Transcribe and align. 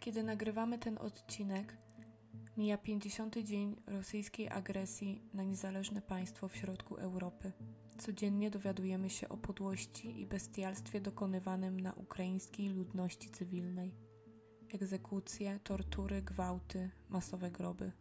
Kiedy 0.00 0.22
nagrywamy 0.22 0.78
ten 0.78 0.98
odcinek, 0.98 1.76
mija 2.56 2.78
50. 2.78 3.38
dzień 3.38 3.76
rosyjskiej 3.86 4.48
agresji 4.48 5.22
na 5.34 5.42
niezależne 5.42 6.02
państwo 6.02 6.48
w 6.48 6.56
środku 6.56 6.96
Europy. 6.96 7.52
Codziennie 7.98 8.50
dowiadujemy 8.50 9.10
się 9.10 9.28
o 9.28 9.36
podłości 9.36 10.20
i 10.20 10.26
bestialstwie 10.26 11.00
dokonywanym 11.00 11.80
na 11.80 11.92
ukraińskiej 11.92 12.68
ludności 12.68 13.30
cywilnej. 13.30 13.94
Egzekucje, 14.74 15.60
tortury, 15.64 16.22
gwałty, 16.22 16.90
masowe 17.08 17.50
groby. 17.50 17.92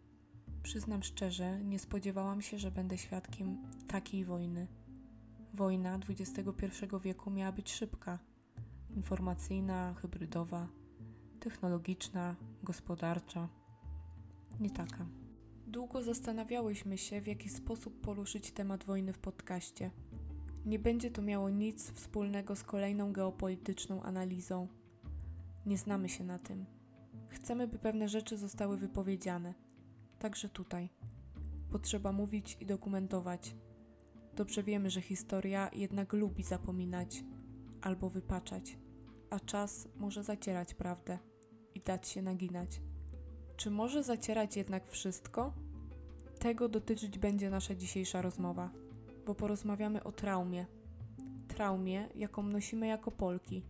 Przyznam 0.63 1.03
szczerze, 1.03 1.63
nie 1.63 1.79
spodziewałam 1.79 2.41
się, 2.41 2.59
że 2.59 2.71
będę 2.71 2.97
świadkiem 2.97 3.57
takiej 3.87 4.25
wojny. 4.25 4.67
Wojna 5.53 5.99
XXI 6.09 6.85
wieku 7.03 7.31
miała 7.31 7.51
być 7.51 7.71
szybka 7.71 8.19
informacyjna, 8.97 9.93
hybrydowa, 9.93 10.67
technologiczna, 11.49 12.35
gospodarcza. 12.63 13.49
Nie 14.59 14.69
taka. 14.69 15.05
Długo 15.67 16.03
zastanawiałyśmy 16.03 16.97
się, 16.97 17.21
w 17.21 17.27
jaki 17.27 17.49
sposób 17.49 18.01
poruszyć 18.01 18.51
temat 18.51 18.83
wojny 18.83 19.13
w 19.13 19.19
podcaście. 19.19 19.91
Nie 20.65 20.79
będzie 20.79 21.11
to 21.11 21.21
miało 21.21 21.49
nic 21.49 21.91
wspólnego 21.91 22.55
z 22.55 22.63
kolejną 22.63 23.13
geopolityczną 23.13 24.03
analizą. 24.03 24.67
Nie 25.65 25.77
znamy 25.77 26.09
się 26.09 26.23
na 26.23 26.39
tym. 26.39 26.65
Chcemy, 27.29 27.67
by 27.67 27.79
pewne 27.79 28.09
rzeczy 28.09 28.37
zostały 28.37 28.77
wypowiedziane. 28.77 29.53
Także 30.19 30.49
tutaj. 30.49 30.89
Potrzeba 31.71 32.11
mówić 32.11 32.57
i 32.59 32.65
dokumentować. 32.65 33.55
Dobrze 34.35 34.63
wiemy, 34.63 34.89
że 34.89 35.01
historia 35.01 35.69
jednak 35.73 36.13
lubi 36.13 36.43
zapominać 36.43 37.23
albo 37.81 38.09
wypaczać, 38.09 38.77
a 39.29 39.39
czas 39.39 39.87
może 39.97 40.23
zacierać 40.23 40.73
prawdę 40.73 41.19
dać 41.87 42.07
się 42.07 42.21
naginać. 42.21 42.81
Czy 43.57 43.71
może 43.71 44.03
zacierać 44.03 44.57
jednak 44.57 44.91
wszystko? 44.91 45.53
Tego 46.39 46.69
dotyczyć 46.69 47.19
będzie 47.19 47.49
nasza 47.49 47.75
dzisiejsza 47.75 48.21
rozmowa, 48.21 48.69
bo 49.25 49.35
porozmawiamy 49.35 50.03
o 50.03 50.11
traumie. 50.11 50.65
Traumie, 51.47 52.09
jaką 52.15 52.43
nosimy 52.43 52.87
jako 52.87 53.11
Polki. 53.11 53.63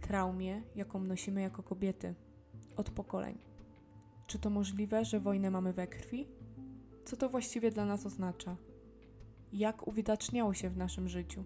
Traumie, 0.00 0.62
jaką 0.76 1.04
nosimy 1.04 1.40
jako 1.40 1.62
kobiety. 1.62 2.14
Od 2.76 2.90
pokoleń. 2.90 3.38
Czy 4.26 4.38
to 4.38 4.50
możliwe, 4.50 5.04
że 5.04 5.20
wojnę 5.20 5.50
mamy 5.50 5.72
we 5.72 5.86
krwi? 5.86 6.28
Co 7.04 7.16
to 7.16 7.28
właściwie 7.28 7.70
dla 7.70 7.84
nas 7.84 8.06
oznacza? 8.06 8.56
Jak 9.52 9.88
uwidaczniało 9.88 10.54
się 10.54 10.70
w 10.70 10.76
naszym 10.76 11.08
życiu? 11.08 11.44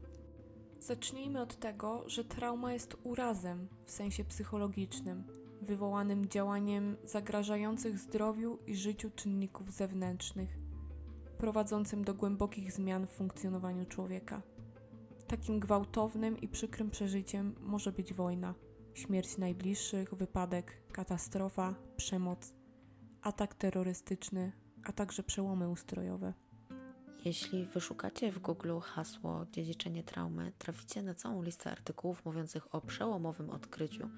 Zacznijmy 0.81 1.41
od 1.41 1.57
tego, 1.57 2.05
że 2.07 2.25
trauma 2.25 2.73
jest 2.73 2.97
urazem 3.05 3.69
w 3.85 3.91
sensie 3.91 4.25
psychologicznym, 4.25 5.25
wywołanym 5.63 6.29
działaniem 6.29 6.97
zagrażających 7.05 7.99
zdrowiu 7.99 8.59
i 8.67 8.77
życiu 8.77 9.11
czynników 9.11 9.73
zewnętrznych, 9.73 10.59
prowadzącym 11.39 12.05
do 12.05 12.15
głębokich 12.15 12.73
zmian 12.73 13.07
w 13.07 13.11
funkcjonowaniu 13.11 13.87
człowieka. 13.87 14.43
Takim 15.27 15.61
gwałtownym 15.61 16.41
i 16.41 16.49
przykrym 16.49 16.91
przeżyciem 16.91 17.55
może 17.61 17.93
być 17.93 18.15
wojna, 18.15 18.55
śmierć 18.95 19.39
najbliższych, 19.39 20.15
wypadek, 20.15 20.83
katastrofa, 20.93 21.75
przemoc, 21.97 22.55
atak 23.23 23.55
terrorystyczny, 23.55 24.53
a 24.85 24.93
także 24.93 25.23
przełomy 25.23 25.69
ustrojowe. 25.69 26.35
Jeśli 27.25 27.67
wyszukacie 27.67 28.33
w 28.33 28.39
Google 28.39 28.79
hasło 28.83 29.47
dziedziczenie 29.53 30.05
traumy, 30.05 30.53
traficie 30.59 31.03
na 31.03 31.15
całą 31.15 31.43
listę 31.43 31.71
artykułów 31.71 32.25
mówiących 32.25 32.75
o 32.75 32.81
przełomowym 32.81 33.51
odkryciu, 33.51 34.09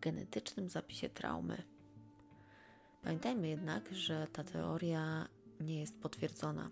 genetycznym 0.00 0.68
zapisie 0.68 1.08
traumy. 1.08 1.62
Pamiętajmy 3.02 3.48
jednak, 3.48 3.94
że 3.94 4.26
ta 4.32 4.44
teoria 4.44 5.28
nie 5.60 5.80
jest 5.80 6.00
potwierdzona, 6.00 6.70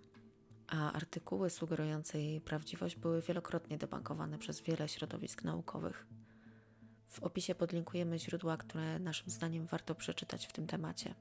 a 0.66 0.92
artykuły 0.92 1.50
sugerujące 1.50 2.20
jej 2.20 2.40
prawdziwość 2.40 2.96
były 2.96 3.22
wielokrotnie 3.22 3.78
debankowane 3.78 4.38
przez 4.38 4.60
wiele 4.60 4.88
środowisk 4.88 5.44
naukowych. 5.44 6.06
W 7.06 7.22
opisie 7.22 7.54
podlinkujemy 7.54 8.18
źródła, 8.18 8.56
które 8.56 8.98
naszym 8.98 9.30
zdaniem 9.30 9.66
warto 9.66 9.94
przeczytać 9.94 10.46
w 10.46 10.52
tym 10.52 10.66
temacie. 10.66 11.14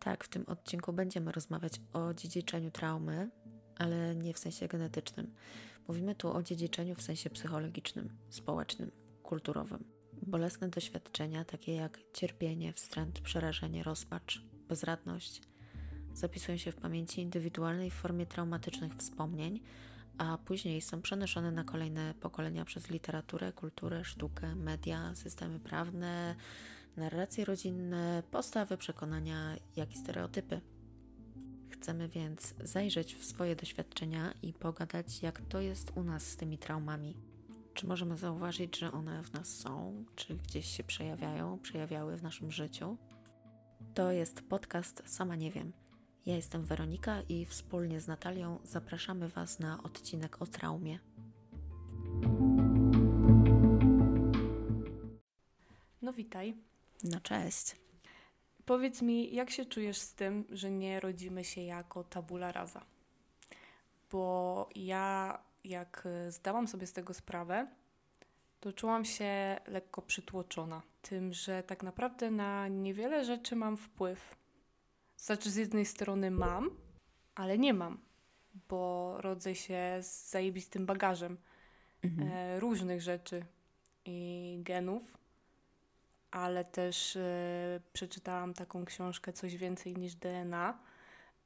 Tak, 0.00 0.24
w 0.24 0.28
tym 0.28 0.44
odcinku 0.46 0.92
będziemy 0.92 1.32
rozmawiać 1.32 1.72
o 1.92 2.14
dziedziczeniu 2.14 2.70
traumy, 2.70 3.30
ale 3.78 4.14
nie 4.16 4.34
w 4.34 4.38
sensie 4.38 4.68
genetycznym. 4.68 5.34
Mówimy 5.88 6.14
tu 6.14 6.32
o 6.32 6.42
dziedziczeniu 6.42 6.94
w 6.94 7.02
sensie 7.02 7.30
psychologicznym, 7.30 8.16
społecznym, 8.30 8.90
kulturowym. 9.22 9.99
Bolesne 10.30 10.68
doświadczenia, 10.68 11.44
takie 11.44 11.74
jak 11.74 11.98
cierpienie, 12.12 12.72
wstręt, 12.72 13.20
przerażenie, 13.20 13.82
rozpacz, 13.82 14.42
bezradność, 14.68 15.42
zapisują 16.14 16.58
się 16.58 16.72
w 16.72 16.76
pamięci 16.76 17.20
indywidualnej 17.20 17.90
w 17.90 17.94
formie 17.94 18.26
traumatycznych 18.26 18.94
wspomnień, 18.94 19.60
a 20.18 20.38
później 20.38 20.82
są 20.82 21.02
przenoszone 21.02 21.50
na 21.50 21.64
kolejne 21.64 22.14
pokolenia 22.14 22.64
przez 22.64 22.90
literaturę, 22.90 23.52
kulturę, 23.52 24.04
sztukę, 24.04 24.54
media, 24.54 25.14
systemy 25.14 25.60
prawne, 25.60 26.36
narracje 26.96 27.44
rodzinne, 27.44 28.22
postawy, 28.30 28.76
przekonania, 28.76 29.56
jak 29.76 29.92
i 29.92 29.98
stereotypy. 29.98 30.60
Chcemy 31.70 32.08
więc 32.08 32.54
zajrzeć 32.64 33.14
w 33.14 33.24
swoje 33.24 33.56
doświadczenia 33.56 34.32
i 34.42 34.52
pogadać, 34.52 35.22
jak 35.22 35.40
to 35.40 35.60
jest 35.60 35.92
u 35.94 36.02
nas 36.02 36.22
z 36.22 36.36
tymi 36.36 36.58
traumami. 36.58 37.29
Czy 37.80 37.86
możemy 37.86 38.16
zauważyć, 38.16 38.78
że 38.78 38.92
one 38.92 39.22
w 39.22 39.32
nas 39.32 39.48
są, 39.48 40.04
czy 40.16 40.34
gdzieś 40.34 40.66
się 40.76 40.84
przejawiają, 40.84 41.58
przejawiały 41.58 42.16
w 42.16 42.22
naszym 42.22 42.52
życiu? 42.52 42.96
To 43.94 44.10
jest 44.12 44.42
podcast 44.42 45.02
Sama 45.06 45.36
Nie 45.36 45.50
Wiem. 45.50 45.72
Ja 46.26 46.36
jestem 46.36 46.64
Weronika 46.64 47.22
i 47.28 47.46
wspólnie 47.46 48.00
z 48.00 48.06
Natalią 48.06 48.58
zapraszamy 48.64 49.28
Was 49.28 49.58
na 49.58 49.82
odcinek 49.82 50.42
o 50.42 50.46
traumie. 50.46 50.98
No 56.02 56.12
witaj. 56.12 56.56
No 57.04 57.20
cześć. 57.20 57.76
Powiedz 58.64 59.02
mi, 59.02 59.34
jak 59.34 59.50
się 59.50 59.64
czujesz 59.64 59.98
z 59.98 60.14
tym, 60.14 60.44
że 60.50 60.70
nie 60.70 61.00
rodzimy 61.00 61.44
się 61.44 61.60
jako 61.60 62.04
tabula 62.04 62.52
rasa? 62.52 62.84
Bo 64.10 64.68
ja, 64.74 65.38
jak 65.64 66.08
zdałam 66.28 66.68
sobie 66.68 66.86
z 66.86 66.92
tego 66.92 67.14
sprawę, 67.14 67.66
to 68.60 68.72
czułam 68.72 69.04
się 69.04 69.60
lekko 69.66 70.02
przytłoczona 70.02 70.82
tym, 71.02 71.32
że 71.32 71.62
tak 71.62 71.82
naprawdę 71.82 72.30
na 72.30 72.68
niewiele 72.68 73.24
rzeczy 73.24 73.56
mam 73.56 73.76
wpływ. 73.76 74.36
Znaczy, 75.16 75.50
z 75.50 75.56
jednej 75.56 75.86
strony 75.86 76.30
mam, 76.30 76.70
ale 77.34 77.58
nie 77.58 77.74
mam, 77.74 77.98
bo 78.68 79.14
rodzę 79.20 79.54
się 79.54 79.98
z 80.02 80.30
zajebistym 80.30 80.86
bagażem 80.86 81.36
mhm. 82.04 82.28
e, 82.32 82.60
różnych 82.60 83.02
rzeczy 83.02 83.44
i 84.04 84.58
genów 84.62 85.20
ale 86.30 86.64
też 86.64 87.16
y, 87.16 87.80
przeczytałam 87.92 88.54
taką 88.54 88.84
książkę 88.84 89.32
Coś 89.32 89.56
więcej 89.56 89.94
niż 89.94 90.14
DNA. 90.14 90.78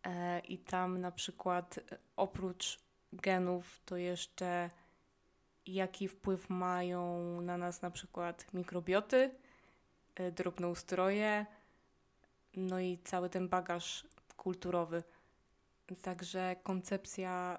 E, 0.06 0.40
I 0.40 0.58
tam 0.58 1.00
na 1.00 1.12
przykład 1.12 1.78
e, 1.78 1.98
oprócz 2.16 2.80
genów 3.14 3.80
to 3.84 3.96
jeszcze 3.96 4.70
jaki 5.66 6.08
wpływ 6.08 6.50
mają 6.50 7.40
na 7.40 7.56
nas 7.56 7.82
na 7.82 7.90
przykład 7.90 8.54
mikrobioty, 8.54 9.30
e, 10.14 10.32
drobnoustroje, 10.32 11.46
no 12.56 12.80
i 12.80 12.98
cały 13.04 13.30
ten 13.30 13.48
bagaż 13.48 14.06
kulturowy. 14.36 15.02
Także 16.02 16.56
koncepcja 16.62 17.58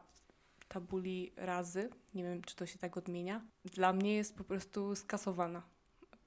tabuli 0.68 1.34
razy, 1.36 1.90
nie 2.14 2.24
wiem 2.24 2.42
czy 2.42 2.56
to 2.56 2.66
się 2.66 2.80
tak 2.80 2.98
odmienia, 2.98 3.42
dla 3.66 3.94
mnie 3.94 4.16
jest 4.16 4.38
po 4.38 4.44
prostu 4.44 4.96
skasowana 4.96 5.76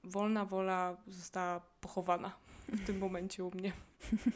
wolna 0.03 0.45
wola 0.45 0.97
została 1.07 1.59
pochowana 1.81 2.35
w 2.67 2.85
tym 2.85 2.97
momencie 2.97 3.43
u 3.43 3.51
mnie. 3.51 3.71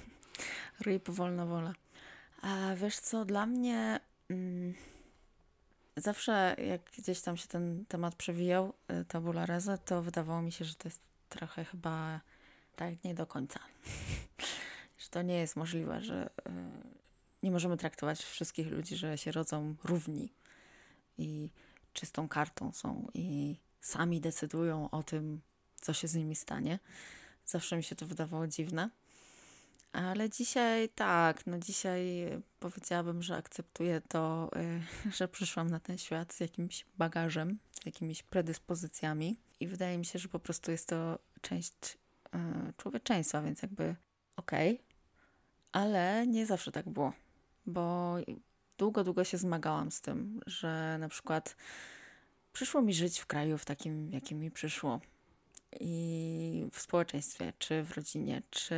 Ryb, 0.86 1.10
wolna 1.10 1.46
wola. 1.46 1.74
A 2.42 2.76
wiesz 2.76 3.00
co, 3.00 3.26
dla 3.26 3.46
mnie 3.46 4.00
mm, 4.30 4.74
zawsze 5.98 6.56
jak 6.68 6.82
gdzieś 6.98 7.22
tam 7.22 7.38
się 7.38 7.48
ten 7.48 7.86
temat 7.86 8.16
przewijał, 8.16 8.74
y, 9.02 9.06
tabula 9.06 9.46
rasa, 9.46 9.78
to 9.78 10.02
wydawało 10.02 10.42
mi 10.42 10.52
się, 10.52 10.66
że 10.66 10.76
to 10.76 10.88
jest 10.88 11.02
trochę 11.30 11.66
chyba 11.66 12.22
tak 12.76 13.04
nie 13.04 13.16
do 13.16 13.26
końca. 13.26 13.60
że 14.98 15.10
to 15.10 15.22
nie 15.22 15.36
jest 15.36 15.56
możliwe, 15.56 16.02
że 16.02 16.26
y, 16.26 16.52
nie 17.44 17.52
możemy 17.52 17.78
traktować 17.78 18.24
wszystkich 18.24 18.68
ludzi, 18.68 18.96
że 18.96 19.18
się 19.18 19.32
rodzą 19.32 19.76
równi 19.84 20.34
i 21.18 21.50
czystą 21.94 22.28
kartą 22.28 22.72
są 22.72 23.08
i 23.14 23.58
sami 23.82 24.22
decydują 24.22 24.90
o 24.90 25.04
tym, 25.04 25.42
co 25.82 25.94
się 25.94 26.08
z 26.08 26.16
nimi 26.16 26.36
stanie. 26.36 26.80
Zawsze 27.46 27.78
mi 27.78 27.84
się 27.84 27.96
to 27.96 28.06
wydawało 28.06 28.48
dziwne. 28.48 28.90
Ale 29.94 30.30
dzisiaj 30.30 30.90
tak, 30.90 31.48
no 31.48 31.60
dzisiaj 31.60 32.30
powiedziałabym, 32.60 33.24
że 33.24 33.36
akceptuję 33.36 34.02
to, 34.02 34.50
y, 34.56 35.12
że 35.18 35.28
przyszłam 35.28 35.70
na 35.70 35.80
ten 35.80 35.98
świat 35.98 36.34
z 36.34 36.40
jakimś 36.40 36.86
bagażem, 36.98 37.60
z 37.72 37.86
jakimiś 37.86 38.24
predyspozycjami 38.24 39.40
i 39.60 39.68
wydaje 39.68 39.98
mi 39.98 40.06
się, 40.06 40.20
że 40.20 40.28
po 40.28 40.40
prostu 40.40 40.72
jest 40.72 40.88
to 40.88 41.20
część 41.42 41.74
y, 42.36 42.40
człowieczeństwa, 42.78 43.42
więc 43.42 43.62
jakby 43.62 43.96
okej, 44.36 44.74
okay. 44.74 44.86
ale 45.72 46.28
nie 46.28 46.46
zawsze 46.46 46.72
tak 46.72 46.90
było, 46.90 47.14
bo 47.66 48.16
długo, 48.78 49.04
długo 49.04 49.24
się 49.24 49.38
zmagałam 49.38 49.92
z 49.92 50.02
tym, 50.02 50.42
że 50.46 50.98
na 51.00 51.10
przykład 51.10 51.56
przyszło 52.54 52.82
mi 52.82 52.94
żyć 52.94 53.20
w 53.20 53.26
kraju 53.26 53.58
w 53.58 53.66
takim, 53.66 54.12
jakim 54.12 54.40
mi 54.40 54.52
przyszło 54.52 55.00
i 55.80 56.70
w 56.72 56.80
społeczeństwie, 56.80 57.54
czy 57.60 57.84
w 57.84 57.92
rodzinie, 57.92 58.42
czy 58.50 58.76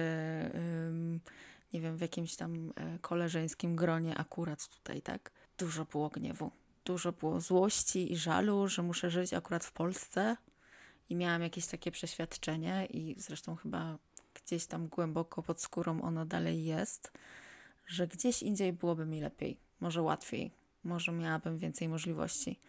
nie 1.74 1.82
wiem, 1.82 1.98
w 1.98 2.02
jakimś 2.02 2.36
tam 2.36 2.74
e, 2.76 3.00
koleżeńskim 3.00 3.76
gronie 3.76 4.18
akurat 4.18 4.68
tutaj, 4.68 5.02
tak? 5.02 5.32
Dużo 5.58 5.86
było 5.86 6.10
gniewu, 6.10 6.52
dużo 6.86 7.12
było 7.12 7.42
złości 7.42 8.14
i 8.14 8.18
żalu, 8.18 8.68
że 8.68 8.84
muszę 8.84 9.10
żyć 9.10 9.34
akurat 9.34 9.66
w 9.66 9.72
Polsce 9.72 10.38
i 11.10 11.16
miałam 11.16 11.42
jakieś 11.42 11.68
takie 11.68 11.92
przeświadczenie 11.92 12.86
i 12.86 13.16
zresztą 13.18 13.56
chyba 13.56 13.98
gdzieś 14.34 14.66
tam 14.66 14.88
głęboko 14.88 15.44
pod 15.44 15.62
skórą 15.62 16.02
ono 16.02 16.26
dalej 16.26 16.66
jest, 16.66 17.12
że 17.88 18.08
gdzieś 18.08 18.44
indziej 18.44 18.74
byłoby 18.74 19.06
mi 19.06 19.22
lepiej, 19.22 19.60
może 19.80 20.02
łatwiej, 20.02 20.52
może 20.84 21.12
miałabym 21.12 21.58
więcej 21.58 21.88
możliwości. 21.88 22.60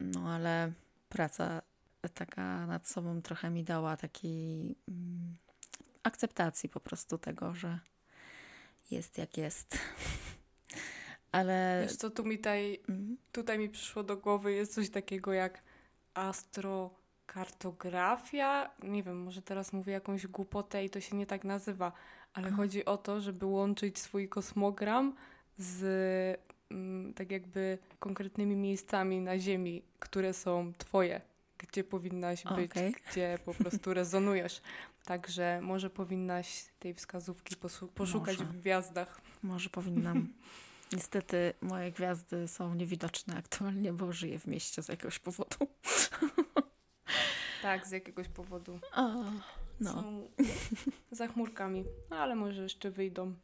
No 0.00 0.28
ale 0.28 0.72
praca 1.08 1.62
taka 2.14 2.66
nad 2.66 2.88
sobą 2.88 3.22
trochę 3.22 3.50
mi 3.50 3.64
dała 3.64 3.96
takiej 3.96 4.76
mm, 4.88 5.36
akceptacji 6.02 6.68
po 6.68 6.80
prostu 6.80 7.18
tego, 7.18 7.54
że 7.54 7.78
jest 8.90 9.18
jak 9.18 9.36
jest. 9.36 9.76
Ale. 11.32 11.80
Wiesz 11.82 11.96
co, 11.96 12.10
tu 12.10 12.24
mi 12.24 12.36
tutaj, 12.36 12.80
mm. 12.88 13.16
tutaj 13.32 13.58
mi 13.58 13.68
przyszło 13.68 14.02
do 14.02 14.16
głowy, 14.16 14.52
jest 14.52 14.74
coś 14.74 14.90
takiego 14.90 15.32
jak 15.32 15.62
astrokartografia. 16.14 18.70
Nie 18.82 19.02
wiem, 19.02 19.22
może 19.22 19.42
teraz 19.42 19.72
mówię 19.72 19.92
jakąś 19.92 20.26
głupotę 20.26 20.84
i 20.84 20.90
to 20.90 21.00
się 21.00 21.16
nie 21.16 21.26
tak 21.26 21.44
nazywa, 21.44 21.92
ale 22.32 22.50
chodzi 22.50 22.84
o 22.84 22.96
to, 22.96 23.20
żeby 23.20 23.46
łączyć 23.46 23.98
swój 23.98 24.28
kosmogram 24.28 25.14
z 25.58 26.40
mm, 26.70 27.14
tak 27.14 27.30
jakby 27.30 27.78
konkretnymi 27.98 28.56
miejscami 28.56 29.20
na 29.20 29.38
Ziemi, 29.38 29.82
które 29.98 30.34
są 30.34 30.72
twoje 30.78 31.20
gdzie 31.58 31.84
powinnaś 31.84 32.44
być, 32.44 32.70
okay. 32.70 32.92
gdzie 33.10 33.38
po 33.44 33.54
prostu 33.54 33.94
rezonujesz. 33.94 34.60
Także 35.04 35.60
może 35.62 35.90
powinnaś 35.90 36.64
tej 36.78 36.94
wskazówki 36.94 37.56
poszukać 37.94 38.38
może. 38.38 38.52
w 38.52 38.60
gwiazdach. 38.60 39.20
Może 39.42 39.70
powinnam. 39.70 40.28
Niestety 40.92 41.52
moje 41.60 41.92
gwiazdy 41.92 42.48
są 42.48 42.74
niewidoczne 42.74 43.36
aktualnie, 43.36 43.92
bo 43.92 44.12
żyję 44.12 44.38
w 44.38 44.46
mieście 44.46 44.82
z 44.82 44.88
jakiegoś 44.88 45.18
powodu. 45.18 45.56
tak, 47.62 47.86
z 47.86 47.90
jakiegoś 47.90 48.28
powodu. 48.28 48.80
O, 48.92 49.24
no. 49.80 49.92
Są 49.92 50.28
za 51.10 51.28
chmurkami, 51.28 51.84
no, 52.10 52.16
ale 52.16 52.36
może 52.36 52.62
jeszcze 52.62 52.90
wyjdą 52.90 53.34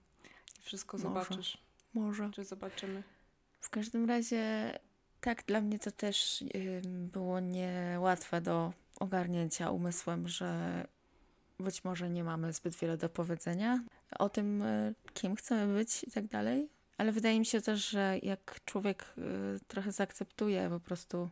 wszystko 0.61 0.96
może. 0.96 1.08
zobaczysz. 1.08 1.58
Może. 1.94 2.31
Czy 2.31 2.44
zobaczymy. 2.44 3.02
W 3.61 3.70
każdym 3.70 4.08
razie 4.08 4.72
tak, 5.25 5.44
dla 5.47 5.61
mnie 5.61 5.79
to 5.79 5.91
też 5.91 6.44
było 6.85 7.41
niełatwe 7.41 8.41
do 8.41 8.73
ogarnięcia 9.00 9.71
umysłem, 9.71 10.29
że 10.29 10.85
być 11.59 11.85
może 11.85 12.11
nie 12.11 12.25
mamy 12.25 12.53
zbyt 12.53 12.76
wiele 12.76 12.97
do 12.97 13.09
powiedzenia 13.09 13.85
o 14.19 14.29
tym, 14.29 14.62
y, 14.62 14.94
kim 15.15 15.37
chcemy 15.37 15.75
być 15.75 16.05
i 16.05 16.11
tak 16.11 16.26
dalej. 16.26 16.69
Ale 16.99 17.12
wydaje 17.12 17.38
mi 17.38 17.47
się 17.47 17.61
też, 17.61 17.88
że 17.88 18.19
jak 18.23 18.61
człowiek 18.65 19.15
y, 19.19 19.61
trochę 19.69 19.93
zaakceptuje 19.93 20.69
po 20.71 20.81
prostu 20.81 21.29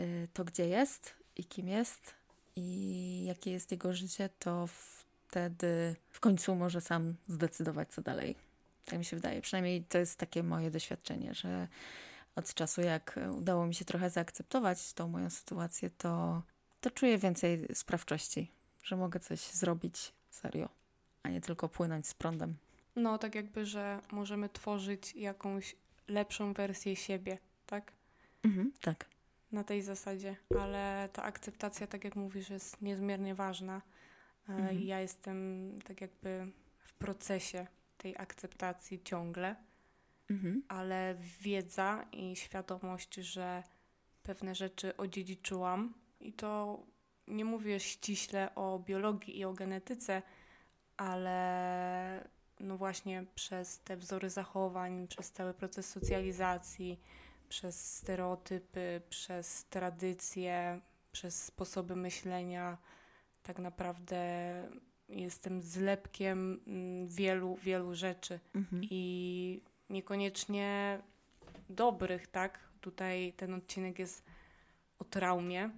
y, 0.00 0.28
to, 0.32 0.44
gdzie 0.44 0.68
jest 0.68 1.14
i 1.36 1.44
kim 1.44 1.68
jest 1.68 2.14
i 2.56 3.24
jakie 3.26 3.50
jest 3.50 3.70
jego 3.70 3.94
życie, 3.94 4.28
to 4.38 4.68
wtedy 5.28 5.96
w 6.10 6.20
końcu 6.20 6.54
może 6.54 6.80
sam 6.80 7.14
zdecydować, 7.28 7.88
co 7.88 8.02
dalej. 8.02 8.36
Tak 8.84 8.98
mi 8.98 9.04
się 9.04 9.16
wydaje. 9.16 9.42
Przynajmniej 9.42 9.84
to 9.84 9.98
jest 9.98 10.18
takie 10.18 10.42
moje 10.42 10.70
doświadczenie, 10.70 11.34
że 11.34 11.68
od 12.36 12.54
czasu, 12.54 12.80
jak 12.80 13.20
udało 13.36 13.66
mi 13.66 13.74
się 13.74 13.84
trochę 13.84 14.10
zaakceptować 14.10 14.92
tą 14.92 15.08
moją 15.08 15.30
sytuację, 15.30 15.90
to, 15.90 16.42
to 16.80 16.90
czuję 16.90 17.18
więcej 17.18 17.66
sprawczości, 17.74 18.50
że 18.82 18.96
mogę 18.96 19.20
coś 19.20 19.40
zrobić 19.40 20.12
serio, 20.30 20.68
a 21.22 21.28
nie 21.28 21.40
tylko 21.40 21.68
płynąć 21.68 22.06
z 22.06 22.14
prądem. 22.14 22.56
No, 22.96 23.18
tak 23.18 23.34
jakby, 23.34 23.66
że 23.66 24.00
możemy 24.12 24.48
tworzyć 24.48 25.14
jakąś 25.14 25.76
lepszą 26.08 26.52
wersję 26.52 26.96
siebie, 26.96 27.38
tak? 27.66 27.92
Mhm, 28.42 28.72
tak. 28.80 29.06
Na 29.52 29.64
tej 29.64 29.82
zasadzie, 29.82 30.36
ale 30.58 31.08
ta 31.12 31.22
akceptacja, 31.22 31.86
tak 31.86 32.04
jak 32.04 32.16
mówisz, 32.16 32.50
jest 32.50 32.82
niezmiernie 32.82 33.34
ważna. 33.34 33.82
E, 34.48 34.52
mhm. 34.52 34.80
Ja 34.80 35.00
jestem 35.00 35.70
tak 35.84 36.00
jakby 36.00 36.52
w 36.78 36.92
procesie 36.92 37.66
tej 37.98 38.16
akceptacji 38.16 39.02
ciągle 39.04 39.56
mhm. 40.30 40.62
ale 40.68 41.16
wiedza 41.40 42.06
i 42.12 42.36
świadomość, 42.36 43.14
że 43.14 43.62
pewne 44.22 44.54
rzeczy 44.54 44.96
odziedziczyłam 44.96 45.94
i 46.20 46.32
to 46.32 46.82
nie 47.28 47.44
mówię 47.44 47.80
ściśle 47.80 48.54
o 48.54 48.78
biologii 48.78 49.38
i 49.38 49.44
o 49.44 49.52
genetyce, 49.52 50.22
ale 50.96 52.28
no 52.60 52.76
właśnie 52.76 53.26
przez 53.34 53.80
te 53.80 53.96
wzory 53.96 54.30
zachowań, 54.30 55.08
przez 55.08 55.32
cały 55.32 55.54
proces 55.54 55.90
socjalizacji, 55.90 57.00
przez 57.48 57.96
stereotypy, 57.96 59.02
przez 59.08 59.64
tradycje, 59.64 60.80
przez 61.12 61.44
sposoby 61.44 61.96
myślenia, 61.96 62.78
tak 63.42 63.58
naprawdę 63.58 64.18
jestem 65.08 65.62
zlepkiem 65.62 66.60
mm, 66.66 67.08
wielu, 67.08 67.56
wielu 67.56 67.94
rzeczy. 67.94 68.40
Mhm. 68.54 68.82
I 68.90 69.62
niekoniecznie 69.90 70.98
dobrych, 71.70 72.26
tak? 72.26 72.58
Tutaj 72.80 73.32
ten 73.36 73.54
odcinek 73.54 73.98
jest 73.98 74.24
o 74.98 75.04
traumie. 75.04 75.70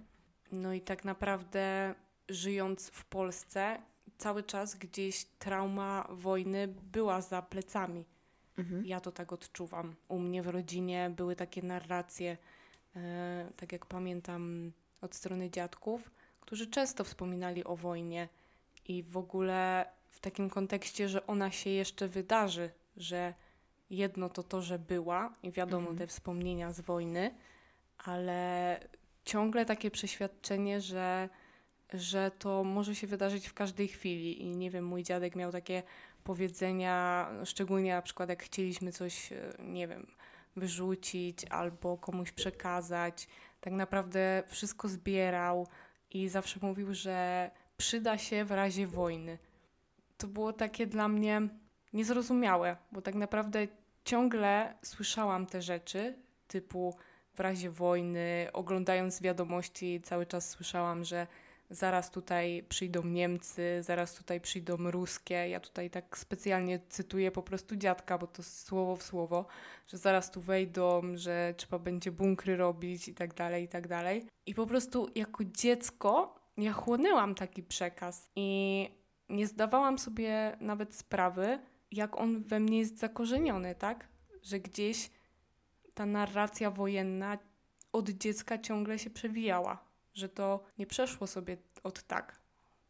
No 0.51 0.73
i 0.73 0.81
tak 0.81 1.05
naprawdę 1.05 1.95
żyjąc 2.29 2.89
w 2.89 3.05
Polsce, 3.05 3.81
cały 4.17 4.43
czas 4.43 4.75
gdzieś 4.75 5.25
trauma 5.25 6.07
wojny 6.09 6.67
była 6.67 7.21
za 7.21 7.41
plecami. 7.41 8.05
Mhm. 8.57 8.85
Ja 8.85 8.99
to 8.99 9.11
tak 9.11 9.33
odczuwam. 9.33 9.95
U 10.07 10.19
mnie 10.19 10.43
w 10.43 10.47
rodzinie 10.47 11.11
były 11.15 11.35
takie 11.35 11.61
narracje, 11.61 12.37
e, 12.95 13.51
tak 13.57 13.71
jak 13.71 13.85
pamiętam 13.85 14.71
od 15.01 15.15
strony 15.15 15.49
dziadków, 15.49 16.11
którzy 16.41 16.67
często 16.67 17.03
wspominali 17.03 17.63
o 17.63 17.75
wojnie 17.75 18.29
i 18.85 19.03
w 19.03 19.17
ogóle 19.17 19.85
w 20.09 20.19
takim 20.19 20.49
kontekście, 20.49 21.09
że 21.09 21.27
ona 21.27 21.51
się 21.51 21.69
jeszcze 21.69 22.07
wydarzy, 22.07 22.69
że 22.97 23.33
jedno 23.89 24.29
to 24.29 24.43
to, 24.43 24.61
że 24.61 24.79
była 24.79 25.33
i 25.43 25.51
wiadomo 25.51 25.89
mhm. 25.89 25.97
te 25.97 26.07
wspomnienia 26.07 26.73
z 26.73 26.81
wojny, 26.81 27.35
ale 27.97 28.79
ciągle 29.25 29.65
takie 29.65 29.91
przeświadczenie, 29.91 30.81
że, 30.81 31.29
że 31.93 32.31
to 32.31 32.63
może 32.63 32.95
się 32.95 33.07
wydarzyć 33.07 33.47
w 33.47 33.53
każdej 33.53 33.87
chwili. 33.87 34.41
I 34.41 34.55
nie 34.55 34.71
wiem, 34.71 34.85
mój 34.85 35.03
dziadek 35.03 35.35
miał 35.35 35.51
takie 35.51 35.83
powiedzenia, 36.23 37.29
szczególnie 37.45 37.93
na 37.93 38.01
przykład 38.01 38.29
jak 38.29 38.43
chcieliśmy 38.43 38.91
coś, 38.91 39.31
e, 39.31 39.53
nie 39.59 39.87
wiem, 39.87 40.07
wyrzucić 40.55 41.45
albo 41.45 41.97
komuś 41.97 42.31
przekazać. 42.31 43.27
Tak 43.61 43.73
naprawdę 43.73 44.43
wszystko 44.47 44.87
zbierał 44.87 45.67
i 46.11 46.29
zawsze 46.29 46.59
mówił, 46.61 46.93
że 46.93 47.51
przyda 47.77 48.17
się 48.17 48.45
w 48.45 48.51
razie 48.51 48.87
wojny. 48.87 49.37
To 50.17 50.27
było 50.27 50.53
takie 50.53 50.87
dla 50.87 51.07
mnie 51.07 51.49
niezrozumiałe, 51.93 52.77
bo 52.91 53.01
tak 53.01 53.15
naprawdę 53.15 53.67
ciągle 54.05 54.73
słyszałam 54.81 55.45
te 55.45 55.61
rzeczy, 55.61 56.15
typu 56.47 56.95
w 57.33 57.39
razie 57.39 57.69
wojny, 57.69 58.47
oglądając 58.53 59.21
wiadomości, 59.21 60.01
cały 60.01 60.25
czas 60.25 60.49
słyszałam, 60.49 61.03
że 61.03 61.27
zaraz 61.69 62.11
tutaj 62.11 62.65
przyjdą 62.69 63.03
Niemcy, 63.03 63.83
zaraz 63.83 64.13
tutaj 64.13 64.41
przyjdą 64.41 64.77
ruskie. 64.91 65.49
Ja 65.49 65.59
tutaj 65.59 65.89
tak 65.89 66.17
specjalnie 66.17 66.79
cytuję 66.89 67.31
po 67.31 67.43
prostu 67.43 67.75
dziadka, 67.75 68.17
bo 68.17 68.27
to 68.27 68.43
słowo 68.43 68.95
w 68.95 69.03
słowo, 69.03 69.45
że 69.87 69.97
zaraz 69.97 70.31
tu 70.31 70.41
wejdą, 70.41 71.01
że 71.15 71.53
trzeba 71.57 71.79
będzie 71.79 72.11
bunkry 72.11 72.57
robić 72.57 73.07
i 73.07 73.13
tak 73.13 73.33
dalej, 73.33 73.63
i 73.63 73.67
tak 73.67 73.87
dalej. 73.87 74.25
I 74.45 74.55
po 74.55 74.65
prostu 74.65 75.07
jako 75.15 75.43
dziecko 75.45 76.35
ja 76.57 76.73
chłonęłam 76.73 77.35
taki 77.35 77.63
przekaz 77.63 78.29
i 78.35 78.89
nie 79.29 79.47
zdawałam 79.47 79.99
sobie 79.99 80.57
nawet 80.59 80.95
sprawy, 80.95 81.59
jak 81.91 82.17
on 82.17 82.43
we 82.43 82.59
mnie 82.59 82.79
jest 82.79 82.99
zakorzeniony, 82.99 83.75
tak? 83.75 84.07
Że 84.43 84.59
gdzieś 84.59 85.11
ta 85.93 86.05
narracja 86.05 86.71
wojenna 86.71 87.37
od 87.91 88.09
dziecka 88.09 88.57
ciągle 88.57 88.99
się 88.99 89.09
przewijała, 89.09 89.83
że 90.13 90.29
to 90.29 90.63
nie 90.77 90.87
przeszło 90.87 91.27
sobie 91.27 91.57
od 91.83 92.03
tak, 92.03 92.39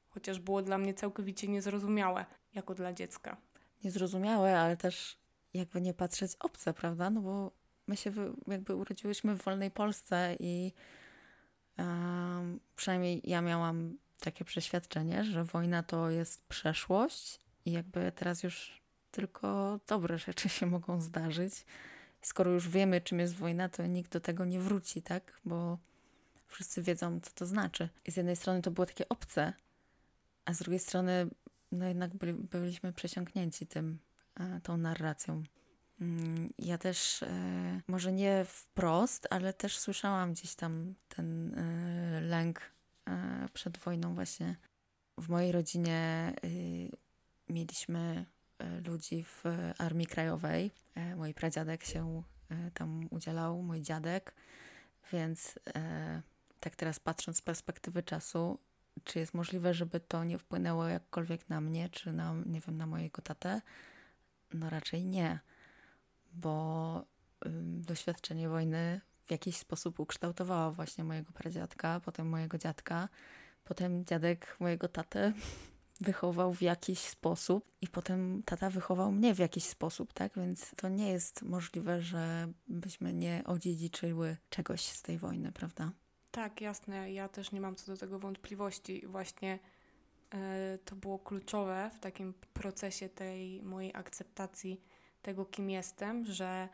chociaż 0.10 0.40
było 0.40 0.62
dla 0.62 0.78
mnie 0.78 0.94
całkowicie 0.94 1.48
niezrozumiałe 1.48 2.26
jako 2.54 2.76
dla 2.76 2.94
dziecka. 2.94 3.38
niezrozumiałe, 3.84 4.60
ale 4.60 4.78
też 4.78 5.18
jakby 5.54 5.82
nie 5.82 5.94
patrzeć 5.94 6.36
obce, 6.40 6.74
prawda? 6.74 7.10
No 7.10 7.22
bo 7.22 7.52
my 7.88 7.98
się 7.98 8.12
jakby 8.48 8.76
urodziłyśmy 8.76 9.36
w 9.36 9.44
wolnej 9.44 9.72
Polsce 9.72 10.36
i 10.40 10.74
um, 11.78 12.60
przynajmniej 12.76 13.22
ja 13.24 13.42
miałam 13.42 13.98
takie 14.20 14.46
przeświadczenie, 14.46 15.24
że 15.24 15.44
wojna 15.44 15.84
to 15.84 16.10
jest 16.10 16.48
przeszłość 16.48 17.40
i 17.66 17.72
jakby 17.72 18.12
teraz 18.12 18.44
już 18.44 18.82
tylko 19.12 19.80
dobre 19.88 20.18
rzeczy 20.18 20.50
się 20.50 20.66
mogą 20.66 21.02
zdarzyć. 21.02 21.66
Skoro 22.22 22.52
już 22.52 22.70
wiemy, 22.70 23.02
czym 23.02 23.20
jest 23.20 23.36
wojna, 23.36 23.70
to 23.70 23.86
nikt 23.86 24.12
do 24.12 24.20
tego 24.20 24.46
nie 24.46 24.60
wróci, 24.60 25.02
tak? 25.02 25.40
Bo 25.46 25.78
wszyscy 26.48 26.82
wiedzą, 26.82 27.20
co 27.20 27.32
to 27.36 27.46
znaczy. 27.46 27.90
I 28.06 28.12
z 28.12 28.18
jednej 28.18 28.36
strony 28.36 28.62
to 28.62 28.72
było 28.72 28.86
takie 28.86 29.10
obce, 29.10 29.54
a 30.46 30.54
z 30.54 30.60
drugiej 30.60 30.80
strony 30.80 31.28
no 31.72 31.86
jednak 31.86 32.16
byli, 32.16 32.34
byliśmy 32.34 32.94
przesiąknięci 32.94 33.68
tym, 33.68 34.00
e, 34.40 34.62
tą 34.64 34.78
narracją. 34.78 35.44
Mm, 36.02 36.50
ja 36.60 36.78
też, 36.78 37.24
e, 37.24 37.82
może 37.88 38.14
nie 38.14 38.46
wprost, 38.46 39.28
ale 39.30 39.54
też 39.54 39.80
słyszałam 39.80 40.34
gdzieś 40.34 40.56
tam 40.56 40.94
ten 41.10 41.54
e, 41.54 42.22
lęk 42.22 42.78
przed 43.54 43.78
wojną 43.78 44.16
właśnie. 44.16 44.56
W 45.18 45.30
mojej 45.30 45.52
rodzinie 45.52 46.34
y, 46.44 46.90
mieliśmy 47.50 48.26
ludzi 48.86 49.24
w 49.24 49.44
Armii 49.78 50.08
Krajowej. 50.08 50.72
Mój 51.16 51.34
pradziadek 51.34 51.84
się 51.84 52.24
tam 52.74 53.08
udzielał, 53.10 53.62
mój 53.62 53.82
dziadek, 53.82 54.34
więc 55.14 55.60
tak 56.60 56.76
teraz 56.76 57.00
patrząc 57.00 57.38
z 57.38 57.42
perspektywy 57.42 58.04
czasu, 58.04 58.60
czy 59.04 59.20
jest 59.20 59.34
możliwe, 59.34 59.74
żeby 59.74 60.00
to 60.00 60.24
nie 60.24 60.38
wpłynęło 60.38 60.88
jakkolwiek 60.88 61.50
na 61.50 61.62
mnie, 61.62 61.90
czy 61.90 62.14
na, 62.14 62.34
nie 62.46 62.62
wiem, 62.62 62.78
na 62.78 62.86
mojego 62.86 63.22
tatę? 63.22 63.62
No 64.54 64.70
raczej 64.70 65.06
nie, 65.06 65.40
bo 66.34 67.06
doświadczenie 67.64 68.50
wojny 68.50 69.02
w 69.26 69.32
jakiś 69.32 69.58
sposób 69.58 70.00
ukształtowało 70.00 70.72
właśnie 70.72 71.04
mojego 71.04 71.32
pradziadka, 71.32 72.00
potem 72.00 72.30
mojego 72.30 72.58
dziadka, 72.58 73.10
potem 73.64 74.06
dziadek 74.06 74.58
mojego 74.60 74.88
tatę 74.88 75.34
wychował 76.02 76.54
w 76.54 76.62
jakiś 76.62 77.00
sposób 77.00 77.72
i 77.82 77.88
potem 77.88 78.44
tata 78.44 78.70
wychował 78.70 79.12
mnie 79.12 79.36
w 79.36 79.40
jakiś 79.40 79.64
sposób, 79.64 80.14
tak? 80.14 80.34
Więc 80.36 80.72
to 80.76 80.90
nie 80.90 81.10
jest 81.10 81.42
możliwe, 81.42 82.02
że 82.02 82.54
byśmy 82.68 83.14
nie 83.14 83.44
odziedziczyły 83.46 84.38
czegoś 84.50 84.82
z 84.82 85.02
tej 85.02 85.18
wojny, 85.18 85.52
prawda? 85.52 85.92
Tak, 86.32 86.62
jasne. 86.62 87.12
Ja 87.12 87.30
też 87.30 87.52
nie 87.52 87.62
mam 87.62 87.76
co 87.76 87.92
do 87.92 87.98
tego 87.98 88.20
wątpliwości. 88.20 89.08
Właśnie 89.08 89.60
e, 90.34 90.78
to 90.86 90.96
było 90.96 91.20
kluczowe 91.20 91.92
w 91.94 92.00
takim 92.00 92.34
procesie 92.54 93.10
tej 93.10 93.64
mojej 93.64 93.92
akceptacji 93.96 94.82
tego, 95.22 95.46
kim 95.46 95.70
jestem, 95.70 96.26
że 96.26 96.70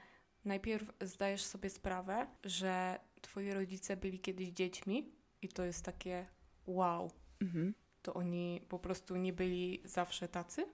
najpierw 0.45 0.91
zdajesz 1.01 1.43
sobie 1.43 1.69
sprawę, 1.69 2.27
że 2.43 2.99
twoi 3.21 3.51
rodzice 3.51 3.97
byli 3.97 4.19
kiedyś 4.19 4.49
dziećmi 4.49 5.11
i 5.41 5.49
to 5.49 5.63
jest 5.63 5.85
takie 5.85 6.27
wow. 6.65 7.11
Mhm. 7.41 7.73
To 8.03 8.13
oni 8.13 8.61
po 8.69 8.79
prostu 8.79 9.15
nie 9.15 9.33
byli 9.33 9.81
zawsze 9.85 10.27
tacy, 10.27 10.65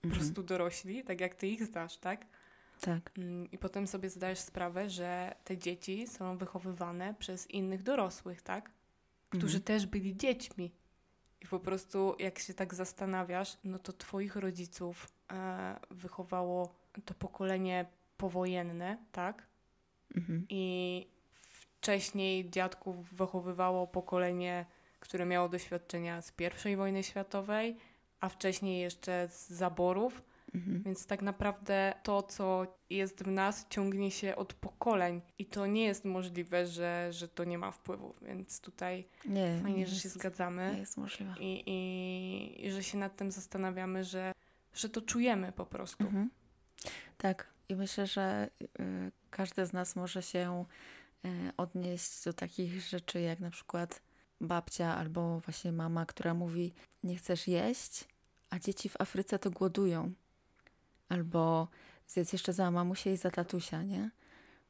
po 0.00 0.08
mhm. 0.08 0.20
prostu 0.20 0.42
dorośli, 0.42 1.04
tak 1.04 1.20
jak 1.20 1.34
ty 1.34 1.46
ich 1.48 1.64
znasz, 1.64 1.96
tak? 1.96 2.26
Tak. 2.80 3.10
Mm, 3.18 3.50
I 3.50 3.58
potem 3.58 3.86
sobie 3.86 4.10
zdajesz 4.10 4.38
sprawę, 4.38 4.90
że 4.90 5.34
te 5.44 5.58
dzieci 5.58 6.06
są 6.06 6.36
wychowywane 6.36 7.14
przez 7.18 7.50
innych 7.50 7.82
dorosłych, 7.82 8.42
tak? 8.42 8.70
Którzy 9.30 9.56
mhm. 9.56 9.62
też 9.62 9.86
byli 9.86 10.16
dziećmi. 10.16 10.72
I 11.40 11.46
po 11.46 11.60
prostu, 11.60 12.16
jak 12.18 12.38
się 12.38 12.54
tak 12.54 12.74
zastanawiasz, 12.74 13.56
no 13.64 13.78
to 13.78 13.92
Twoich 13.92 14.36
rodziców 14.36 15.08
e, 15.32 15.76
wychowało 15.90 16.74
to 17.04 17.14
pokolenie 17.14 17.86
powojenne, 18.16 18.98
tak? 19.12 19.46
Mhm. 20.16 20.46
I 20.48 21.06
wcześniej 21.80 22.50
dziadków 22.50 23.14
wychowywało 23.14 23.86
pokolenie, 23.86 24.66
które 25.04 25.26
miało 25.26 25.48
doświadczenia 25.48 26.22
z 26.22 26.32
I 26.72 26.76
wojny 26.76 27.02
światowej, 27.02 27.76
a 28.20 28.28
wcześniej 28.28 28.80
jeszcze 28.80 29.28
z 29.28 29.50
zaborów 29.50 30.22
Mhm. 30.54 30.82
Więc 30.82 31.06
tak 31.06 31.22
naprawdę 31.22 31.94
to, 32.02 32.22
co 32.22 32.66
jest 32.90 33.24
w 33.24 33.26
nas, 33.26 33.66
ciągnie 33.70 34.10
się 34.10 34.36
od 34.36 34.54
pokoleń 34.54 35.20
i 35.38 35.46
to 35.46 35.66
nie 35.66 35.84
jest 35.84 36.04
możliwe, 36.04 36.66
że, 36.66 37.08
że 37.12 37.28
to 37.28 37.44
nie 37.44 37.58
ma 37.58 37.70
wpływu. 37.70 38.14
Więc 38.22 38.60
tutaj 38.60 39.08
nie, 39.24 39.58
fajnie, 39.62 39.78
nie 39.78 39.86
że 39.86 39.92
jest, 39.92 40.02
się 40.02 40.08
zgadzamy. 40.08 40.70
Nie 40.72 40.78
jest 40.78 40.96
możliwe. 40.96 41.34
I, 41.40 41.62
i, 41.66 42.66
I, 42.66 42.70
że 42.72 42.82
się 42.82 42.98
nad 42.98 43.16
tym 43.16 43.30
zastanawiamy, 43.30 44.04
że, 44.04 44.32
że 44.74 44.88
to 44.88 45.02
czujemy 45.02 45.52
po 45.52 45.66
prostu. 45.66 46.04
Mhm. 46.04 46.30
Tak. 47.18 47.54
I 47.68 47.76
myślę, 47.76 48.06
że 48.06 48.50
y, 48.80 49.12
każdy 49.30 49.66
z 49.66 49.72
nas 49.72 49.96
może 49.96 50.22
się 50.22 50.64
y, 51.24 51.28
odnieść 51.56 52.24
do 52.24 52.32
takich 52.32 52.80
rzeczy, 52.80 53.20
jak 53.20 53.40
na 53.40 53.50
przykład 53.50 54.02
babcia 54.40 54.96
albo 54.96 55.40
właśnie 55.40 55.72
mama, 55.72 56.06
która 56.06 56.34
mówi: 56.34 56.72
Nie 57.02 57.16
chcesz 57.16 57.48
jeść, 57.48 58.04
a 58.50 58.58
dzieci 58.58 58.88
w 58.88 59.00
Afryce 59.00 59.38
to 59.38 59.50
głodują 59.50 60.12
albo 61.08 61.68
zjedz 62.06 62.32
jeszcze 62.32 62.52
za 62.52 62.70
mamusię 62.70 63.12
i 63.12 63.16
za 63.16 63.30
tatusia, 63.30 63.82
nie? 63.82 64.10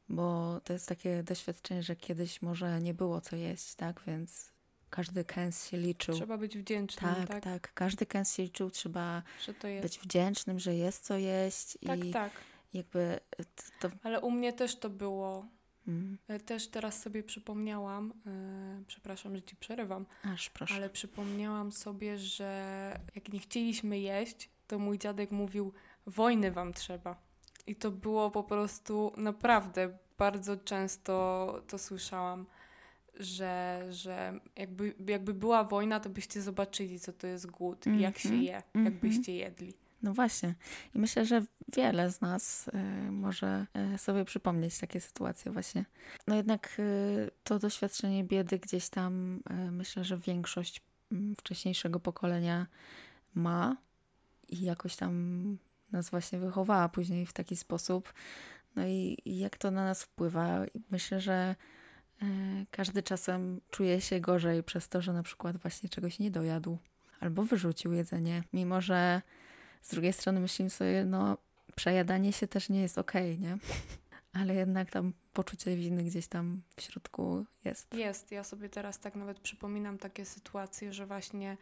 Bo 0.09 0.59
to 0.63 0.73
jest 0.73 0.89
takie 0.89 1.23
doświadczenie, 1.23 1.83
że 1.83 1.95
kiedyś 1.95 2.41
może 2.41 2.81
nie 2.81 2.93
było 2.93 3.21
co 3.21 3.35
jeść, 3.35 3.75
tak? 3.75 4.01
Więc 4.07 4.51
każdy 4.89 5.23
kęs 5.23 5.67
się 5.69 5.77
liczył. 5.77 6.15
Trzeba 6.15 6.37
być 6.37 6.57
wdzięcznym, 6.57 7.15
tak? 7.15 7.27
Tak, 7.27 7.43
tak. 7.43 7.73
Każdy 7.73 8.05
kęs 8.05 8.35
się 8.35 8.43
liczył, 8.43 8.69
trzeba 8.69 9.23
być 9.81 9.99
wdzięcznym, 9.99 10.59
że 10.59 10.75
jest 10.75 11.03
co 11.03 11.17
jeść. 11.17 11.77
Tak, 11.87 12.05
i 12.05 12.11
tak. 12.11 12.31
Jakby 12.73 13.19
to... 13.79 13.89
Ale 14.03 14.21
u 14.21 14.31
mnie 14.31 14.53
też 14.53 14.75
to 14.75 14.89
było. 14.89 15.45
Mhm. 15.87 16.17
E, 16.27 16.39
też 16.39 16.67
teraz 16.67 17.01
sobie 17.01 17.23
przypomniałam, 17.23 18.13
yy, 18.25 18.85
przepraszam, 18.87 19.35
że 19.35 19.41
ci 19.41 19.55
przerywam, 19.55 20.05
Aż 20.23 20.49
proszę. 20.49 20.75
ale 20.75 20.89
przypomniałam 20.89 21.71
sobie, 21.71 22.17
że 22.17 22.99
jak 23.15 23.33
nie 23.33 23.39
chcieliśmy 23.39 23.99
jeść, 23.99 24.49
to 24.67 24.79
mój 24.79 24.99
dziadek 24.99 25.31
mówił, 25.31 25.73
wojny 26.05 26.51
wam 26.51 26.73
trzeba. 26.73 27.25
I 27.67 27.75
to 27.75 27.91
było 27.91 28.31
po 28.31 28.43
prostu 28.43 29.13
naprawdę 29.17 29.97
bardzo 30.17 30.57
często 30.57 31.13
to 31.67 31.77
słyszałam, 31.77 32.45
że, 33.19 33.85
że 33.89 34.39
jakby, 34.55 34.93
jakby 35.07 35.33
była 35.33 35.63
wojna, 35.63 35.99
to 35.99 36.09
byście 36.09 36.41
zobaczyli, 36.41 36.99
co 36.99 37.13
to 37.13 37.27
jest 37.27 37.51
głód 37.51 37.87
mm 37.87 37.97
-hmm. 37.97 38.01
i 38.01 38.03
jak 38.03 38.17
się 38.17 38.29
mhm. 38.29 38.43
je, 38.43 38.61
jakbyście 38.83 39.35
jedli. 39.35 39.73
No 40.05 40.13
właśnie. 40.13 40.55
I 40.95 40.99
myślę, 40.99 41.25
że 41.25 41.43
wiele 41.75 42.11
z 42.11 42.21
nas 42.21 42.67
y, 42.67 43.11
może 43.11 43.65
y, 43.95 43.97
sobie 43.97 44.25
przypomnieć 44.25 44.77
takie 44.77 45.01
sytuacje 45.01 45.51
właśnie. 45.51 45.85
No 46.27 46.35
jednak 46.35 46.75
y, 46.79 47.31
to 47.43 47.59
doświadczenie 47.59 48.23
biedy 48.23 48.59
gdzieś 48.59 48.89
tam 48.89 49.39
myślę, 49.71 50.03
że 50.03 50.17
większość 50.17 50.81
mm, 51.11 51.35
wcześniejszego 51.35 51.99
pokolenia 51.99 52.67
ma 53.35 53.77
i 54.47 54.61
jakoś 54.61 54.95
tam 54.95 55.57
nas 55.91 56.09
właśnie 56.09 56.39
wychowała 56.39 56.89
później 56.89 57.25
w 57.25 57.33
taki 57.33 57.55
sposób. 57.55 58.13
No 58.75 58.85
i, 58.85 59.17
jak 59.25 59.57
to 59.57 59.71
na 59.71 59.85
nas 59.85 60.03
wpływa? 60.03 60.65
Myślę, 60.91 61.21
że 61.21 61.55
każdy 62.71 63.03
czasem 63.03 63.61
czuje 63.69 64.01
się 64.01 64.19
gorzej 64.19 64.63
przez 64.63 64.89
to, 64.89 65.01
że 65.01 65.13
na 65.13 65.23
przykład 65.23 65.57
właśnie 65.57 65.89
czegoś 65.89 66.19
nie 66.19 66.31
dojadł 66.31 66.77
albo 67.19 67.43
wyrzucił 67.43 67.93
jedzenie, 67.93 68.43
mimo 68.53 68.81
że 68.81 69.21
z 69.85 69.89
drugiej 69.89 70.13
strony 70.13 70.39
myślimy 70.39 70.69
sobie, 70.69 71.05
no 71.05 71.37
przejadanie 71.75 72.33
się 72.33 72.47
też 72.47 72.69
nie 72.69 72.81
jest 72.81 72.97
okej, 72.97 73.33
okay, 73.33 73.47
nie? 73.47 73.57
Ale 74.41 74.55
jednak 74.55 74.91
tam 74.91 75.13
poczucie 75.33 75.75
winy 75.75 76.03
gdzieś 76.03 76.27
tam 76.27 76.61
w 76.77 76.81
środku 76.81 77.45
jest. 77.65 77.93
Jest. 77.93 78.31
Ja 78.31 78.43
sobie 78.43 78.69
teraz 78.69 78.99
tak 78.99 79.15
nawet 79.15 79.39
przypominam 79.39 79.97
takie 79.97 80.25
sytuacje, 80.25 80.93
że 80.93 81.05
właśnie 81.05 81.57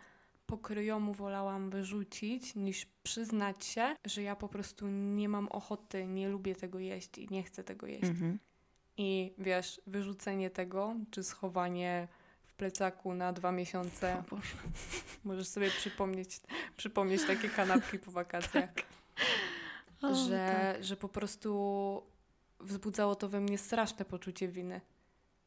pokryjomu 0.45 1.13
wolałam 1.13 1.69
wyrzucić, 1.69 2.55
niż 2.55 2.85
przyznać 3.03 3.65
się, 3.65 3.95
że 4.05 4.21
ja 4.21 4.35
po 4.35 4.47
prostu 4.47 4.87
nie 4.87 5.29
mam 5.29 5.47
ochoty, 5.47 6.07
nie 6.07 6.29
lubię 6.29 6.55
tego 6.55 6.79
jeść 6.79 7.17
i 7.17 7.27
nie 7.31 7.43
chcę 7.43 7.63
tego 7.63 7.87
jeść. 7.87 8.03
Mhm. 8.03 8.39
I 8.97 9.33
wiesz, 9.37 9.81
wyrzucenie 9.87 10.49
tego, 10.49 10.95
czy 11.11 11.23
schowanie 11.23 12.07
plecaku 12.63 13.13
na 13.13 13.33
dwa 13.33 13.51
miesiące. 13.51 14.23
Możesz 15.23 15.47
sobie 15.47 15.69
przypomnieć, 15.69 16.41
przypomnieć 16.77 17.27
takie 17.27 17.49
kanapki 17.49 17.99
po 17.99 18.11
wakacjach. 18.11 18.73
Tak. 18.73 18.85
O, 20.01 20.15
że, 20.15 20.73
tak. 20.73 20.83
że 20.83 20.97
po 20.97 21.09
prostu 21.09 22.03
wzbudzało 22.59 23.15
to 23.15 23.29
we 23.29 23.39
mnie 23.39 23.57
straszne 23.57 24.05
poczucie 24.05 24.47
winy. 24.47 24.81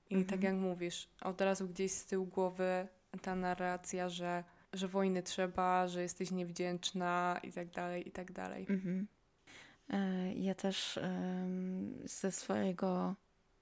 I 0.06 0.08
tak 0.08 0.12
mhm. 0.12 0.26
tak 0.26 0.42
jak 0.42 0.54
mówisz, 0.54 1.08
od 1.20 1.40
razu 1.40 1.68
gdzieś 1.68 1.92
z 1.92 2.06
tyłu 2.06 2.26
głowy 2.26 2.88
ta 3.22 3.36
narracja, 3.36 4.08
że 4.08 4.44
że 4.72 4.88
wojny 4.88 5.22
trzeba, 5.22 5.88
że 5.88 6.02
jesteś 6.02 6.30
niewdzięczna 6.30 7.40
i 7.42 7.52
tak 7.52 7.70
dalej, 7.70 8.08
i 8.08 8.12
tak 8.12 8.32
dalej. 8.32 8.66
Mhm. 8.70 9.06
E, 9.90 10.34
ja 10.34 10.54
też 10.54 10.98
ze 12.04 12.32
swojego 12.32 13.14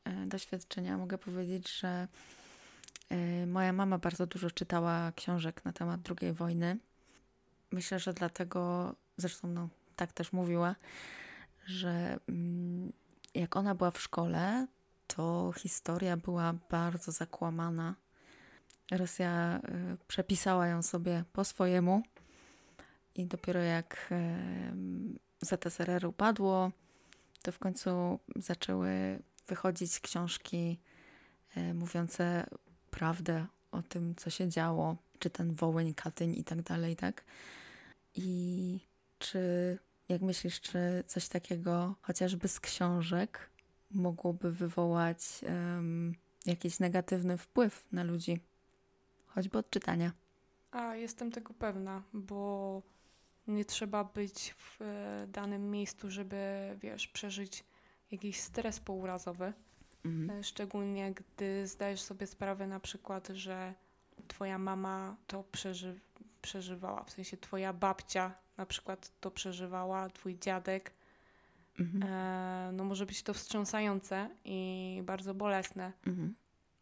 e, 0.04 0.26
doświadczenia 0.26 0.98
mogę 0.98 1.18
powiedzieć, 1.18 1.78
że 1.78 2.08
moja 3.46 3.72
mama 3.72 3.98
bardzo 3.98 4.26
dużo 4.26 4.50
czytała 4.50 5.12
książek 5.12 5.64
na 5.64 5.72
temat 5.72 6.00
II 6.20 6.32
wojny. 6.32 6.78
Myślę, 7.72 7.98
że 7.98 8.12
dlatego, 8.12 8.94
zresztą 9.16 9.48
no, 9.48 9.68
tak 9.96 10.12
też 10.12 10.32
mówiła, 10.32 10.76
że 11.66 12.18
mm, 12.28 12.92
jak 13.34 13.56
ona 13.56 13.74
była 13.74 13.90
w 13.90 14.00
szkole, 14.00 14.66
to 15.06 15.52
historia 15.56 16.16
była 16.16 16.54
bardzo 16.70 17.12
zakłamana. 17.12 17.94
Rosja 18.90 19.60
y, 19.94 19.96
przepisała 20.06 20.66
ją 20.66 20.82
sobie 20.82 21.24
po 21.32 21.44
swojemu 21.44 22.02
i 23.14 23.26
dopiero 23.26 23.60
jak 23.60 24.12
y, 24.12 25.46
ZSRR 25.46 26.06
upadło, 26.06 26.70
to 27.42 27.52
w 27.52 27.58
końcu 27.58 28.18
zaczęły 28.36 29.22
wychodzić 29.46 30.00
książki 30.00 30.80
mówiące 31.74 32.46
prawdę 32.94 33.46
o 33.70 33.82
tym, 33.82 34.14
co 34.16 34.30
się 34.30 34.48
działo, 34.48 34.96
czy 35.18 35.30
ten 35.30 35.52
Wołyń, 35.52 35.94
Katyń 35.94 36.34
i 36.38 36.44
tak 36.44 36.62
dalej, 36.62 36.96
tak? 36.96 37.24
I 38.14 38.78
czy, 39.18 39.38
jak 40.08 40.22
myślisz, 40.22 40.60
czy 40.60 41.04
coś 41.06 41.28
takiego, 41.28 41.94
chociażby 42.02 42.48
z 42.48 42.60
książek, 42.60 43.50
mogłoby 43.90 44.52
wywołać 44.52 45.40
um, 45.42 46.14
jakiś 46.46 46.80
negatywny 46.80 47.38
wpływ 47.38 47.84
na 47.92 48.04
ludzi, 48.04 48.40
choćby 49.26 49.58
od 49.58 49.70
czytania? 49.70 50.12
A, 50.70 50.96
jestem 50.96 51.30
tego 51.30 51.54
pewna, 51.54 52.02
bo 52.12 52.82
nie 53.46 53.64
trzeba 53.64 54.04
być 54.04 54.54
w 54.58 54.82
e, 54.82 55.26
danym 55.28 55.70
miejscu, 55.70 56.10
żeby, 56.10 56.36
wiesz, 56.80 57.08
przeżyć 57.08 57.64
jakiś 58.10 58.40
stres 58.40 58.80
pourazowy. 58.80 59.52
Mhm. 60.04 60.38
E, 60.38 60.44
szczególnie 60.44 61.14
gdy 61.14 61.66
zdajesz 61.66 62.02
sobie 62.02 62.26
sprawę 62.26 62.66
na 62.66 62.80
przykład, 62.80 63.28
że 63.28 63.74
twoja 64.28 64.58
mama 64.58 65.16
to 65.26 65.44
przeży 65.52 66.00
przeżywała, 66.42 67.04
w 67.04 67.10
sensie 67.10 67.36
twoja 67.36 67.72
babcia 67.72 68.34
na 68.56 68.66
przykład 68.66 69.12
to 69.20 69.30
przeżywała, 69.30 70.08
twój 70.08 70.38
dziadek. 70.38 70.92
Mhm. 71.80 72.12
E, 72.12 72.72
no 72.72 72.84
może 72.84 73.06
być 73.06 73.22
to 73.22 73.34
wstrząsające 73.34 74.30
i 74.44 75.00
bardzo 75.04 75.34
bolesne 75.34 75.92
mhm. 76.06 76.34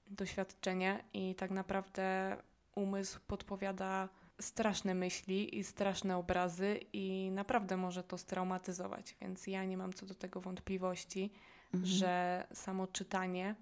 doświadczenie 0.06 1.04
i 1.12 1.34
tak 1.34 1.50
naprawdę 1.50 2.36
umysł 2.74 3.20
podpowiada 3.26 4.08
straszne 4.40 4.94
myśli 4.94 5.58
i 5.58 5.64
straszne 5.64 6.16
obrazy 6.16 6.80
i 6.92 7.30
naprawdę 7.34 7.76
może 7.76 8.02
to 8.02 8.18
straumatyzować, 8.18 9.16
więc 9.20 9.46
ja 9.46 9.64
nie 9.64 9.76
mam 9.76 9.92
co 9.92 10.06
do 10.06 10.14
tego 10.14 10.40
wątpliwości, 10.40 11.32
mhm. 11.74 11.86
że 11.86 12.46
samo 12.52 12.86
czytanie, 12.86 13.54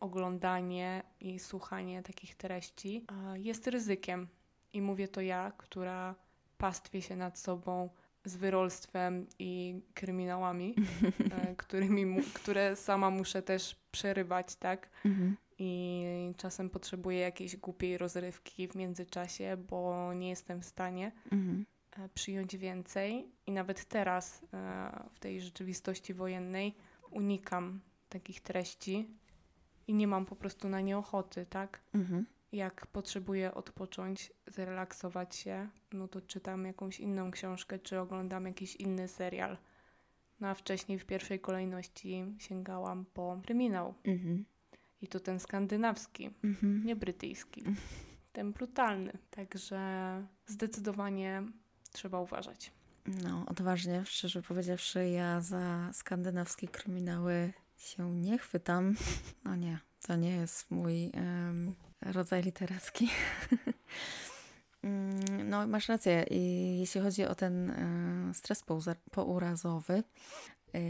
oglądanie 0.00 1.02
i 1.20 1.38
słuchanie 1.38 2.02
takich 2.02 2.34
treści 2.34 3.06
jest 3.34 3.66
ryzykiem. 3.66 4.28
I 4.72 4.82
mówię 4.82 5.08
to 5.08 5.20
ja, 5.20 5.52
która 5.56 6.14
pastwie 6.58 7.02
się 7.02 7.16
nad 7.16 7.38
sobą 7.38 7.88
z 8.24 8.36
wyrolstwem 8.36 9.26
i 9.38 9.80
kryminałami, 9.94 10.74
e, 11.32 11.56
którymi, 11.56 12.22
które 12.34 12.76
sama 12.76 13.10
muszę 13.10 13.42
też 13.42 13.76
przerywać, 13.90 14.56
tak? 14.56 14.90
Mhm. 15.04 15.36
I 15.58 16.32
czasem 16.36 16.70
potrzebuję 16.70 17.18
jakiejś 17.18 17.56
głupiej 17.56 17.98
rozrywki 17.98 18.68
w 18.68 18.74
międzyczasie, 18.74 19.56
bo 19.56 20.12
nie 20.14 20.28
jestem 20.28 20.60
w 20.62 20.64
stanie 20.66 21.12
mhm. 21.32 21.64
E, 21.98 22.08
przyjąć 22.08 22.56
więcej. 22.56 23.26
I 23.46 23.52
nawet 23.52 23.84
teraz, 23.84 24.42
e, 24.54 25.08
w 25.12 25.18
tej 25.18 25.40
rzeczywistości 25.40 26.14
wojennej, 26.14 26.74
unikam 27.10 27.80
takich 28.08 28.40
treści 28.40 29.08
i 29.86 29.94
nie 29.94 30.06
mam 30.06 30.26
po 30.26 30.36
prostu 30.36 30.68
na 30.68 30.80
nie 30.80 30.98
ochoty, 30.98 31.46
tak? 31.46 31.80
Mhm 31.94 32.26
jak 32.52 32.86
potrzebuję 32.86 33.54
odpocząć, 33.54 34.32
zrelaksować 34.46 35.36
się, 35.36 35.68
no 35.92 36.08
to 36.08 36.20
czytam 36.20 36.64
jakąś 36.64 37.00
inną 37.00 37.30
książkę, 37.30 37.78
czy 37.78 38.00
oglądam 38.00 38.46
jakiś 38.46 38.76
inny 38.76 39.08
serial. 39.08 39.56
No 40.40 40.48
a 40.48 40.54
wcześniej 40.54 40.98
w 40.98 41.06
pierwszej 41.06 41.40
kolejności 41.40 42.24
sięgałam 42.38 43.04
po 43.14 43.40
kryminał. 43.44 43.94
Mhm. 44.04 44.44
I 45.00 45.08
to 45.08 45.20
ten 45.20 45.40
skandynawski, 45.40 46.30
mhm. 46.44 46.86
nie 46.86 46.96
brytyjski. 46.96 47.62
Ten 48.32 48.52
brutalny. 48.52 49.18
Także 49.30 49.80
zdecydowanie 50.46 51.42
trzeba 51.92 52.20
uważać. 52.20 52.72
No, 53.06 53.44
odważnie, 53.46 54.02
szczerze 54.06 54.42
powiedziawszy, 54.42 55.08
ja 55.08 55.40
za 55.40 55.90
skandynawskie 55.92 56.68
kryminały 56.68 57.52
się 57.76 58.14
nie 58.14 58.38
chwytam. 58.38 58.94
No 59.44 59.56
nie, 59.56 59.78
to 60.06 60.16
nie 60.16 60.36
jest 60.36 60.70
mój 60.70 61.10
um, 61.14 61.74
rodzaj 62.02 62.42
literacki. 62.42 63.08
Mm, 64.82 65.48
no, 65.48 65.66
masz 65.66 65.88
rację. 65.88 66.26
I 66.30 66.40
jeśli 66.80 67.00
chodzi 67.00 67.24
o 67.24 67.34
ten 67.34 67.70
e, 67.70 68.34
stres 68.34 68.64
pourazowy, 69.10 70.02
e, 70.72 70.80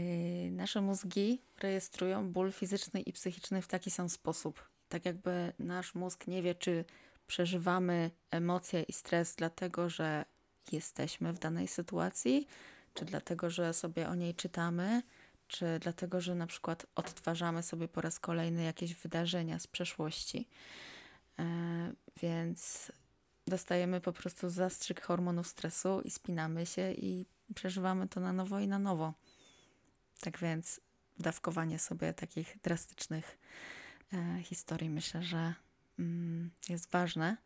nasze 0.51 0.81
mózgi 0.81 1.41
rejestrują 1.59 2.31
ból 2.31 2.51
fizyczny 2.51 3.01
i 3.01 3.13
psychiczny 3.13 3.61
w 3.61 3.67
taki 3.67 3.91
sam 3.91 4.09
sposób. 4.09 4.69
Tak 4.89 5.05
jakby 5.05 5.53
nasz 5.59 5.95
mózg 5.95 6.27
nie 6.27 6.41
wie, 6.41 6.55
czy 6.55 6.85
przeżywamy 7.27 8.11
emocje 8.31 8.83
i 8.83 8.93
stres 8.93 9.35
dlatego, 9.35 9.89
że 9.89 10.25
jesteśmy 10.73 11.33
w 11.33 11.39
danej 11.39 11.67
sytuacji, 11.67 12.47
czy 12.93 13.05
dlatego, 13.05 13.49
że 13.49 13.73
sobie 13.73 14.07
o 14.07 14.15
niej 14.15 14.35
czytamy, 14.35 15.01
czy 15.47 15.79
dlatego, 15.79 16.21
że 16.21 16.35
na 16.35 16.47
przykład 16.47 16.85
odtwarzamy 16.95 17.63
sobie 17.63 17.87
po 17.87 18.01
raz 18.01 18.19
kolejny 18.19 18.63
jakieś 18.63 18.95
wydarzenia 18.95 19.59
z 19.59 19.67
przeszłości. 19.67 20.47
E, 21.39 21.43
więc 22.21 22.91
dostajemy 23.47 24.01
po 24.01 24.13
prostu 24.13 24.49
zastrzyk 24.49 25.01
hormonów 25.01 25.47
stresu 25.47 26.01
i 26.01 26.11
spinamy 26.11 26.65
się 26.65 26.91
i 26.91 27.25
przeżywamy 27.55 28.07
to 28.07 28.19
na 28.19 28.33
nowo 28.33 28.59
i 28.59 28.67
na 28.67 28.79
nowo. 28.79 29.13
Tak 30.19 30.39
więc 30.39 30.81
dawkowanie 31.19 31.79
sobie 31.79 32.13
takich 32.13 32.57
drastycznych 32.63 33.37
e, 34.13 34.43
historii 34.43 34.89
myślę, 34.89 35.23
że 35.23 35.53
mm, 35.99 36.51
jest 36.69 36.91
ważne. 36.91 37.37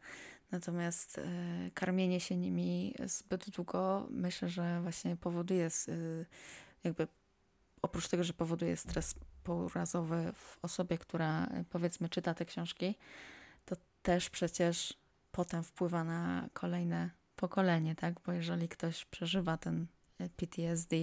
Natomiast 0.52 1.18
e, 1.18 1.24
karmienie 1.74 2.20
się 2.20 2.38
nimi 2.38 2.96
zbyt 3.06 3.50
długo 3.50 4.08
myślę, 4.10 4.50
że 4.50 4.82
właśnie 4.82 5.16
powoduje 5.16 5.70
jakby 6.84 7.08
oprócz 7.82 8.08
tego, 8.08 8.24
że 8.24 8.34
powoduje 8.34 8.78
stres 8.78 9.16
pourazowy 9.44 10.34
w 10.34 10.58
osobie, 10.62 10.98
która 10.98 11.50
powiedzmy 11.70 12.10
czyta 12.10 12.34
te 12.34 12.46
książki, 12.46 12.96
to 13.66 13.76
też 14.02 14.30
przecież 14.30 14.94
potem 15.32 15.64
wpływa 15.64 16.04
na 16.04 16.50
kolejne 16.54 17.10
pokolenie, 17.36 17.96
tak? 17.96 18.20
Bo 18.26 18.32
jeżeli 18.32 18.70
ktoś 18.70 19.06
przeżywa 19.06 19.58
ten 19.58 19.88
PTSD, 20.38 20.96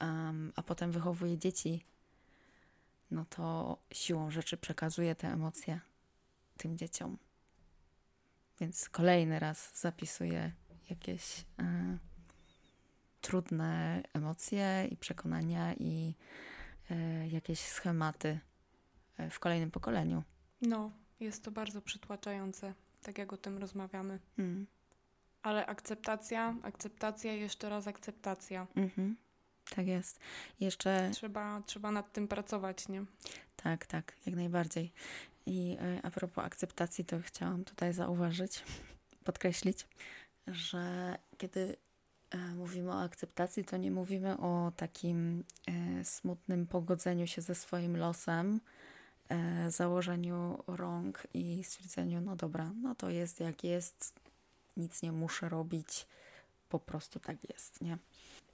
um, 0.00 0.52
a 0.56 0.62
potem 0.62 0.92
wychowuje 0.92 1.38
dzieci, 1.38 1.84
no 3.10 3.24
to 3.24 3.78
siłą 3.92 4.30
rzeczy 4.30 4.56
przekazuje 4.56 5.14
te 5.14 5.28
emocje 5.28 5.80
tym 6.56 6.78
dzieciom. 6.78 7.18
Więc 8.60 8.88
kolejny 8.88 9.38
raz 9.38 9.80
zapisuje 9.80 10.52
jakieś 10.90 11.44
e, 11.58 11.98
trudne 13.20 14.02
emocje 14.12 14.88
i 14.90 14.96
przekonania 14.96 15.74
i 15.74 16.14
e, 16.90 17.28
jakieś 17.28 17.58
schematy 17.60 18.38
e, 19.16 19.30
w 19.30 19.40
kolejnym 19.40 19.70
pokoleniu. 19.70 20.22
No, 20.62 20.90
jest 21.20 21.44
to 21.44 21.50
bardzo 21.50 21.82
przytłaczające, 21.82 22.74
tak 23.02 23.18
jak 23.18 23.32
o 23.32 23.36
tym 23.36 23.58
rozmawiamy. 23.58 24.18
Mm. 24.38 24.66
Ale 25.42 25.66
akceptacja, 25.66 26.54
akceptacja 26.62 27.32
jeszcze 27.32 27.68
raz 27.68 27.86
akceptacja. 27.86 28.66
Mhm. 28.76 29.16
Tak 29.70 29.86
jest. 29.86 30.20
Jeszcze. 30.60 31.10
Trzeba, 31.12 31.62
trzeba 31.66 31.90
nad 31.90 32.12
tym 32.12 32.28
pracować, 32.28 32.88
nie? 32.88 33.04
Tak, 33.56 33.86
tak, 33.86 34.16
jak 34.26 34.34
najbardziej. 34.34 34.92
I 35.48 35.76
y, 35.80 36.00
a 36.02 36.10
propos 36.10 36.44
akceptacji, 36.44 37.04
to 37.04 37.16
chciałam 37.20 37.64
tutaj 37.64 37.92
zauważyć, 37.92 38.64
podkreślić, 39.24 39.86
że 40.46 41.14
kiedy 41.38 41.76
y, 42.34 42.38
mówimy 42.38 42.90
o 42.90 43.02
akceptacji, 43.02 43.64
to 43.64 43.76
nie 43.76 43.90
mówimy 43.90 44.38
o 44.38 44.72
takim 44.76 45.44
y, 46.00 46.04
smutnym 46.04 46.66
pogodzeniu 46.66 47.26
się 47.26 47.42
ze 47.42 47.54
swoim 47.54 47.96
losem, 47.96 48.60
e, 49.28 49.70
założeniu 49.70 50.64
rąk 50.66 51.26
i 51.34 51.64
stwierdzeniu, 51.64 52.20
no 52.20 52.36
dobra, 52.36 52.72
no 52.82 52.94
to 52.94 53.10
jest 53.10 53.40
jak 53.40 53.64
jest, 53.64 54.14
nic 54.76 55.02
nie 55.02 55.12
muszę 55.12 55.48
robić, 55.48 56.06
po 56.68 56.78
prostu 56.78 57.20
tak 57.20 57.36
jest, 57.50 57.80
nie? 57.80 57.98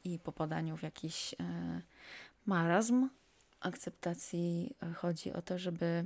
I 0.04 0.18
popadaniu 0.18 0.76
w 0.76 0.82
jakiś 0.82 1.34
e, 1.34 1.36
marazm 2.46 3.08
akceptacji 3.60 4.76
e, 4.82 4.92
chodzi 4.92 5.32
o 5.32 5.42
to, 5.42 5.58
żeby 5.58 6.04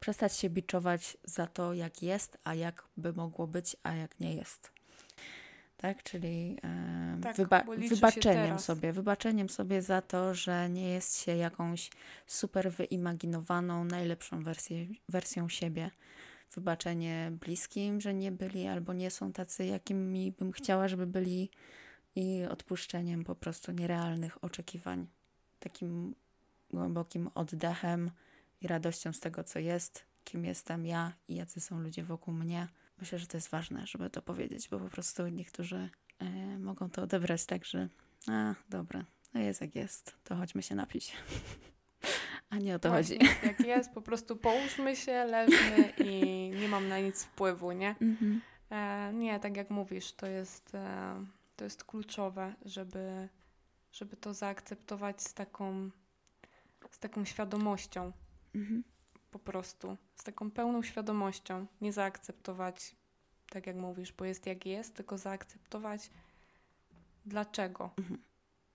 przestać 0.00 0.36
się 0.36 0.50
biczować 0.50 1.16
za 1.24 1.46
to, 1.46 1.74
jak 1.74 2.02
jest, 2.02 2.38
a 2.44 2.54
jak 2.54 2.84
by 2.96 3.12
mogło 3.12 3.46
być, 3.46 3.76
a 3.82 3.94
jak 3.94 4.20
nie 4.20 4.34
jest 4.34 4.80
tak? 5.80 6.02
Czyli 6.02 6.56
e, 6.64 7.18
tak, 7.22 7.36
wyba 7.36 7.64
wybaczeniem 7.90 8.58
sobie, 8.58 8.92
wybaczeniem 8.92 9.48
sobie 9.48 9.82
za 9.82 10.02
to, 10.02 10.34
że 10.34 10.70
nie 10.70 10.88
jest 10.90 11.22
się 11.22 11.36
jakąś 11.36 11.90
super 12.26 12.72
wyimaginowaną, 12.72 13.84
najlepszą 13.84 14.42
wersję, 14.42 14.86
wersją 15.08 15.48
siebie. 15.48 15.90
Wybaczenie 16.54 17.32
bliskim, 17.40 18.00
że 18.00 18.14
nie 18.14 18.32
byli 18.32 18.66
albo 18.66 18.92
nie 18.92 19.10
są 19.10 19.32
tacy, 19.32 19.64
jakimi 19.64 20.32
bym 20.32 20.52
chciała, 20.52 20.88
żeby 20.88 21.06
byli. 21.06 21.50
i 22.16 22.44
odpuszczeniem 22.50 23.24
po 23.24 23.34
prostu 23.34 23.72
nierealnych 23.72 24.44
oczekiwań. 24.44 25.06
Takim 25.60 26.14
głębokim 26.70 27.30
oddechem 27.34 28.10
i 28.60 28.66
radością 28.66 29.12
z 29.12 29.20
tego, 29.20 29.44
co 29.44 29.58
jest, 29.58 30.04
kim 30.24 30.44
jestem 30.44 30.86
ja 30.86 31.12
i 31.28 31.34
jacy 31.34 31.60
są 31.60 31.80
ludzie 31.80 32.04
wokół 32.04 32.34
mnie. 32.34 32.68
Myślę, 32.98 33.18
że 33.18 33.26
to 33.26 33.36
jest 33.36 33.50
ważne, 33.50 33.86
żeby 33.86 34.10
to 34.10 34.22
powiedzieć, 34.22 34.68
bo 34.68 34.78
po 34.78 34.88
prostu 34.88 35.28
niektórzy 35.28 35.88
e, 36.18 36.58
mogą 36.58 36.90
to 36.90 37.02
odebrać 37.02 37.46
tak, 37.46 37.64
że 37.64 37.88
a, 38.28 38.54
dobra, 38.68 39.04
no 39.34 39.40
jest 39.40 39.60
jak 39.60 39.74
jest, 39.74 40.14
to 40.24 40.36
chodźmy 40.36 40.62
się 40.62 40.74
napić. 40.74 41.12
A 42.50 42.58
nie 42.58 42.74
o 42.74 42.78
to 42.78 42.88
Właśnie 42.88 43.18
chodzi. 43.18 43.30
jest 43.30 43.42
jak 43.42 43.60
jest, 43.60 43.90
po 43.90 44.02
prostu 44.02 44.36
połóżmy 44.36 44.96
się, 44.96 45.24
leżmy 45.24 45.92
i 45.98 46.50
nie 46.60 46.68
mam 46.68 46.88
na 46.88 46.98
nic 46.98 47.24
wpływu, 47.24 47.72
nie? 47.72 47.94
Mhm. 48.00 48.40
E, 48.70 49.12
nie, 49.14 49.40
tak 49.40 49.56
jak 49.56 49.70
mówisz, 49.70 50.12
to 50.12 50.26
jest, 50.26 50.74
e, 50.74 51.24
to 51.56 51.64
jest 51.64 51.84
kluczowe, 51.84 52.54
żeby, 52.64 53.28
żeby 53.92 54.16
to 54.16 54.34
zaakceptować 54.34 55.22
z 55.22 55.34
taką, 55.34 55.90
z 56.90 56.98
taką 56.98 57.24
świadomością, 57.24 58.12
Mhm. 58.54 58.84
po 59.30 59.38
prostu, 59.38 59.96
z 60.16 60.24
taką 60.24 60.50
pełną 60.50 60.82
świadomością. 60.82 61.66
Nie 61.80 61.92
zaakceptować, 61.92 62.96
tak 63.50 63.66
jak 63.66 63.76
mówisz, 63.76 64.12
bo 64.12 64.24
jest 64.24 64.46
jak 64.46 64.66
jest, 64.66 64.94
tylko 64.94 65.18
zaakceptować 65.18 66.10
dlaczego. 67.26 67.90
Mhm. 67.98 68.22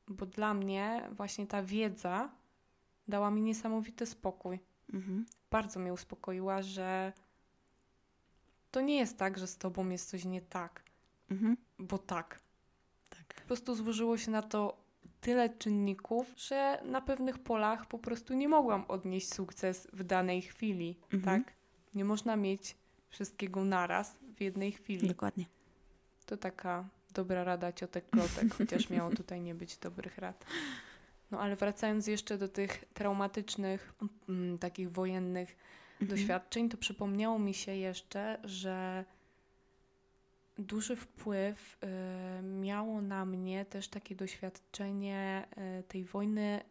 Bo 0.07 0.25
dla 0.25 0.53
mnie 0.53 1.09
właśnie 1.11 1.47
ta 1.47 1.63
wiedza 1.63 2.29
dała 3.07 3.31
mi 3.31 3.41
niesamowity 3.41 4.05
spokój. 4.05 4.59
Mhm. 4.93 5.25
Bardzo 5.51 5.79
mnie 5.79 5.93
uspokoiła, 5.93 6.61
że 6.61 7.13
to 8.71 8.81
nie 8.81 8.95
jest 8.97 9.17
tak, 9.17 9.38
że 9.38 9.47
z 9.47 9.57
tobą 9.57 9.89
jest 9.89 10.09
coś 10.09 10.25
nie 10.25 10.41
tak, 10.41 10.83
Mhm. 11.29 11.57
bo 11.79 11.97
tak. 11.97 12.39
Tak. 13.09 13.41
Po 13.41 13.47
prostu 13.47 13.75
złożyło 13.75 14.17
się 14.17 14.31
na 14.31 14.41
to 14.41 14.85
tyle 15.25 15.49
czynników, 15.49 16.33
że 16.38 16.81
na 16.85 17.01
pewnych 17.01 17.39
polach 17.39 17.85
po 17.88 17.99
prostu 17.99 18.33
nie 18.33 18.47
mogłam 18.49 18.85
odnieść 18.88 19.33
sukces 19.33 19.88
w 19.93 20.03
danej 20.03 20.41
chwili, 20.41 20.97
Mhm. 21.13 21.43
tak? 21.43 21.53
Nie 21.95 22.05
można 22.05 22.35
mieć 22.35 22.75
wszystkiego 23.09 23.63
naraz 23.63 24.17
w 24.35 24.41
jednej 24.41 24.71
chwili. 24.71 25.07
Dokładnie. 25.07 25.45
To 26.25 26.38
taka 26.38 26.85
dobra 27.13 27.43
rada 27.43 27.73
ciotek 27.73 28.09
klotek, 28.09 28.53
chociaż 28.57 28.89
miało 28.93 29.09
tutaj 29.11 29.41
nie 29.41 29.55
być 29.55 29.77
dobrych 29.77 30.17
rad. 30.17 30.45
No 31.31 31.39
ale 31.41 31.55
wracając 31.55 32.07
jeszcze 32.07 32.38
do 32.38 32.47
tych 32.47 32.85
traumatycznych, 32.93 33.93
mm, 34.29 34.57
takich 34.57 34.91
wojennych 34.91 35.55
Mhm. 36.01 36.09
doświadczeń, 36.19 36.69
to 36.69 36.77
przypomniało 36.77 37.39
mi 37.39 37.53
się 37.53 37.75
jeszcze, 37.75 38.38
że 38.43 39.05
duży 40.57 40.95
wpływ 40.95 41.77
y, 42.39 42.43
miało 42.43 43.01
na 43.01 43.25
mnie 43.25 43.65
też 43.65 43.87
takie 43.87 44.15
doświadczenie 44.15 45.47
y, 45.79 45.83
tej 45.83 46.03
wojny 46.05 46.61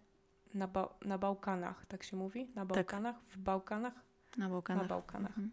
na, 0.54 0.68
ba- 0.68 0.94
na 1.04 1.18
Bałkanach, 1.18 1.86
tak 1.86 2.02
się 2.02 2.16
mówi? 2.16 2.50
Na 2.54 2.66
Bałkanach? 2.66 3.20
W 3.22 3.38
Bałkanach? 3.38 3.94
Na 4.38 4.48
Bałkanach. 4.48 4.82
Na 4.82 4.88
Bałkanach. 4.88 5.30
Mhm. 5.38 5.50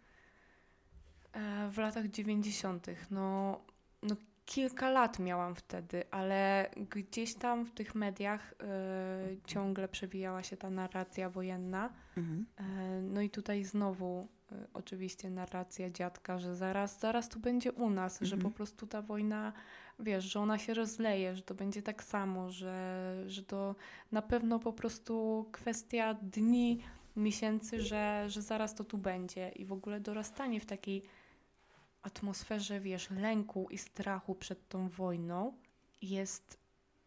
E, 1.33 1.69
w 1.71 1.77
latach 1.77 2.07
90. 2.07 2.87
No, 3.11 3.59
no 4.03 4.15
kilka 4.45 4.89
lat 4.89 5.19
miałam 5.19 5.55
wtedy, 5.55 6.03
ale 6.11 6.69
gdzieś 6.89 7.35
tam 7.35 7.65
w 7.65 7.71
tych 7.71 7.95
mediach 7.95 8.53
y, 8.53 9.41
ciągle 9.45 9.87
przewijała 9.87 10.43
się 10.43 10.57
ta 10.57 10.69
narracja 10.69 11.29
wojenna. 11.29 11.93
Mhm. 12.17 12.45
E, 12.57 13.01
No 13.01 13.21
i 13.21 13.29
tutaj 13.29 13.63
znowu 13.63 14.27
oczywiście 14.73 15.29
narracja 15.29 15.89
dziadka, 15.89 16.39
że 16.39 16.55
zaraz, 16.55 16.99
zaraz 16.99 17.29
tu 17.29 17.39
będzie 17.39 17.71
u 17.71 17.89
nas, 17.89 18.19
że 18.21 18.35
Mhm. 18.35 18.51
po 18.51 18.57
prostu 18.57 18.87
ta 18.87 19.01
wojna, 19.01 19.53
wiesz, 19.99 20.23
że 20.25 20.39
ona 20.39 20.57
się 20.57 20.73
rozleje, 20.73 21.35
że 21.35 21.41
to 21.41 21.55
będzie 21.55 21.81
tak 21.81 22.03
samo, 22.03 22.49
że, 22.49 23.15
że 23.27 23.43
to 23.43 23.75
na 24.11 24.21
pewno 24.21 24.59
po 24.59 24.73
prostu 24.73 25.45
kwestia 25.51 26.13
dni, 26.13 26.81
miesięcy, 27.15 27.81
że, 27.81 28.25
że 28.27 28.41
zaraz 28.41 28.75
to 28.75 28.83
tu 28.83 28.97
będzie 28.97 29.49
i 29.49 29.65
w 29.65 29.73
ogóle 29.73 29.99
dorastanie 29.99 30.59
w 30.59 30.65
takiej 30.65 31.03
atmosferze, 32.01 32.79
wiesz, 32.79 33.09
lęku 33.09 33.67
i 33.69 33.77
strachu 33.77 34.35
przed 34.35 34.69
tą 34.69 34.89
wojną 34.89 35.53
jest 36.01 36.61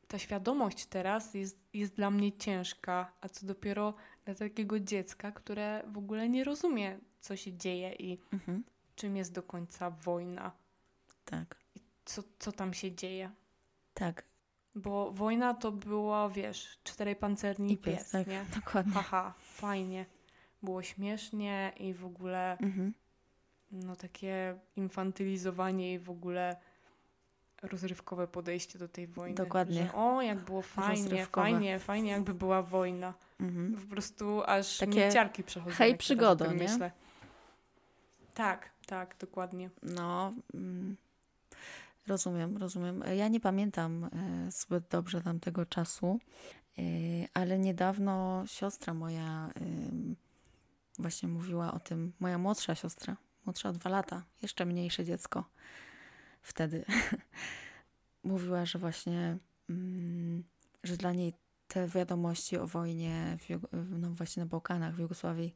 ta 0.09 0.19
świadomość 0.19 0.87
teraz 0.87 1.35
jest, 1.35 1.59
jest 1.73 1.95
dla 1.95 2.11
mnie 2.11 2.33
ciężka, 2.33 3.13
a 3.21 3.29
co 3.29 3.47
dopiero 3.47 3.95
dla 4.25 4.35
takiego 4.35 4.81
dziecka, 4.81 5.33
które 5.33 5.83
w 5.87 5.99
ogóle 5.99 6.29
nie 6.29 6.45
rozumie, 6.45 6.99
co 7.25 7.37
się 7.37 7.53
dzieje 7.57 7.93
i 7.93 8.19
Mhm. 8.33 8.65
czym 8.97 9.17
jest 9.17 9.33
do 9.33 9.43
końca 9.43 9.91
wojna, 9.91 10.53
Tak. 11.25 11.57
co, 12.05 12.23
co 12.39 12.53
tam 12.53 12.75
się 12.75 12.93
dzieje. 12.93 13.31
Tak. 13.95 14.25
Bo 14.75 15.11
wojna 15.13 15.55
to 15.55 15.73
było, 15.73 16.31
wiesz, 16.31 16.79
czterej 16.85 17.17
pancerni 17.17 17.73
I 17.73 17.77
pies, 17.77 17.95
pies, 17.99 18.11
tak. 18.11 18.27
nie? 18.27 18.45
Dokładnie. 18.55 18.93
Haha, 18.93 19.35
fajnie. 19.41 20.07
Było 20.63 20.83
śmiesznie 20.83 21.73
i 21.81 21.95
w 21.95 22.05
ogóle 22.05 22.59
Mhm. 22.59 22.95
no 23.73 23.97
takie 23.97 24.59
infantylizowanie 24.77 25.93
i 25.95 25.99
w 25.99 26.11
w 26.11 26.57
rozrywkowe 27.63 28.29
podejście 28.29 28.79
do 28.79 28.89
tej 28.89 29.07
wojny. 29.07 29.35
Dokładnie. 29.35 29.83
Że, 29.83 29.95
o, 29.95 30.23
jak 30.23 30.39
było 30.39 30.63
fajnie, 30.63 31.27
fajnie, 31.27 31.79
fajnie, 31.79 32.11
jakby 32.11 32.35
była 32.35 32.63
wojna. 32.63 33.15
Mhm. 33.41 33.75
Po 33.75 33.87
prostu 33.95 34.43
aż 34.47 34.79
Takie 34.79 35.13
ciarki 35.13 35.43
przechodzą. 35.45 35.77
hej, 35.77 35.91
tym 35.91 35.99
nie? 36.59 36.63
Myślę. 36.69 36.91
Tak, 38.35 38.71
tak, 38.87 39.17
dokładnie. 39.21 39.71
No, 39.83 40.33
mm, 40.55 40.97
rozumiem, 42.07 42.57
rozumiem. 42.57 43.03
Ja 43.17 43.29
nie 43.29 43.41
pamiętam 43.41 44.05
e, 44.05 44.09
zbyt 44.51 44.89
dobrze 44.89 45.21
tamtego 45.23 45.67
czasu, 45.67 46.21
e, 46.79 46.83
ale 47.35 47.59
niedawno 47.59 48.45
siostra 48.47 48.95
moja 48.95 49.51
właśnie 50.99 51.29
mówiła 51.29 51.73
o 51.73 51.81
tym, 51.81 52.13
moja 52.21 52.39
młodsza 52.39 52.75
siostra, 52.75 53.17
młodsza 53.47 53.69
o 53.69 53.73
dwa 53.73 53.91
lata, 53.91 54.23
jeszcze 54.43 54.65
mniejsze 54.65 55.05
dziecko 55.05 55.45
wtedy, 56.45 56.85
mówiła, 58.25 58.67
że 58.67 58.79
właśnie, 58.79 59.39
mm, 59.71 60.45
że 60.83 60.97
dla 60.97 61.13
niej 61.13 61.33
te 61.69 61.89
wiadomości 61.89 62.59
o 62.59 62.67
wojnie 62.67 63.37
w, 63.41 63.59
no 63.73 64.11
właśnie 64.11 64.43
na 64.43 64.47
Bałkanach, 64.47 64.95
w 64.95 64.99
Jugosławii, 64.99 65.55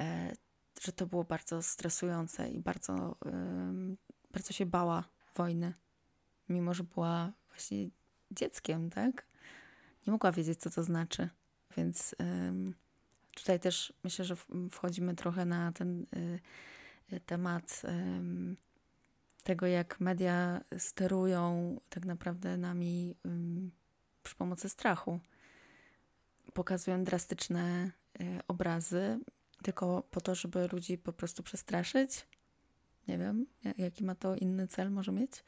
e, 0.00 0.32
że 0.80 0.92
to 0.92 1.06
było 1.06 1.24
bardzo 1.24 1.62
stresujące 1.62 2.48
i 2.50 2.60
bardzo, 2.60 3.16
bardzo 4.32 4.52
się 4.52 4.66
bała 4.66 5.04
wojny, 5.34 5.74
mimo 6.48 6.74
że 6.74 6.84
była 6.84 7.32
właśnie 7.48 7.88
dzieckiem, 8.30 8.90
tak? 8.90 9.26
Nie 10.06 10.10
mogła 10.12 10.32
wiedzieć, 10.32 10.60
co 10.60 10.70
to 10.70 10.82
znaczy. 10.82 11.28
Więc 11.76 12.14
tutaj 13.34 13.60
też 13.60 13.92
myślę, 14.04 14.24
że 14.24 14.36
wchodzimy 14.70 15.14
trochę 15.14 15.44
na 15.44 15.72
ten 15.72 16.06
y, 17.12 17.20
temat 17.26 17.82
tego, 19.42 19.66
jak 19.66 20.00
media 20.00 20.60
sterują 20.78 21.76
tak 21.88 22.04
naprawdę 22.04 22.56
nami 22.56 23.16
przy 24.22 24.36
pomocy 24.36 24.68
strachu. 24.68 25.20
Pokazują 26.54 27.04
drastyczne 27.04 27.90
y, 28.20 28.40
obrazy, 28.48 29.20
tylko 29.64 30.02
po 30.10 30.20
to, 30.20 30.34
żeby 30.34 30.68
ludzi 30.72 30.98
po 30.98 31.12
prostu 31.12 31.42
przestraszyć. 31.42 32.26
Nie 33.08 33.18
wiem, 33.18 33.46
ja- 33.64 33.74
jaki 33.78 34.04
ma 34.04 34.14
to 34.14 34.36
inny 34.36 34.68
cel 34.68 34.90
może 34.90 35.12
mieć. 35.12 35.44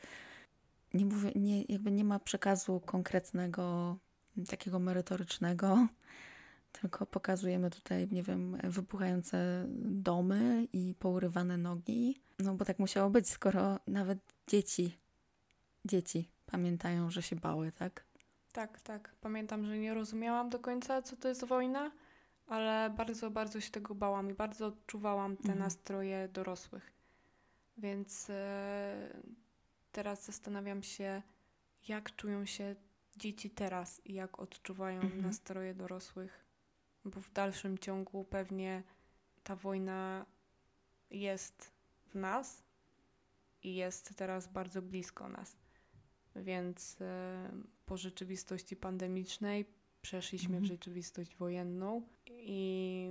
Nie 0.94 1.04
mówię, 1.06 1.32
nie, 1.34 1.62
jakby 1.62 1.90
nie 1.90 2.04
ma 2.04 2.18
przekazu 2.18 2.80
konkretnego, 2.80 3.96
takiego 4.48 4.78
merytorycznego, 4.78 5.86
tylko 6.80 7.06
pokazujemy 7.06 7.70
tutaj, 7.70 8.08
nie 8.10 8.22
wiem, 8.22 8.56
wybuchające 8.64 9.66
domy 9.84 10.66
i 10.72 10.94
pourywane 10.98 11.58
nogi. 11.58 12.20
No 12.38 12.54
bo 12.54 12.64
tak 12.64 12.78
musiało 12.78 13.10
być, 13.10 13.28
skoro 13.28 13.78
nawet 13.86 14.18
dzieci, 14.46 14.98
dzieci 15.84 16.28
pamiętają, 16.46 17.10
że 17.10 17.22
się 17.22 17.36
bały, 17.36 17.72
tak? 17.72 18.04
Tak, 18.52 18.80
tak. 18.80 19.14
Pamiętam, 19.20 19.66
że 19.66 19.78
nie 19.78 19.94
rozumiałam 19.94 20.48
do 20.50 20.58
końca, 20.58 21.02
co 21.02 21.16
to 21.16 21.28
jest 21.28 21.44
wojna, 21.44 21.90
ale 22.46 22.90
bardzo, 22.96 23.30
bardzo 23.30 23.60
się 23.60 23.70
tego 23.70 23.94
bałam 23.94 24.30
i 24.30 24.34
bardzo 24.34 24.66
odczuwałam 24.66 25.36
te 25.36 25.42
Mhm. 25.42 25.58
nastroje 25.58 26.28
dorosłych. 26.28 26.92
Więc 27.78 28.30
e, 28.30 29.20
teraz 29.92 30.24
zastanawiam 30.24 30.82
się, 30.82 31.22
jak 31.88 32.16
czują 32.16 32.46
się 32.46 32.76
dzieci 33.16 33.50
teraz 33.50 34.06
i 34.06 34.14
jak 34.14 34.38
odczuwają 34.38 35.00
Mhm. 35.00 35.22
nastroje 35.22 35.74
dorosłych, 35.74 36.44
bo 37.04 37.20
w 37.20 37.32
dalszym 37.32 37.78
ciągu 37.78 38.24
pewnie 38.24 38.82
ta 39.42 39.56
wojna 39.56 40.26
jest 41.10 41.72
w 42.06 42.14
nas 42.14 42.62
i 43.62 43.74
jest 43.74 44.14
teraz 44.16 44.48
bardzo 44.48 44.82
blisko 44.82 45.28
nas. 45.28 45.56
Więc 46.36 46.96
e, 47.00 47.50
po 47.86 47.96
rzeczywistości 47.96 48.76
pandemicznej 48.76 49.64
przeszliśmy 50.06 50.54
w 50.60 50.62
Mhm. 50.62 50.66
rzeczywistość 50.66 51.36
wojenną 51.36 52.02
i 52.30 53.10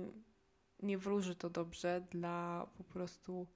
nie 0.82 0.98
wróży 0.98 1.34
to 1.34 1.50
dobrze 1.50 2.00
dla 2.10 2.66
po 2.78 2.84
prostu 2.84 3.46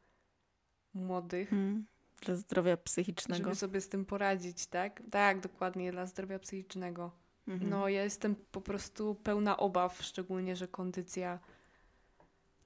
młodych, 0.95 1.53
Mm, 1.53 1.87
Dla 2.21 2.35
zdrowia 2.37 2.77
psychicznego. 2.77 3.45
żeby 3.45 3.57
sobie 3.57 3.81
z 3.81 3.89
tym 3.89 4.05
poradzić, 4.05 4.67
tak? 4.67 5.03
Tak, 5.11 5.41
dokładnie, 5.41 5.93
dla 5.93 6.07
zdrowia 6.07 6.39
psychicznego. 6.39 7.11
Mhm. 7.49 7.71
No, 7.71 7.89
ja 7.89 8.05
jestem 8.05 8.35
po 8.53 8.61
prostu 8.61 9.15
pełna 9.15 9.57
obaw, 9.57 10.03
szczególnie, 10.03 10.57
że 10.57 10.69
kondycja 10.69 11.39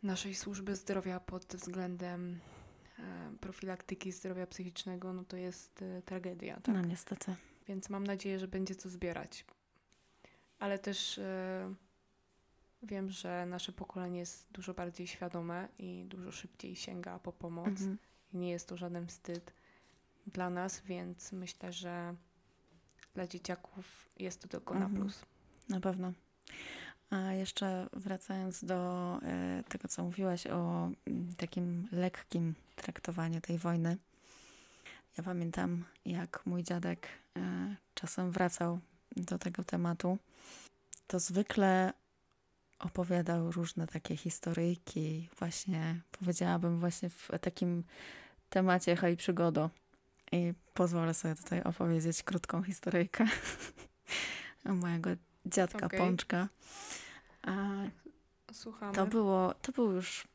naszej 0.02 0.34
służby 0.34 0.76
zdrowia 0.76 1.20
pod 1.20 1.44
względem 1.46 2.40
e, 2.98 3.32
profilaktyki 3.40 4.12
zdrowia 4.12 4.46
psychicznego, 4.46 5.12
no 5.12 5.24
to 5.24 5.36
jest 5.36 5.82
e, 5.82 6.02
tragedia, 6.02 6.60
tak? 6.60 6.74
No 6.74 6.80
niestety. 6.80 7.34
Więc 7.68 7.90
mam 7.90 8.04
nadzieję, 8.06 8.38
że 8.38 8.48
będzie 8.48 8.74
co 8.74 8.88
zbierać. 8.88 9.44
Ale 10.64 10.78
też 10.78 11.18
e, 11.18 11.74
wiem, 12.82 13.10
że 13.10 13.46
nasze 13.46 13.72
pokolenie 13.72 14.18
jest 14.18 14.46
dużo 14.52 14.74
bardziej 14.74 15.06
świadome 15.06 15.68
i 15.78 16.04
dużo 16.08 16.32
szybciej 16.32 16.76
sięga 16.76 17.18
po 17.18 17.32
pomoc. 17.32 17.66
Mhm. 17.68 17.98
I 18.32 18.36
nie 18.36 18.50
jest 18.50 18.68
to 18.68 18.76
żaden 18.76 19.06
wstyd 19.06 19.52
dla 20.26 20.50
nas, 20.50 20.80
więc 20.80 21.32
myślę, 21.32 21.72
że 21.72 22.14
dla 23.14 23.26
dzieciaków 23.26 24.08
jest 24.18 24.40
to 24.40 24.48
tylko 24.48 24.74
na 24.74 24.86
Mhm. 24.86 25.00
plus. 25.02 25.22
Na 25.68 25.80
pewno. 25.80 26.12
A 27.10 27.32
jeszcze 27.32 27.88
wracając 27.92 28.64
do 28.64 29.18
e, 29.22 29.62
tego, 29.68 29.88
co 29.88 30.04
mówiłaś 30.04 30.46
o 30.46 30.90
mm, 31.06 31.34
takim 31.36 31.88
lekkim 31.92 32.54
traktowaniu 32.76 33.40
tej 33.40 33.58
wojny. 33.58 33.96
Ja 35.18 35.24
pamiętam, 35.24 35.84
jak 36.04 36.46
mój 36.46 36.62
dziadek 36.62 37.08
e, 37.36 37.76
czasem 37.94 38.30
wracał 38.30 38.78
do 39.16 39.38
tego 39.38 39.64
tematu, 39.64 40.18
to 41.06 41.20
zwykle 41.20 41.92
opowiadał 42.78 43.52
różne 43.52 43.86
takie 43.86 44.16
historyjki, 44.16 45.28
właśnie 45.38 46.00
powiedziałabym 46.18 46.80
właśnie 46.80 47.10
w 47.10 47.28
takim 47.40 47.84
temacie 48.50 48.96
hej 48.96 49.16
przygodo. 49.16 49.70
I 50.32 50.52
pozwolę 50.74 51.14
sobie 51.14 51.34
tutaj 51.34 51.62
opowiedzieć 51.62 52.22
krótką 52.22 52.62
historyjkę 52.62 53.26
mojego 54.64 55.10
dziadka 55.46 55.86
Okej. 55.86 56.00
Pączka. 56.00 56.48
A 57.42 57.52
Słuchamy. 58.52 58.94
to 58.94 59.06
było, 59.06 59.54
to 59.54 59.72
były 59.72 59.94
już 59.94 60.28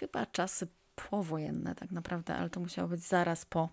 chyba 0.00 0.26
czasy 0.26 0.68
powojenne 1.10 1.74
tak 1.74 1.90
naprawdę, 1.90 2.36
ale 2.36 2.50
to 2.50 2.60
musiało 2.60 2.88
być 2.88 3.00
zaraz 3.00 3.44
po. 3.44 3.68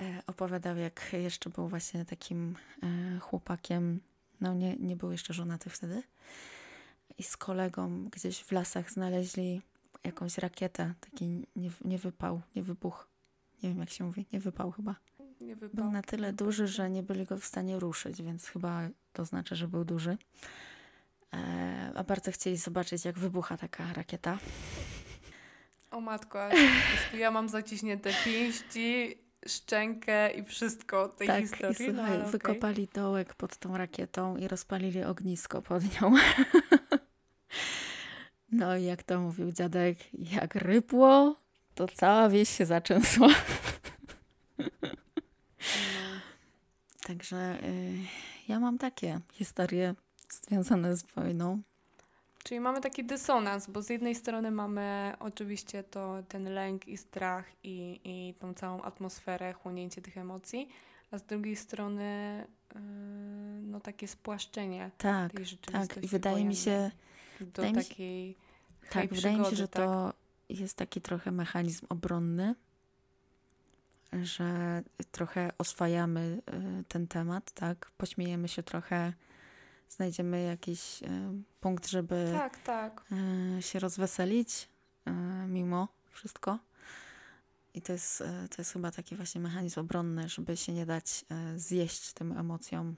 E, 0.00 0.22
opowiadał, 0.26 0.76
jak 0.76 1.12
jeszcze 1.12 1.50
był 1.50 1.68
właśnie 1.68 2.04
takim 2.04 2.56
e, 2.82 3.18
chłopakiem, 3.18 4.00
no 4.40 4.54
nie, 4.54 4.76
nie 4.76 4.96
był 4.96 5.12
jeszcze 5.12 5.34
żonaty 5.34 5.70
wtedy. 5.70 6.02
I 7.18 7.22
z 7.22 7.36
kolegą 7.36 8.04
gdzieś 8.04 8.40
w 8.40 8.52
lasach 8.52 8.90
znaleźli 8.90 9.62
jakąś 10.04 10.38
rakietę, 10.38 10.94
taki 11.00 11.46
nie, 11.56 11.70
nie 11.84 11.98
wypał, 11.98 12.40
nie 12.56 12.62
wybuch. 12.62 13.08
Nie 13.62 13.68
wiem 13.68 13.78
jak 13.78 13.90
się 13.90 14.04
mówi, 14.04 14.26
nie 14.32 14.40
wypał 14.40 14.70
chyba. 14.70 14.94
Nie 15.40 15.56
Był 15.56 15.68
wypał. 15.68 15.90
na 15.92 16.02
tyle 16.02 16.32
duży, 16.32 16.68
że 16.68 16.90
nie 16.90 17.02
byli 17.02 17.24
go 17.24 17.38
w 17.38 17.44
stanie 17.44 17.78
ruszyć, 17.78 18.22
więc 18.22 18.46
chyba 18.46 18.88
to 19.12 19.24
znaczy, 19.24 19.56
że 19.56 19.68
był 19.68 19.84
duży. 19.84 20.16
E, 21.34 21.92
a 21.94 22.04
bardzo 22.04 22.32
chcieli 22.32 22.56
zobaczyć, 22.56 23.04
jak 23.04 23.18
wybucha 23.18 23.56
taka 23.56 23.92
rakieta. 23.92 24.38
O 25.90 26.00
matko, 26.00 26.42
ale 26.42 26.54
ja 27.18 27.30
mam 27.30 27.48
zaciśnięte 27.48 28.10
pięści, 28.24 29.18
szczękę 29.46 30.30
i 30.30 30.44
wszystko 30.44 31.08
tej 31.08 31.26
tak, 31.26 31.40
historii. 31.40 31.86
i 31.86 31.88
no, 31.88 31.94
słuchaj, 31.94 32.12
ale 32.12 32.20
okej. 32.20 32.32
wykopali 32.32 32.88
dołek 32.94 33.34
pod 33.34 33.56
tą 33.56 33.76
rakietą 33.76 34.36
i 34.36 34.48
rozpalili 34.48 35.04
ognisko 35.04 35.62
pod 35.62 35.82
nią. 35.82 36.14
no 38.52 38.76
i 38.76 38.84
jak 38.84 39.02
to 39.02 39.20
mówił 39.20 39.52
dziadek, 39.52 39.98
jak 40.12 40.54
rypło, 40.54 41.36
to 41.74 41.88
cała 41.88 42.28
wieś 42.28 42.48
się 42.48 42.66
zaczęsła. 42.66 43.28
No. 44.58 46.20
Także 47.06 47.58
y, 47.62 47.98
ja 48.48 48.60
mam 48.60 48.78
takie 48.78 49.20
historie 49.32 49.94
związane 50.30 50.96
z 50.96 51.02
wojną. 51.02 51.62
Czyli 52.44 52.60
mamy 52.60 52.80
taki 52.80 53.04
dysonans, 53.04 53.66
bo 53.66 53.82
z 53.82 53.90
jednej 53.90 54.14
strony 54.14 54.50
mamy 54.50 55.12
oczywiście 55.20 55.82
to 55.82 56.22
ten 56.28 56.54
lęk 56.54 56.88
i 56.88 56.96
strach 56.96 57.44
i, 57.62 58.00
i 58.04 58.34
tą 58.34 58.54
całą 58.54 58.82
atmosferę, 58.82 59.52
chłonięcie 59.52 60.02
tych 60.02 60.18
emocji, 60.18 60.68
a 61.10 61.18
z 61.18 61.22
drugiej 61.22 61.56
strony 61.56 62.44
yy, 62.74 62.80
no 63.62 63.80
takie 63.80 64.08
spłaszczenie 64.08 64.90
Tak, 64.98 65.32
tej 65.32 65.44
rzeczywistości 65.44 65.94
tak. 65.94 66.04
I 66.04 66.08
wydaje 66.08 66.44
mi 66.44 66.56
się, 66.56 66.90
do 67.40 67.46
wydaje 67.46 67.72
mi 67.72 67.82
się- 67.82 67.88
takiej 67.88 68.36
tak, 68.80 68.92
hej, 68.92 69.08
wydaje 69.08 69.36
mi 69.38 69.44
się, 69.44 69.50
przygody, 69.50 69.56
że 69.56 69.68
tak? 69.68 69.84
to 69.84 70.12
jest 70.48 70.76
taki 70.76 71.00
trochę 71.00 71.30
mechanizm 71.30 71.86
obronny, 71.88 72.54
że 74.22 74.82
trochę 75.10 75.50
oswajamy 75.58 76.42
y, 76.80 76.84
ten 76.88 77.06
temat, 77.06 77.52
tak? 77.52 77.90
Pośmiejemy 77.98 78.48
się 78.48 78.62
trochę, 78.62 79.12
znajdziemy 79.96 80.42
jakiś 80.42 81.02
y, 81.02 81.06
punkt, 81.60 81.86
żeby 81.86 82.30
Tak, 82.32 82.58
tak. 82.58 83.04
y, 83.58 83.62
się 83.62 83.78
rozweselić 83.78 84.68
y, 85.08 85.10
mimo 85.48 85.88
wszystko. 86.10 86.58
I 87.74 87.82
to 87.82 87.92
jest, 87.92 88.18
to 88.50 88.54
jest 88.58 88.72
chyba 88.72 88.90
taki 88.90 89.16
właśnie 89.16 89.40
mechanizm 89.40 89.80
obronny, 89.80 90.28
żeby 90.28 90.56
się 90.56 90.72
nie 90.72 90.86
dać 90.86 91.24
zjeść 91.56 92.12
tym 92.12 92.38
emocjom. 92.38 92.96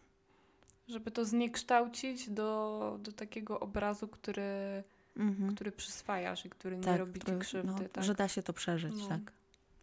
Żeby 0.88 1.10
to 1.10 1.24
zniekształcić 1.24 2.30
do, 2.30 2.98
do 3.02 3.12
takiego 3.12 3.60
obrazu, 3.60 4.08
który, 4.08 4.84
Mhm. 5.16 5.54
który 5.54 5.72
przyswajasz 5.72 6.44
i 6.46 6.50
który 6.50 6.76
nie 6.76 6.82
Tak, 6.84 6.98
robi 6.98 7.20
ci 7.20 7.26
krzywdy. 7.40 7.82
no, 7.82 7.88
tak? 7.88 8.04
Że 8.04 8.14
da 8.14 8.28
się 8.28 8.42
to 8.42 8.52
przeżyć, 8.52 8.94
No. 8.96 9.08
tak. 9.08 9.32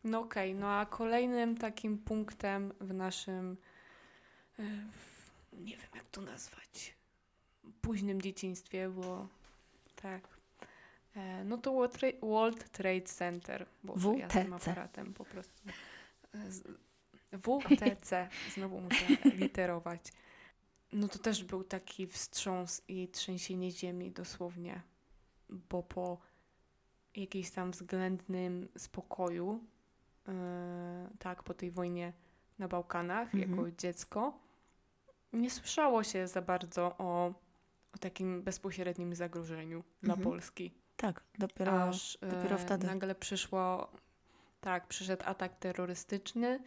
No 0.04 0.19
okej, 0.19 0.56
no 0.56 0.67
a 0.71 0.86
kolejnym 0.86 1.58
takim 1.58 1.97
punktem 1.97 2.73
w 2.82 2.93
naszym, 2.93 3.58
e, 4.60 4.63
nie 5.54 5.78
wiem 5.78 5.89
jak 5.95 6.04
to 6.12 6.21
nazwać, 6.21 6.95
późnym 7.82 8.21
dzieciństwie 8.21 8.89
było, 8.89 9.28
tak, 9.95 10.28
e, 11.15 11.43
no 11.43 11.58
to 11.58 11.71
World 11.73 11.93
Tra- 11.97 12.19
World 12.21 12.69
Trade 12.69 13.02
Center, 13.02 13.65
bo 13.84 13.93
ja 14.17 14.30
z 14.30 14.34
tym 14.34 14.54
aparatem 14.54 15.13
po 15.13 15.26
prostu, 15.26 15.62
e, 16.34 16.52
z- 16.52 16.63
WTC, 17.32 18.30
znowu 18.56 18.82
muszę 18.82 19.06
literować. 19.36 20.02
No 20.93 21.08
to 21.08 21.19
też 21.19 21.43
był 21.43 21.63
taki 21.63 22.08
wstrząs 22.08 22.82
i 22.88 23.08
trzęsienie 23.08 23.71
ziemi 23.71 24.12
dosłownie, 24.12 24.82
bo 25.49 25.84
po 25.84 26.17
jakimś 27.15 27.52
tam 27.52 27.71
względnym 27.71 28.67
spokoju, 28.78 29.63
yy, 30.28 30.34
tak, 31.19 31.43
po 31.43 31.54
tej 31.54 31.71
wojnie 31.71 32.13
na 32.60 32.67
Bałkanach, 32.67 33.36
Mhm. 33.36 33.52
jako 33.52 33.71
dziecko, 33.71 34.39
nie 35.34 35.49
słyszało 35.49 36.04
się 36.04 36.28
za 36.28 36.41
bardzo 36.41 36.95
o, 36.97 37.34
o 37.95 37.97
takim 37.97 38.43
bezpośrednim 38.43 39.15
zagrożeniu 39.15 39.84
dla 40.01 40.13
Mhm. 40.13 40.29
Polski. 40.32 40.73
Tak, 40.97 41.23
dopiero 41.39 41.84
Aż 41.84 42.17
e, 42.21 42.27
dopiero 42.32 42.58
wtedy. 42.58 42.88
nagle 42.88 43.15
przyszło, 43.15 43.91
tak, 44.62 44.88
przyszedł 44.88 45.23
atak 45.25 45.56
terrorystyczny, 45.56 46.60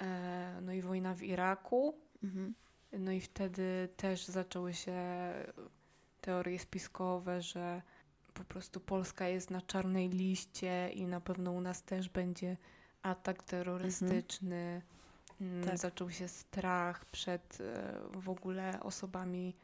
e, 0.00 0.58
no 0.62 0.72
i 0.72 0.82
wojna 0.82 1.14
w 1.14 1.22
Iraku, 1.22 1.98
Mhm. 2.24 2.54
no 2.92 3.12
i 3.12 3.20
wtedy 3.20 3.88
też 3.96 4.24
zaczęły 4.26 4.74
się 4.74 4.96
teorie 6.20 6.58
spiskowe, 6.58 7.42
że 7.42 7.82
po 8.34 8.44
prostu 8.44 8.80
Polska 8.80 9.28
jest 9.28 9.50
na 9.50 9.60
czarnej 9.62 10.08
liście 10.08 10.90
i 10.94 11.06
na 11.06 11.20
pewno 11.20 11.52
u 11.52 11.60
nas 11.60 11.82
też 11.82 12.08
będzie 12.08 12.56
atak 13.02 13.42
terrorystyczny. 13.42 14.82
Mm, 15.40 15.64
Tak. 15.64 15.78
Zaczął 15.78 16.10
się 16.10 16.28
strach 16.28 17.04
przed 17.04 17.58
e, 17.60 17.92
w 18.20 18.28
ogóle 18.28 18.80
osobami 18.80 19.56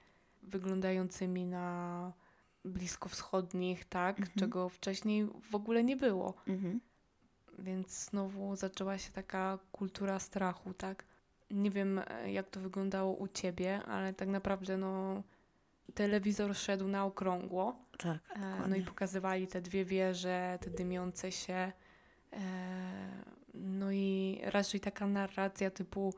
wyglądającymi 0.46 1.46
na 1.46 2.12
bliskowschodnich, 2.64 3.85
tak? 3.85 4.20
Mhm. 4.20 4.38
Czego 4.38 4.68
wcześniej 4.68 5.26
w 5.50 5.54
ogóle 5.54 5.85
nie 5.85 5.96
było. 5.96 6.35
Mhm. 6.48 6.80
Więc 7.59 8.04
znowu 8.11 8.56
zaczęła 8.56 8.98
się 8.98 9.12
taka 9.12 9.59
kultura 9.72 10.18
strachu, 10.18 10.74
tak? 10.74 11.04
Nie 11.50 11.70
wiem, 11.70 12.00
e, 12.06 12.32
jak 12.32 12.50
to 12.50 12.61
wyglądało 12.61 13.12
u 13.12 13.28
ciebie, 13.28 13.82
ale 13.82 14.14
tak 14.14 14.28
naprawdę, 14.28 14.76
no, 14.76 15.22
telewizor 15.94 16.56
szedł 16.56 16.88
na 16.88 17.04
okrągło. 17.04 17.76
Tak, 17.98 18.18
E, 18.37 18.68
no 18.68 18.76
i 18.76 18.82
pokazywali 18.82 19.46
te 19.46 19.61
dwie 19.61 19.85
wieże, 19.85 20.59
te 20.61 20.70
dymiące 20.70 21.32
się. 21.32 21.72
E, 22.32 22.42
no 23.54 23.92
i 23.92 24.40
raczej 24.44 24.80
taka 24.80 25.06
narracja 25.06 25.70
typu 25.70 26.14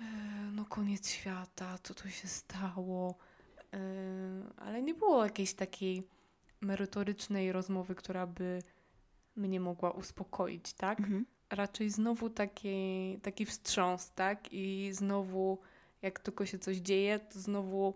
e, 0.00 0.04
no 0.52 0.64
koniec 0.64 1.10
świata, 1.10 1.78
co 1.82 1.94
tu 1.94 2.10
się 2.10 2.28
stało. 2.28 3.14
E, 3.72 3.78
ale 4.56 4.82
nie 4.82 4.94
było 4.94 5.24
jakiejś 5.24 5.54
takiej 5.54 6.02
merytorycznej 6.60 7.52
rozmowy, 7.52 7.94
która 7.94 8.26
by 8.26 8.62
mnie 9.36 9.60
mogła 9.60 9.90
uspokoić, 9.90 10.72
tak? 10.72 11.00
Mhm. 11.00 11.26
raczej 11.50 11.90
znowu 11.90 12.30
taki, 12.30 13.18
taki 13.22 13.46
wstrząs, 13.46 14.12
tak? 14.14 14.52
I 14.52 14.90
znowu, 14.92 15.58
jak 16.02 16.20
tylko 16.20 16.46
się 16.46 16.58
coś 16.58 16.76
dzieje, 16.76 17.18
to 17.18 17.40
znowu 17.40 17.94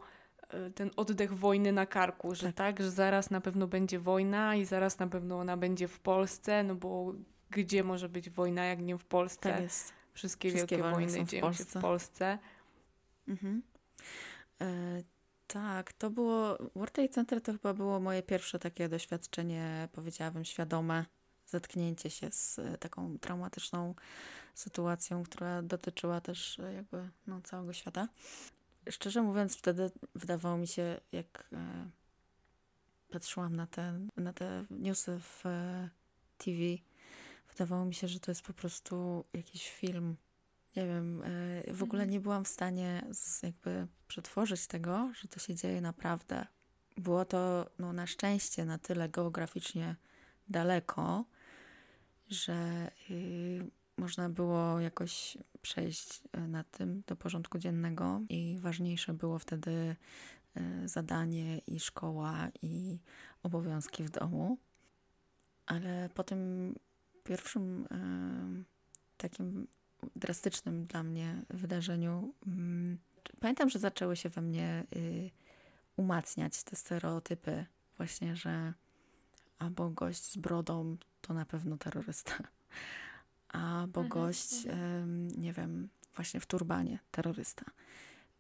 e, 0.49 0.71
ten 0.71 0.91
oddech 0.97 1.35
wojny 1.35 1.73
na 1.73 1.87
karku, 1.87 2.35
że 2.35 2.47
Tak. 2.47 2.55
tak. 2.55 2.81
że 2.81 2.91
zaraz 2.91 3.31
na 3.31 3.41
pewno 3.41 3.67
będzie 3.67 3.99
wojna 3.99 4.57
i 4.57 4.65
zaraz 4.65 4.99
na 4.99 5.07
pewno 5.07 5.39
ona 5.39 5.57
będzie 5.57 5.89
w 5.89 6.01
Polsce, 6.01 6.63
no 6.65 6.75
bo 6.75 7.15
gdzie 7.51 7.85
może 7.85 8.09
być 8.09 8.31
wojna, 8.31 8.65
jak 8.65 8.83
nie 8.83 8.99
w 8.99 9.05
Polsce. 9.05 9.53
Tak 9.53 9.61
jest. 9.63 9.93
Wszystkie, 10.13 10.49
Wszystkie 10.51 10.77
wielkie 10.77 10.91
wojny 10.91 11.07
wojny 11.07 11.19
są 11.19 11.25
w 11.27 11.29
dzieją 11.29 11.53
się 11.53 11.65
w 11.65 11.73
Polsce. 11.73 11.81
Polsce. 11.81 12.39
Mhm. 13.29 13.63
E, 14.61 15.03
tak, 15.53 15.93
to 15.93 16.11
było. 16.11 16.59
World 16.75 16.93
Trade 16.93 17.09
Center 17.09 17.43
to 17.43 17.53
chyba 17.53 17.75
było 17.75 18.01
moje 18.01 18.23
pierwsze 18.23 18.59
takie 18.59 18.88
doświadczenie, 18.88 19.88
powiedziałabym, 19.93 20.45
świadome 20.45 21.05
zetknięcie 21.47 22.11
się 22.11 22.31
z 22.31 22.59
e, 22.59 22.79
taką 22.79 23.19
traumatyczną 23.19 23.95
sytuacją, 24.55 25.23
która 25.23 25.62
dotyczyła 25.62 26.21
też 26.21 26.59
e, 26.59 26.73
jakby 26.73 27.09
no, 27.27 27.41
całego 27.41 27.73
świata. 27.73 28.09
Szczerze 28.91 29.23
mówiąc, 29.23 29.57
wtedy 29.57 29.91
wydawało 30.15 30.57
mi 30.57 30.67
się, 30.67 31.01
jak 31.12 31.49
e, 31.53 31.91
patrzyłam 33.11 33.57
na 33.57 33.67
te, 33.67 34.07
na 34.17 34.33
te 34.33 34.65
newsy 34.71 35.19
w 35.19 35.47
e, 35.47 35.88
TV, 36.38 36.59
wydawało 37.49 37.85
mi 37.85 37.95
się, 37.95 38.09
że 38.09 38.21
to 38.21 38.31
jest 38.31 38.43
po 38.43 38.53
prostu 38.53 39.25
jakiś 39.33 39.71
film. 39.71 40.17
Nie 40.77 40.87
wiem, 40.87 41.23
e, 41.69 41.75
w 41.75 41.83
ogóle 41.83 42.03
Mhm. 42.03 42.11
nie 42.11 42.21
byłam 42.21 42.45
w 42.45 42.49
stanie 42.49 43.05
jakby 43.43 43.87
przetworzyć 44.09 44.67
tego, 44.67 45.11
że 45.21 45.29
to 45.29 45.41
się 45.41 45.55
dzieje 45.55 45.81
naprawdę. 45.81 46.47
Było 46.97 47.25
to 47.25 47.71
no, 47.79 47.93
na 47.93 48.07
szczęście 48.07 48.65
na 48.65 48.79
tyle 48.79 49.09
geograficznie 49.09 49.97
daleko, 50.49 51.25
że 52.29 52.91
y, 53.11 53.71
można 53.97 54.29
było 54.29 54.81
jakoś 54.81 55.39
przejść 55.63 56.23
y, 56.37 56.49
na 56.49 56.65
tym 56.65 57.03
do 57.07 57.17
porządku 57.17 57.59
dziennego 57.59 58.21
i 58.29 58.59
ważniejsze 58.61 59.15
było 59.15 59.39
wtedy 59.39 59.97
y, 60.57 60.89
zadanie 60.89 61.59
i 61.59 61.81
szkoła 61.81 62.49
i 62.63 62.99
obowiązki 63.43 64.05
w 64.05 64.11
domu. 64.11 64.59
Ale 65.67 66.09
po 66.15 66.25
tym 66.25 66.75
pierwszym 67.25 67.89
takim 69.17 69.67
drastycznym 70.17 70.87
dla 70.87 71.03
mnie 71.03 71.43
wydarzeniu, 71.51 72.35
mm, 72.47 72.99
pamiętam, 73.41 73.69
że 73.69 73.79
zaczęły 73.79 74.17
się 74.17 74.29
we 74.29 74.43
mnie 74.43 74.85
y, 74.97 75.31
umacniać 75.97 76.62
te 76.62 76.77
stereotypy, 76.77 77.67
właśnie, 77.97 78.37
że 78.37 78.75
albo 79.59 79.91
gość 79.91 80.25
z 80.33 80.37
brodą 80.37 80.97
to 81.21 81.35
na 81.35 81.45
pewno 81.45 81.77
terrorysta, 81.77 82.35
albo 83.49 84.01
Mhm, 84.01 84.09
gość, 84.09 84.67
em, 84.67 85.29
nie 85.41 85.53
wiem, 85.53 85.88
właśnie 86.15 86.41
w 86.41 86.47
turbanie 86.47 86.99
terrorysta. 87.11 87.65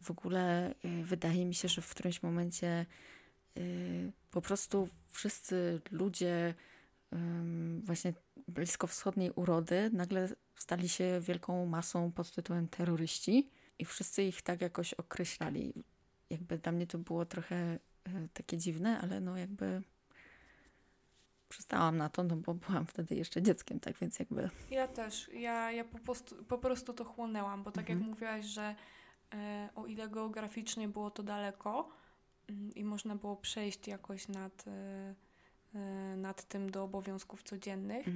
W 0.00 0.10
ogóle 0.10 0.74
y, 0.84 1.04
wydaje 1.04 1.46
mi 1.46 1.54
się, 1.54 1.68
że 1.68 1.82
w 1.82 1.90
którymś 1.90 2.22
momencie 2.22 2.86
y, 3.56 4.12
po 4.30 4.42
prostu 4.42 4.88
wszyscy 5.08 5.80
ludzie 5.90 6.54
właśnie 7.82 8.14
bliskowschodniej 8.48 9.30
urody 9.30 9.90
nagle 9.92 10.28
stali 10.54 10.88
się 10.88 11.20
wielką 11.20 11.66
masą 11.66 12.12
pod 12.12 12.30
tytułem 12.30 12.68
terroryści 12.68 13.50
i 13.78 13.84
wszyscy 13.84 14.22
ich 14.22 14.42
tak 14.42 14.60
jakoś 14.60 14.94
określali. 14.94 15.84
Jakby 16.30 16.58
dla 16.58 16.72
mnie 16.72 16.86
to 16.86 16.98
było 16.98 17.24
trochę 17.24 17.74
y, 18.08 18.28
takie 18.32 18.56
dziwne, 18.58 19.00
ale 19.00 19.20
no 19.20 19.36
jakby 19.36 19.82
przystałam 21.48 21.96
na 21.96 22.08
to, 22.08 22.22
no 22.24 22.36
bo 22.36 22.54
byłam 22.54 22.86
wtedy 22.86 23.14
jeszcze 23.14 23.42
dzieckiem, 23.42 23.80
tak 23.80 23.98
więc 23.98 24.18
jakby 24.18 24.50
Ja 24.70 24.88
też. 24.88 25.28
Ja, 25.32 25.72
ja 25.72 25.84
po, 25.84 25.98
prostu, 25.98 26.44
po 26.44 26.58
prostu 26.58 26.92
to 26.92 27.04
chłonęłam, 27.04 27.62
bo 27.62 27.70
tak 27.70 27.88
jak 27.88 27.96
Mhm. 27.98 28.10
mówiłaś, 28.10 28.44
że 28.46 28.74
e, 29.34 29.68
o 29.74 29.86
ile 29.86 30.08
geograficznie 30.08 30.88
było 30.88 31.10
to 31.10 31.22
daleko 31.22 31.88
mm, 32.48 32.74
i 32.74 32.84
można 32.84 33.16
było 33.16 33.36
przejść 33.36 33.88
jakoś 33.88 34.28
nad, 34.28 34.64
e, 34.66 34.70
e, 34.70 35.14
nad 36.16 36.44
tym 36.44 36.70
do 36.70 36.82
obowiązków 36.84 37.42
codziennych, 37.42 38.06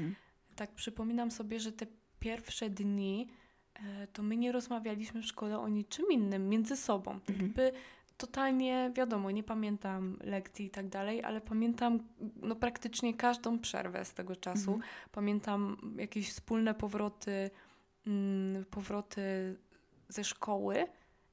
tak 0.57 0.71
przypominam 0.71 1.31
sobie, 1.31 1.61
że 1.61 1.73
te 1.73 1.87
pierwsze 2.21 2.71
dni 2.71 3.29
e, 3.75 4.07
to 4.07 4.23
my 4.23 4.37
nie 4.37 4.53
rozmawialiśmy 4.53 5.23
w 5.23 5.27
szkole 5.27 5.59
o 5.59 5.69
niczym 5.69 6.07
innym 6.11 6.49
między 6.49 6.77
sobą. 6.77 7.21
Tak 7.21 7.31
Mhm. 7.31 7.47
jakby 7.47 7.73
totalnie 8.17 8.91
wiadomo, 8.95 9.31
nie 9.31 9.43
pamiętam 9.43 10.17
lekcji 10.25 10.67
i 10.67 10.71
tak 10.71 10.89
dalej, 10.89 11.25
ale 11.25 11.41
pamiętam 11.41 11.99
no, 12.43 12.57
praktycznie 12.57 13.15
każdą 13.15 13.59
przerwę 13.59 14.05
z 14.05 14.15
tego 14.15 14.37
czasu. 14.37 14.73
Mhm. 14.73 14.91
Pamiętam 15.13 15.77
jakieś 15.99 16.31
wspólne 16.31 16.75
powroty, 16.75 17.51
mm, 18.07 18.65
powroty 18.65 19.57
ze 20.09 20.25
szkoły 20.25 20.87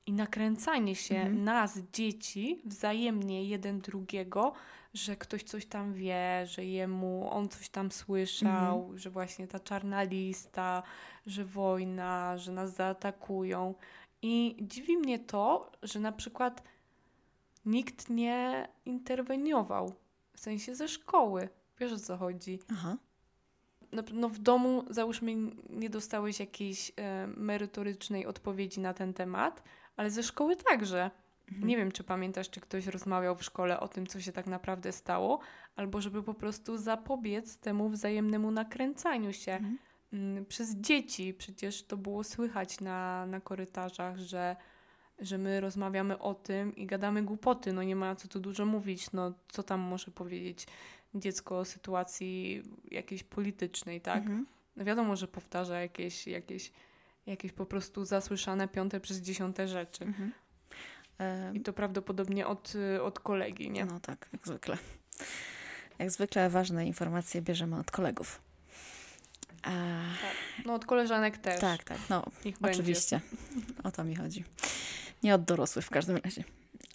i 0.05 0.13
nakręcanie 0.13 0.95
się 0.95 1.15
Mhm. 1.15 1.43
nas, 1.43 1.79
dzieci, 1.93 2.61
wzajemnie 2.65 3.43
jeden 3.45 3.79
drugiego, 3.79 4.53
że 4.93 5.15
ktoś 5.15 5.43
coś 5.43 5.65
tam 5.65 5.93
wie, 5.93 6.45
że 6.45 6.65
jemu 6.65 7.27
on 7.31 7.49
coś 7.49 7.69
tam 7.69 7.91
słyszał, 7.91 8.79
Mhm. 8.79 8.97
że 8.99 9.09
właśnie 9.09 9.47
ta 9.47 9.59
czarna 9.59 10.03
lista, 10.03 10.83
że 11.25 11.45
wojna, 11.45 12.37
że 12.37 12.51
nas 12.51 12.75
zaatakują. 12.75 13.75
I 14.21 14.57
dziwi 14.61 14.97
mnie 14.97 15.19
to, 15.19 15.71
że 15.83 15.99
na 15.99 16.11
przykład 16.11 16.63
nikt 17.65 18.09
nie 18.09 18.67
interweniował, 18.85 19.93
w 20.33 20.39
sensie 20.39 20.75
ze 20.75 20.87
szkoły. 20.87 21.49
Wiesz 21.79 21.91
o 21.91 21.99
co 21.99 22.17
chodzi? 22.17 22.59
Aha. 22.71 22.97
no, 23.91 24.03
no 24.13 24.29
w 24.29 24.37
domu 24.39 24.83
załóżmy 24.89 25.35
nie 25.69 25.89
dostałeś 25.89 26.39
jakiejś 26.39 26.91
e, 26.95 27.27
merytorycznej 27.27 28.25
odpowiedzi 28.25 28.79
na 28.79 28.93
ten 28.93 29.13
temat, 29.13 29.63
ale 29.97 30.11
ze 30.11 30.23
szkoły 30.23 30.55
także. 30.55 31.11
Mhm. 31.51 31.67
Nie 31.67 31.77
wiem, 31.77 31.91
czy 31.91 32.03
pamiętasz, 32.03 32.49
czy 32.49 32.61
ktoś 32.61 32.87
rozmawiał 32.87 33.35
w 33.35 33.43
szkole 33.43 33.79
o 33.79 33.87
tym, 33.87 34.07
co 34.07 34.21
się 34.21 34.31
tak 34.31 34.47
naprawdę 34.47 34.91
stało, 34.91 35.39
albo 35.75 36.01
żeby 36.01 36.23
po 36.23 36.33
prostu 36.33 36.77
zapobiec 36.77 37.57
temu 37.57 37.89
wzajemnemu 37.89 38.51
nakręcaniu 38.51 39.33
się 39.33 39.51
Mhm. 39.51 39.77
mm, 40.13 40.45
przez 40.45 40.75
dzieci. 40.75 41.33
Przecież 41.33 41.83
to 41.83 41.97
było 41.97 42.23
słychać 42.23 42.79
na, 42.79 43.25
na 43.25 43.41
korytarzach, 43.41 44.17
że, 44.17 44.55
że 45.19 45.37
my 45.37 45.61
rozmawiamy 45.61 46.19
o 46.19 46.33
tym 46.33 46.75
i 46.75 46.85
gadamy 46.85 47.23
głupoty. 47.23 47.73
No 47.73 47.83
nie 47.83 47.95
ma 47.95 48.15
co 48.15 48.27
tu 48.27 48.39
dużo 48.39 48.65
mówić. 48.65 49.11
No 49.11 49.33
co 49.47 49.63
tam 49.63 49.79
może 49.79 50.11
powiedzieć 50.11 50.67
dziecko 51.15 51.59
o 51.59 51.65
sytuacji 51.65 52.63
jakiejś 52.91 53.23
politycznej, 53.23 54.01
tak? 54.01 54.17
Mhm. 54.17 54.45
No 54.75 54.85
wiadomo, 54.85 55.15
że 55.15 55.27
powtarza 55.27 55.79
jakieś, 55.81 56.27
jakieś, 56.27 56.71
jakieś 57.25 57.51
po 57.51 57.65
prostu 57.65 58.05
zasłyszane 58.05 58.67
piąte 58.67 58.99
przez 58.99 59.21
dziesiąte 59.21 59.67
rzeczy. 59.67 60.03
Mhm. 60.03 60.31
I 61.53 61.61
to 61.61 61.73
prawdopodobnie 61.73 62.47
od, 62.47 62.73
od 63.03 63.19
kolegi, 63.19 63.69
nie? 63.71 63.85
No 63.85 63.99
tak, 63.99 64.29
jak 64.33 64.47
zwykle. 64.47 64.77
Jak 65.99 66.11
zwykle 66.11 66.49
ważne 66.49 66.85
informacje 66.87 67.41
bierzemy 67.41 67.75
od 67.79 67.91
kolegów. 67.91 68.41
A, 69.63 69.71
No 70.65 70.73
od 70.73 70.85
koleżanek 70.85 71.37
też. 71.37 71.59
tak, 71.61 71.83
tak, 71.83 71.97
no 72.09 72.25
Niech 72.45 72.59
będzie. 72.59 72.79
oczywiście. 72.79 73.21
O 73.83 73.91
to 73.91 74.03
mi 74.03 74.15
chodzi. 74.15 74.43
Nie 75.23 75.35
od 75.35 75.43
dorosłych 75.43 75.85
w 75.85 75.89
każdym 75.89 76.17
razie. 76.17 76.43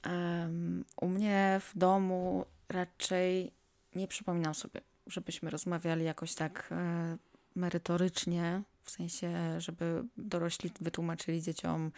Em, 0.03 0.85
u 1.01 1.09
mnie 1.09 1.61
w 1.65 1.79
domu 1.79 2.45
raczej 2.69 3.53
nie 3.95 4.09
przypominam 4.09 4.55
sobie, 4.55 4.81
żebyśmy 5.07 5.51
rozmawiali 5.51 6.05
jakoś 6.05 6.35
tak 6.35 6.69
e, 6.73 7.17
merytorycznie, 7.57 8.63
w 8.83 8.91
sensie, 8.91 9.61
żeby 9.61 10.05
dorośli 10.17 10.71
wytłumaczyli 10.81 11.43
dzieciom, 11.43 11.93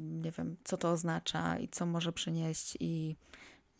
nie 0.00 0.30
wiem, 0.30 0.56
co 0.64 0.76
to 0.76 0.90
oznacza 0.90 1.58
i 1.58 1.68
co 1.68 1.86
może 1.86 2.12
przynieść 2.12 2.76
i 2.80 3.16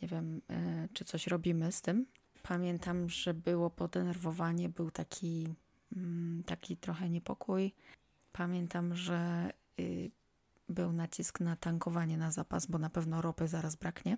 nie 0.02 0.08
wiem, 0.08 0.42
e, 0.50 0.88
czy 0.92 1.04
coś 1.04 1.26
robimy 1.26 1.72
z 1.72 1.82
tym. 1.82 2.06
Pamiętam, 2.42 3.08
że 3.08 3.34
było 3.34 3.70
podenerwowanie, 3.70 4.68
był 4.68 4.90
taki, 4.90 5.54
mm, 5.96 6.42
taki 6.44 6.76
trochę 6.76 7.10
niepokój. 7.10 7.74
Pamiętam, 8.32 8.96
że 8.96 9.50
y, 9.80 10.10
był 10.68 10.92
nacisk 10.92 11.40
na 11.40 11.56
tankowanie 11.56 12.18
na 12.18 12.30
zapas, 12.30 12.66
bo 12.66 12.78
na 12.78 12.90
pewno 12.90 13.22
ropy 13.22 13.48
zaraz 13.48 13.76
braknie. 13.76 14.16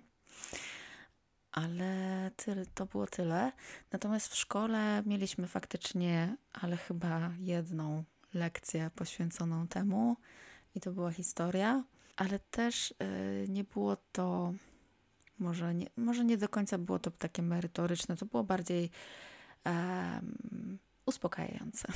Ale 1.51 2.31
to 2.73 2.85
było 2.85 3.07
tyle. 3.07 3.51
Natomiast 3.91 4.27
w 4.27 4.35
szkole 4.35 5.03
mieliśmy 5.05 5.47
faktycznie, 5.47 6.37
ale 6.53 6.77
chyba 6.77 7.31
jedną 7.39 8.03
lekcję 8.33 8.91
poświęconą 8.95 9.67
temu 9.67 10.17
i 10.75 10.79
to 10.79 10.91
była 10.91 11.11
historia, 11.11 11.83
ale 12.15 12.39
też 12.39 12.91
y, 12.91 13.45
nie 13.49 13.63
było 13.63 13.97
to, 14.11 14.53
może 15.39 15.75
nie, 15.75 15.87
może 15.97 16.25
nie 16.25 16.37
do 16.37 16.49
końca 16.49 16.77
było 16.77 16.99
to 16.99 17.11
takie 17.11 17.41
merytoryczne, 17.41 18.17
to 18.17 18.25
było 18.25 18.43
bardziej 18.43 18.89
em, 19.63 20.77
uspokajające. 21.05 21.87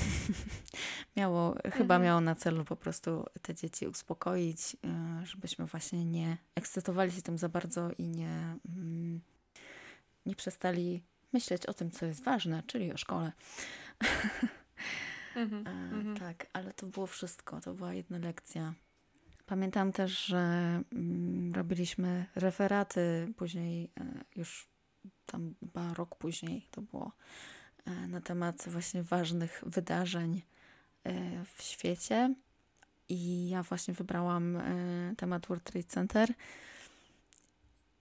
miało, 1.18 1.56
chyba 1.64 1.95
Mhm. 1.95 2.04
miało 2.04 2.22
na 2.22 2.36
celu 2.36 2.66
po 2.66 2.76
prostu 2.76 3.26
te 3.41 3.56
dzieci 3.56 3.88
uspokoić, 3.88 4.76
y, 5.24 5.26
żebyśmy 5.26 5.66
właśnie 5.66 6.06
nie 6.06 6.38
ekscytowali 6.56 7.12
się 7.12 7.22
tym 7.22 7.38
za 7.38 7.49
bardzo 7.49 7.91
i 7.97 8.08
nie, 8.10 8.58
mm, 8.76 9.22
nie 10.26 10.36
przestali 10.36 11.04
myśleć 11.34 11.66
o 11.66 11.74
tym, 11.74 11.91
co 11.91 12.06
jest 12.06 12.24
ważne, 12.24 12.64
czyli 12.68 12.93
o 12.93 12.97
szkole. 12.97 13.32
Mhm. 15.36 15.68
E, 15.68 15.72
Mhm. 15.96 16.18
Tak, 16.18 16.48
ale 16.54 16.74
to 16.74 16.86
było 16.88 17.08
wszystko. 17.08 17.62
To 17.62 17.74
była 17.74 17.94
jedna 17.94 18.18
lekcja. 18.18 18.74
Pamiętam 19.46 19.92
też, 19.92 20.26
że 20.26 20.38
mm, 20.94 21.54
robiliśmy 21.56 22.26
referaty 22.36 23.34
później, 23.38 23.92
e, 24.00 24.06
już 24.36 24.68
tam 25.26 25.56
chyba 25.60 25.94
rok 25.94 26.16
później 26.16 26.68
to 26.72 26.82
było. 26.82 27.12
e, 27.86 28.08
na 28.08 28.22
temat 28.22 28.64
właśnie 28.68 29.04
ważnych 29.04 29.64
wydarzeń 29.66 30.42
w 31.56 31.64
świecie. 31.64 32.34
I 33.10 33.50
ja 33.50 33.64
właśnie 33.64 33.94
wybrałam 33.94 34.58
temat 35.18 35.48
World 35.48 35.64
Trade 35.64 35.88
Center. 35.88 36.34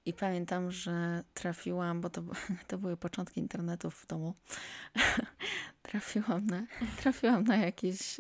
I 0.09 0.12
pamiętam, 0.12 0.70
że 0.70 1.24
trafiłam, 1.34 2.00
bo 2.00 2.11
to, 2.11 2.22
to 2.68 2.78
były 2.78 2.96
początki 2.96 3.40
internetu 3.40 3.90
w 3.90 4.06
domu. 4.06 4.34
trafiłam 5.82 6.46
na, 6.46 6.66
trafiłam 7.00 7.44
na 7.44 7.56
jakiś 7.56 8.16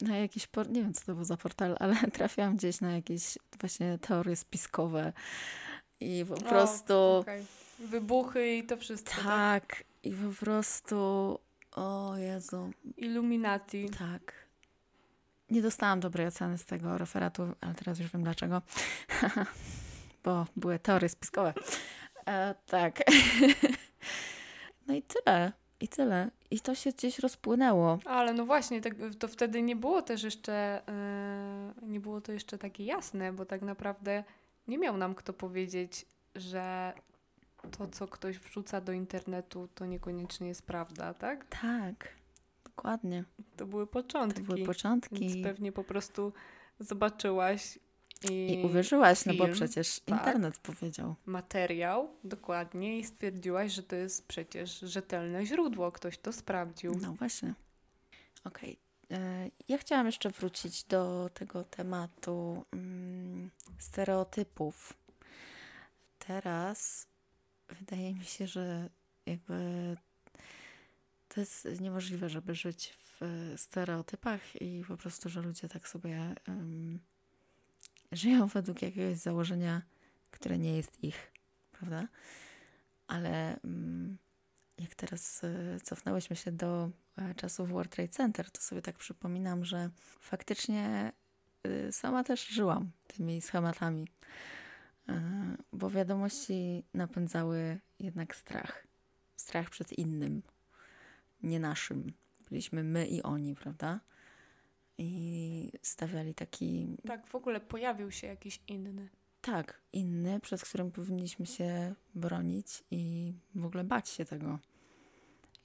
na 0.00 0.16
jakiś, 0.16 0.46
por- 0.46 0.70
nie 0.70 0.82
wiem 0.82 0.94
co 0.94 1.06
to 1.06 1.14
był 1.14 1.24
za 1.24 1.36
portal, 1.36 1.76
ale 1.80 1.96
trafiłam 2.18 2.56
gdzieś 2.56 2.80
na 2.80 2.92
jakieś 2.92 3.38
właśnie 3.60 3.98
teorie 3.98 4.36
spiskowe 4.36 5.12
i 6.00 6.24
po 6.28 6.34
prostu... 6.34 6.94
okay. 6.94 7.44
Wybuchy 7.78 8.56
i 8.56 8.64
to 8.64 8.76
wszystko. 8.76 9.14
Tak, 9.14 9.24
tak, 9.66 9.84
i 10.02 10.12
po 10.12 10.44
prostu, 10.44 10.96
o 11.72 12.16
Jezu. 12.16 12.70
Illuminati. 12.96 13.90
Tak. 13.98 14.32
Nie 15.50 15.62
dostałam 15.62 16.00
dobrej 16.00 16.26
oceny 16.26 16.58
z 16.58 16.64
tego 16.64 16.98
referatu, 16.98 17.42
ale 17.60 17.74
teraz 17.74 17.98
już 17.98 18.12
wiem 18.12 18.22
dlaczego. 18.22 18.62
Bo 20.26 20.46
były 20.56 20.78
teorie 20.78 21.08
spiskowe. 21.08 21.54
E, 22.26 22.54
tak. 22.66 23.02
no 24.86 24.94
i 24.94 25.02
tyle. 25.02 25.52
I 25.80 25.88
tyle. 25.88 26.30
I 26.50 26.60
to 26.60 26.74
się 26.74 26.90
gdzieś 26.92 27.18
rozpłynęło. 27.18 27.98
Ale 28.04 28.32
no 28.32 28.46
właśnie, 28.46 28.80
tak, 28.80 28.94
to 29.18 29.28
wtedy 29.28 29.62
nie 29.62 29.76
było 29.76 30.02
też 30.02 30.22
jeszcze, 30.22 30.82
yy, 31.82 31.88
nie 31.88 32.00
było 32.00 32.20
to 32.20 32.32
jeszcze 32.32 32.58
takie 32.58 32.84
jasne, 32.84 33.32
bo 33.32 33.44
tak 33.44 33.62
naprawdę 33.62 34.24
nie 34.68 34.78
miał 34.78 34.96
nam 34.96 35.14
kto 35.14 35.32
powiedzieć, 35.32 36.06
że 36.34 36.92
to, 37.78 37.86
co 37.86 38.08
ktoś 38.08 38.38
wrzuca 38.38 38.80
do 38.80 38.92
internetu, 38.92 39.68
to 39.74 39.86
niekoniecznie 39.86 40.48
jest 40.48 40.66
prawda, 40.66 41.14
tak? 41.14 41.44
Tak, 41.62 42.08
dokładnie. 42.64 43.24
To 43.56 43.66
były 43.66 43.86
początki. 43.86 44.40
To 44.40 44.46
były 44.46 44.66
początki. 44.66 45.28
Więc 45.28 45.46
pewnie 45.46 45.72
po 45.72 45.84
prostu 45.84 46.32
zobaczyłaś 46.80 47.78
i, 48.30 48.52
I 48.52 48.64
uwierzyłaś, 48.64 49.22
film, 49.22 49.36
no 49.38 49.46
bo 49.46 49.52
przecież 49.52 50.00
tak, 50.00 50.18
internet 50.18 50.58
powiedział. 50.58 51.14
Materiał, 51.26 52.08
dokładnie, 52.24 52.98
i 52.98 53.04
stwierdziłaś, 53.04 53.72
że 53.72 53.82
to 53.82 53.96
jest 53.96 54.26
przecież 54.26 54.80
rzetelne 54.80 55.46
źródło, 55.46 55.92
ktoś 55.92 56.18
to 56.18 56.32
sprawdził. 56.32 56.98
No 57.02 57.12
właśnie. 57.12 57.54
Okej. 58.44 58.78
Okay. 59.04 59.18
E, 59.18 59.50
ja 59.68 59.78
chciałam 59.78 60.06
jeszcze 60.06 60.30
wrócić 60.30 60.84
do 60.84 61.30
tego 61.34 61.64
tematu 61.64 62.64
mm, 62.72 63.50
stereotypów. 63.78 64.94
Teraz 66.18 67.06
wydaje 67.68 68.14
mi 68.14 68.24
się, 68.24 68.46
że 68.46 68.88
jakby 69.26 69.96
to 71.28 71.40
jest 71.40 71.80
niemożliwe, 71.80 72.28
żeby 72.28 72.54
żyć 72.54 72.94
w 73.20 73.52
stereotypach 73.56 74.62
i 74.62 74.84
po 74.88 74.96
prostu, 74.96 75.28
że 75.28 75.42
ludzie 75.42 75.68
tak 75.68 75.88
sobie 75.88 76.34
um, 76.48 77.00
żyją 78.12 78.46
według 78.46 78.82
jakiegoś 78.82 79.18
założenia, 79.18 79.82
które 80.30 80.58
nie 80.58 80.76
jest 80.76 81.04
ich, 81.04 81.32
prawda? 81.72 82.08
Ale 83.06 83.60
um, 83.64 84.18
jak 84.78 84.94
teraz 84.94 85.44
e, 85.44 85.80
cofnęłyśmy 85.80 86.36
się 86.36 86.52
do 86.52 86.90
e, 87.16 87.34
czasów 87.34 87.70
World 87.70 87.92
Trade 87.92 88.08
Center, 88.08 88.50
to 88.50 88.60
sobie 88.60 88.82
tak 88.82 88.96
przypominam, 88.96 89.64
że 89.64 89.90
faktycznie 90.20 91.12
e, 91.62 91.92
sama 91.92 92.24
też 92.24 92.46
żyłam 92.46 92.90
tymi 93.06 93.40
schematami 93.42 94.06
bo 95.72 95.90
wiadomości 95.90 96.84
napędzały 96.94 97.78
jednak 98.00 98.36
strach. 98.36 98.86
Strach 99.36 99.70
przed 99.70 99.92
innym, 99.92 100.42
nie 101.42 101.60
naszym. 101.60 102.12
Byliśmy 102.50 102.84
my 102.84 103.06
i 103.06 103.22
oni, 103.22 103.54
prawda? 103.54 104.00
I 104.98 105.72
stawiali 105.82 106.34
taki. 106.34 106.86
Tak, 107.06 107.26
w 107.26 107.34
ogóle 107.34 107.60
pojawił 107.60 108.10
się 108.10 108.26
jakiś 108.26 108.60
inny. 108.68 109.08
Tak, 109.40 109.80
inny, 109.92 110.40
przed 110.40 110.62
którym 110.62 110.90
powinniśmy 110.90 111.46
się 111.46 111.94
bronić 112.14 112.84
i 112.90 113.32
w 113.54 113.64
ogóle 113.64 113.84
bać 113.84 114.08
się 114.08 114.24
tego. 114.24 114.58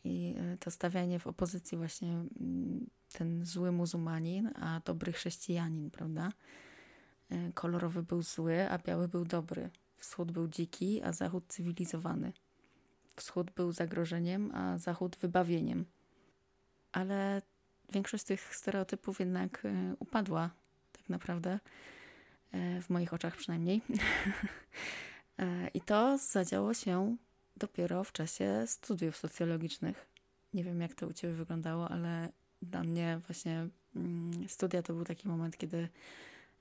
I 0.04 0.36
e, 0.38 0.58
to 0.58 0.72
stawianie 0.72 1.20
w 1.20 1.28
opozycji 1.28 1.78
właśnie 1.78 2.10
mm, 2.10 2.90
ten 3.14 3.46
zły 3.46 3.72
muzułmanin, 3.72 4.50
a 4.56 4.82
dobry 4.86 5.12
chrześcijanin, 5.12 5.92
prawda? 5.92 6.32
E, 7.30 7.52
kolorowy 7.54 8.04
był 8.04 8.22
zły, 8.22 8.70
a 8.70 8.78
biały 8.78 9.08
był 9.08 9.26
dobry. 9.26 9.70
Wschód 9.98 10.32
był 10.32 10.48
dziki, 10.48 11.02
a 11.04 11.14
zachód 11.14 11.44
cywilizowany. 11.48 12.34
Wschód 13.16 13.52
był 13.52 13.72
zagrożeniem, 13.72 14.52
a 14.56 14.78
zachód 14.78 15.16
wybawieniem. 15.16 15.86
Ale 16.92 17.42
większość 17.92 18.24
tych 18.24 18.56
stereotypów 18.56 19.20
jednak 19.20 19.66
e, 19.66 19.96
upadła, 20.00 20.50
tak 20.92 21.10
naprawdę, 21.10 21.60
e, 22.52 22.82
w 22.82 22.90
moich 22.90 23.14
oczach 23.14 23.38
przynajmniej. 23.38 23.82
I 25.74 25.82
to 25.82 26.18
zadziało 26.18 26.74
się 26.74 27.18
dopiero 27.58 28.04
w 28.04 28.12
czasie 28.12 28.64
studiów 28.68 29.18
socjologicznych. 29.18 30.08
Nie 30.54 30.64
wiem, 30.64 30.82
jak 30.82 30.96
to 30.96 31.08
u 31.08 31.14
Ciebie 31.14 31.34
wyglądało, 31.34 31.90
ale 31.90 32.30
dla 32.62 32.84
mnie 32.84 33.20
właśnie 33.28 33.68
mm, 33.96 34.50
studia 34.50 34.82
to 34.82 34.94
był 34.94 35.06
taki 35.06 35.28
moment, 35.28 35.58
kiedy 35.58 35.90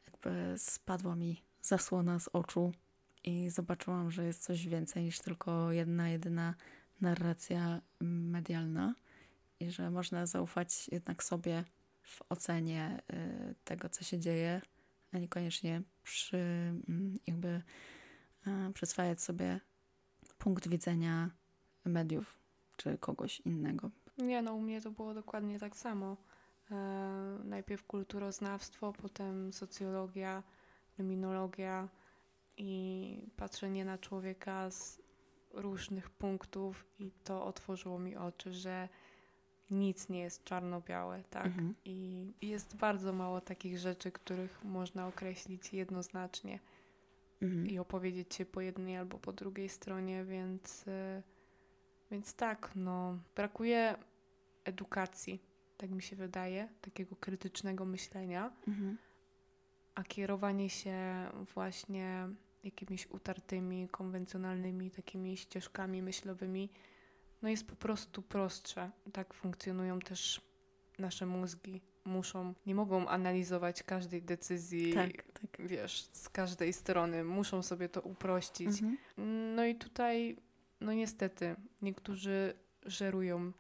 jakby 0.07 0.59
spadła 0.59 1.17
mi 1.17 1.43
zasłona 1.63 2.19
z 2.19 2.29
oczu 2.33 2.73
i 3.25 3.51
zobaczyłam, 3.51 4.11
że 4.11 4.25
jest 4.25 4.43
coś 4.43 4.67
więcej 4.67 5.05
niż 5.05 5.21
tylko 5.21 5.73
jedna, 5.73 6.09
jedyna 6.09 6.55
narracja 7.01 7.81
medialna 8.01 8.95
i 9.61 9.71
że 9.71 9.91
można 9.91 10.27
zaufać 10.27 10.89
jednak 10.89 11.25
sobie 11.25 11.65
w 12.03 12.23
ocenie 12.29 13.03
y, 13.13 13.55
tego, 13.65 13.89
co 13.89 14.05
się 14.05 14.19
dzieje, 14.19 14.63
a 15.13 15.19
niekoniecznie 15.19 15.83
przy, 16.03 16.37
mm, 16.89 17.19
jakby 17.27 17.63
y, 18.47 18.73
przyswajać 18.73 19.23
sobie 19.23 19.61
punkt 20.39 20.69
widzenia 20.69 21.31
mediów 21.85 22.39
czy 22.77 22.99
kogoś 22.99 23.41
innego. 23.41 23.91
Nie, 24.19 24.43
no 24.43 24.55
u 24.55 24.61
mnie 24.61 24.81
to 24.81 24.91
było 24.91 25.15
dokładnie 25.15 25.59
tak 25.59 25.77
samo. 25.77 26.17
E, 26.71 26.77
najpierw 27.45 27.87
kulturoznawstwo, 27.87 28.93
potem 28.93 29.53
socjologia, 29.53 30.43
kryminologia 30.95 31.89
i 32.57 33.31
patrzenie 33.37 33.85
na 33.85 33.99
człowieka 33.99 34.71
z 34.71 35.03
różnych 35.53 36.11
punktów 36.11 36.87
i 36.99 37.11
to 37.25 37.45
otworzyło 37.45 37.99
mi 37.99 38.17
oczy, 38.17 38.53
że 38.53 38.89
nic 39.71 40.09
nie 40.09 40.21
jest 40.21 40.45
czarno-białe, 40.45 41.23
tak? 41.31 41.47
Mhm. 41.47 41.75
I 41.85 42.27
jest 42.43 42.77
bardzo 42.77 43.13
mało 43.13 43.41
takich 43.41 43.79
rzeczy, 43.79 44.13
których 44.13 44.65
można 44.65 45.07
określić 45.07 45.73
jednoznacznie 45.73 46.59
mhm. 47.43 47.67
i 47.67 47.79
opowiedzieć 47.79 48.35
się 48.35 48.47
po 48.47 48.61
jednej 48.61 48.97
albo 48.97 49.19
po 49.19 49.33
drugiej 49.33 49.69
stronie, 49.69 50.25
więc, 50.25 50.89
e, 50.89 51.23
więc 52.11 52.35
tak, 52.35 52.71
no, 52.75 53.19
brakuje 53.37 53.97
edukacji 54.65 55.51
tak 55.81 55.91
mi 55.91 56.03
się 56.03 56.17
wydaje, 56.17 56.69
takiego 56.81 57.17
krytycznego 57.17 57.85
myślenia, 57.85 58.53
mhm. 58.69 58.99
a 59.95 60.05
kierowanie 60.05 60.71
się 60.71 60.97
właśnie 61.55 62.29
jakimiś 62.65 63.11
utartymi, 63.11 63.89
konwencjonalnymi 63.89 64.91
takimi 64.91 65.37
ścieżkami 65.37 66.03
myślowymi, 66.03 66.71
no 67.43 67.49
jest 67.49 67.67
po 67.67 67.77
prostu 67.77 68.23
prostsze. 68.23 68.91
Tak 69.13 69.35
funkcjonują 69.35 70.01
też 70.01 70.41
nasze 70.99 71.27
mózgi. 71.27 71.81
Muszą, 72.05 72.55
nie 72.67 72.75
mogą 72.75 73.09
analizować 73.09 73.83
każdej 73.83 74.23
decyzji, 74.23 74.95
tak, 74.95 75.13
tak. 75.23 75.67
wiesz, 75.67 76.03
z 76.03 76.29
każdej 76.29 76.73
strony. 76.73 77.25
Muszą 77.25 77.63
sobie 77.63 77.89
to 77.89 78.01
uprościć. 78.01 78.69
Mhm. 78.69 78.97
No 79.57 79.65
i 79.65 79.75
tutaj, 79.75 80.37
no 80.81 80.93
niestety, 80.93 81.57
niektórzy 81.83 82.55
żerują 82.87 83.53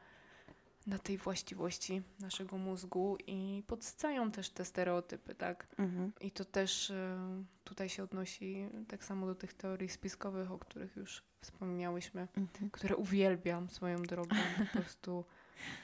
na 0.87 0.99
tej 0.99 1.18
właściwości 1.18 2.03
naszego 2.20 2.59
mózgu 2.59 3.16
i 3.26 3.62
podsycają 3.66 4.31
też 4.31 4.51
te 4.51 4.64
stereotypy, 4.64 5.35
tak? 5.35 5.66
Mhm. 5.78 6.12
I 6.20 6.31
to 6.31 6.45
też 6.45 6.91
y, 6.91 7.16
tutaj 7.64 7.89
się 7.89 8.03
odnosi 8.03 8.68
tak 8.89 9.05
samo 9.05 9.26
do 9.26 9.35
tych 9.35 9.55
teorii 9.55 9.89
spiskowych, 9.89 10.53
o 10.53 10.59
których 10.59 10.97
już 10.97 11.22
wspomniałyśmy, 11.41 12.28
mhm. 12.36 12.70
które 12.70 12.97
uwielbiam 12.97 13.70
swoją 13.70 14.03
drogą. 14.03 14.36
Po 14.59 14.64
prostu 14.78 15.24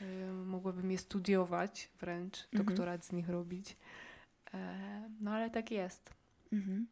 y, 0.03 0.33
mogłabym 0.33 0.91
je 0.91 0.99
studiować 0.99 1.91
wręcz, 2.01 2.45
mhm. 2.45 2.65
doktorat 2.65 3.05
z 3.05 3.13
nich 3.13 3.29
robić. 3.29 3.77
E, 4.55 5.11
no 5.21 5.31
ale 5.31 5.51
tak 5.51 5.71
jest. 5.71 6.11
Mhm. 6.53 6.87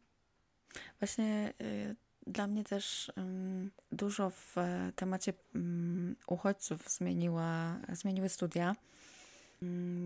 Właśnie 0.99 1.53
y, 1.61 1.95
dla 2.27 2.47
mnie 2.47 2.63
też 2.63 3.11
um, 3.17 3.71
dużo 3.91 4.29
w 4.29 4.57
e, 4.57 4.91
temacie 4.95 5.33
uchodźców 6.27 6.89
zmieniła, 6.89 7.77
zmieniły 7.89 8.29
studia, 8.29 8.75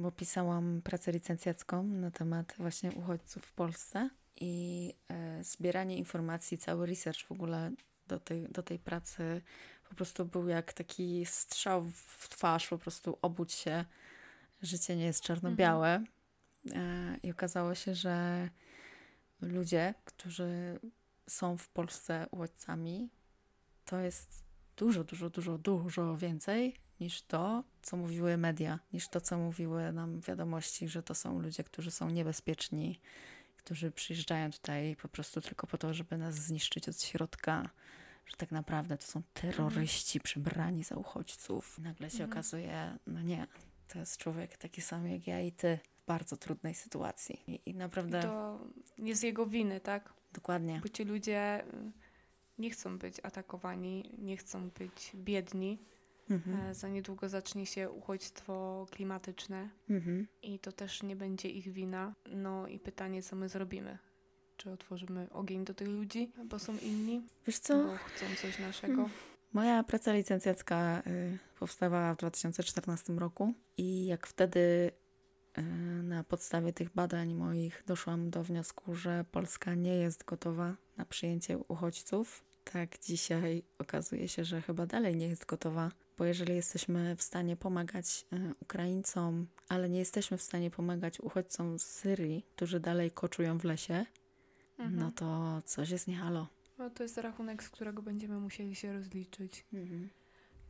bo 0.01 0.11
pisałam 0.11 0.81
pracę 0.83 1.11
licencjacką 1.11 1.83
na 1.83 2.11
temat 2.11 2.53
właśnie 2.57 2.91
uchodźców 2.91 3.45
w 3.45 3.53
Polsce 3.53 4.09
i 4.41 4.93
e, 5.09 5.43
zbieranie 5.43 5.97
informacji, 5.97 6.57
cały 6.57 6.85
research 6.85 7.25
w 7.27 7.31
ogóle 7.31 7.71
do 8.09 8.19
tej, 8.19 8.49
do 8.49 8.63
tej 8.63 8.79
pracy. 8.79 9.41
Po 9.89 9.95
prostu 9.95 10.25
był 10.25 10.47
jak 10.47 10.73
taki 10.73 11.25
strzał 11.25 11.85
w 11.95 12.29
twarz, 12.29 12.67
po 12.67 12.77
prostu 12.77 13.17
obudź 13.21 13.53
się, 13.53 13.85
życie 14.61 14.95
nie 14.95 15.05
jest 15.05 15.23
czarno-białe. 15.23 16.03
E, 16.71 17.17
I 17.23 17.31
okazało 17.31 17.75
się, 17.75 17.95
że 17.95 18.49
ludzie, 19.41 19.93
którzy 20.05 20.79
są 21.27 21.57
w 21.57 21.69
Polsce 21.69 22.27
uchodźcami, 22.31 23.09
to 23.85 23.99
jest 23.99 24.43
dużo, 24.77 25.03
dużo, 25.03 25.29
dużo, 25.29 25.57
dużo 25.57 26.17
więcej 26.17 26.75
niż 26.99 27.21
to, 27.21 27.63
co 27.81 27.97
mówiły 27.97 28.37
media, 28.37 28.79
niż 28.93 29.07
to, 29.07 29.21
co 29.21 29.37
mówiły 29.37 29.91
nam 29.91 30.21
wiadomości, 30.21 30.87
że 30.87 31.03
to 31.03 31.15
są 31.15 31.39
ludzie, 31.39 31.63
którzy 31.63 31.91
są 31.91 32.09
niebezpieczni, 32.09 32.99
którzy 33.57 33.91
przyjeżdżają 33.91 34.51
tutaj 34.51 34.95
po 35.01 35.07
prostu 35.07 35.41
tylko 35.41 35.67
po 35.67 35.77
to, 35.77 35.93
żeby 35.93 36.17
nas 36.17 36.35
zniszczyć 36.35 36.89
od 36.89 37.01
środka, 37.01 37.69
że 38.29 38.37
tak 38.37 38.51
naprawdę 38.51 38.97
to 38.97 39.05
są 39.05 39.21
terroryści 39.33 40.19
przybrani 40.19 40.83
za 40.83 40.95
uchodźców. 40.95 41.75
I 41.79 41.81
nagle 41.81 42.09
się 42.09 42.23
Mhm. 42.23 42.31
okazuje, 42.31 42.97
no 43.07 43.21
nie, 43.21 43.47
to 43.87 43.99
jest 43.99 44.17
człowiek 44.17 44.57
taki 44.57 44.81
sam 44.81 45.07
jak 45.07 45.27
ja 45.27 45.41
i 45.41 45.51
ty 45.51 45.79
w 46.03 46.05
bardzo 46.05 46.37
trudnej 46.37 46.73
sytuacji. 46.75 47.39
I, 47.47 47.51
i 47.51 47.69
I 47.69 47.75
naprawdę, 47.75 48.21
to 48.21 48.59
nie 48.97 49.15
z 49.15 49.21
jego 49.23 49.45
winy, 49.45 49.79
tak? 49.79 50.13
dokładnie. 50.33 50.79
Bo 50.83 50.89
ci 50.89 51.03
ludzie 51.03 51.63
y, 51.73 51.91
nie 52.57 52.69
chcą 52.69 52.97
być 52.97 53.15
atakowani, 53.23 54.15
nie 54.17 54.37
chcą 54.37 54.69
być 54.69 55.11
biedni. 55.15 55.79
Mhm. 56.29 56.59
E, 56.59 56.73
Za 56.75 56.87
niedługo 56.89 57.29
zacznie 57.29 57.65
się 57.65 57.89
uchodźstwo 57.89 58.85
klimatyczne 58.91 59.69
Mhm. 59.89 60.27
i 60.43 60.59
to 60.59 60.71
też 60.71 61.03
nie 61.03 61.15
będzie 61.15 61.49
ich 61.49 61.71
wina. 61.71 62.13
No 62.31 62.67
i 62.67 62.79
pytanie, 62.79 63.23
co 63.23 63.35
my 63.35 63.49
zrobimy? 63.49 63.97
Czy 64.59 64.71
otworzymy 64.71 65.27
ogień 65.31 65.65
do 65.65 65.73
tych 65.73 65.87
ludzi, 65.87 66.31
bo 66.45 66.59
są 66.59 66.77
inni, 66.77 67.21
Wiesz 67.47 67.59
co? 67.59 67.83
bo 67.83 67.97
chcą 67.97 68.25
coś 68.41 68.59
naszego? 68.59 69.09
Moja 69.53 69.83
praca 69.83 70.13
licencjacka 70.13 71.01
y, 71.07 71.37
powstawała 71.59 72.13
w 72.13 72.17
2014 72.17 73.13
roku 73.13 73.53
i 73.77 74.05
jak 74.05 74.27
wtedy 74.27 74.91
y, 75.57 75.61
na 76.03 76.23
podstawie 76.23 76.73
tych 76.73 76.93
badań 76.93 77.33
moich 77.33 77.83
doszłam 77.87 78.29
do 78.29 78.43
wniosku, 78.43 78.95
że 78.95 79.25
Polska 79.31 79.75
nie 79.75 79.95
jest 79.95 80.23
gotowa 80.23 80.75
na 80.97 81.05
przyjęcie 81.05 81.57
uchodźców, 81.57 82.43
tak 82.63 82.99
dzisiaj 82.99 83.63
okazuje 83.77 84.27
się, 84.27 84.45
że 84.45 84.61
chyba 84.61 84.85
dalej 84.85 85.15
nie 85.15 85.27
jest 85.27 85.45
gotowa, 85.45 85.91
bo 86.17 86.25
jeżeli 86.25 86.55
jesteśmy 86.55 87.15
w 87.15 87.21
stanie 87.21 87.55
pomagać 87.55 88.25
y, 88.33 88.53
Ukraińcom, 88.61 89.47
ale 89.69 89.89
nie 89.89 89.99
jesteśmy 89.99 90.37
w 90.37 90.41
stanie 90.41 90.71
pomagać 90.71 91.19
uchodźcom 91.19 91.79
z 91.79 91.83
Syrii, 91.85 92.45
którzy 92.55 92.79
dalej 92.79 93.11
koczują 93.11 93.57
w 93.59 93.63
lesie, 93.63 94.05
Mhm. 94.79 94.99
no 94.99 95.11
to 95.11 95.61
coś 95.65 95.89
jest 95.89 96.07
nie 96.07 96.15
halo. 96.15 96.47
No 96.77 96.89
to 96.89 97.03
jest 97.03 97.17
rachunek, 97.17 97.63
z 97.63 97.69
którego 97.69 98.01
będziemy 98.01 98.39
musieli 98.39 98.75
się 98.75 98.93
rozliczyć. 98.93 99.65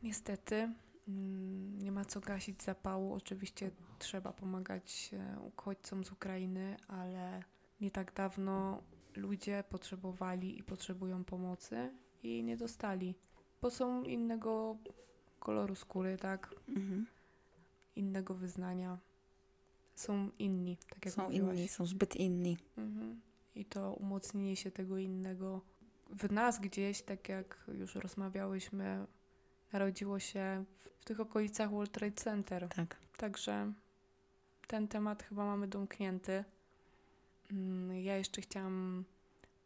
Niestety 0.02 0.72
mm, 1.08 1.78
nie 1.78 1.92
ma 1.92 2.04
co 2.04 2.20
gasić 2.20 2.62
zapału. 2.62 3.12
Oczywiście 3.14 3.70
trzeba 3.98 4.32
pomagać 4.32 5.10
e, 5.12 5.40
uchodźcom 5.40 6.04
z 6.04 6.12
Ukrainy, 6.12 6.76
ale 6.88 7.42
nie 7.80 7.90
tak 7.90 8.14
dawno 8.14 8.82
ludzie 9.16 9.64
potrzebowali 9.70 10.58
i 10.58 10.62
potrzebują 10.62 11.24
pomocy 11.24 11.90
i 12.22 12.42
nie 12.42 12.56
dostali, 12.56 13.14
bo 13.62 13.70
są 13.70 14.02
innego 14.04 14.76
koloru 15.40 15.74
skóry, 15.74 16.16
tak? 16.16 16.54
Mhm. 16.68 17.06
Innego 17.96 18.34
wyznania. 18.34 18.98
Są 19.94 20.30
inni, 20.38 20.76
tak 20.88 21.04
jak 21.04 21.14
Są 21.14 21.22
mówiłaś. 21.22 21.56
inni, 21.58 21.68
są 21.68 21.86
zbyt 21.86 22.16
inni. 22.16 22.58
Mhm. 22.78 23.20
I 23.54 23.64
to 23.64 23.92
umocnienie 23.92 24.56
się 24.56 24.70
tego 24.70 24.98
innego 24.98 25.60
w 26.10 26.32
nas 26.32 26.60
gdzieś, 26.60 27.02
tak 27.02 27.28
jak 27.28 27.64
już 27.78 27.94
rozmawiałyśmy, 27.94 29.06
narodziło 29.72 30.18
się 30.18 30.64
w 31.00 31.04
tych 31.04 31.20
okolicach 31.20 31.70
World 31.70 31.92
Trade 31.92 32.16
Center. 32.16 32.68
Tak. 32.68 32.96
Także 33.16 33.72
ten 34.66 34.88
temat 34.88 35.22
chyba 35.22 35.44
mamy 35.44 35.68
domknięty. 35.68 36.44
Mm, 37.50 38.00
Ja 38.00 38.16
jeszcze 38.16 38.40
chciałam 38.40 39.04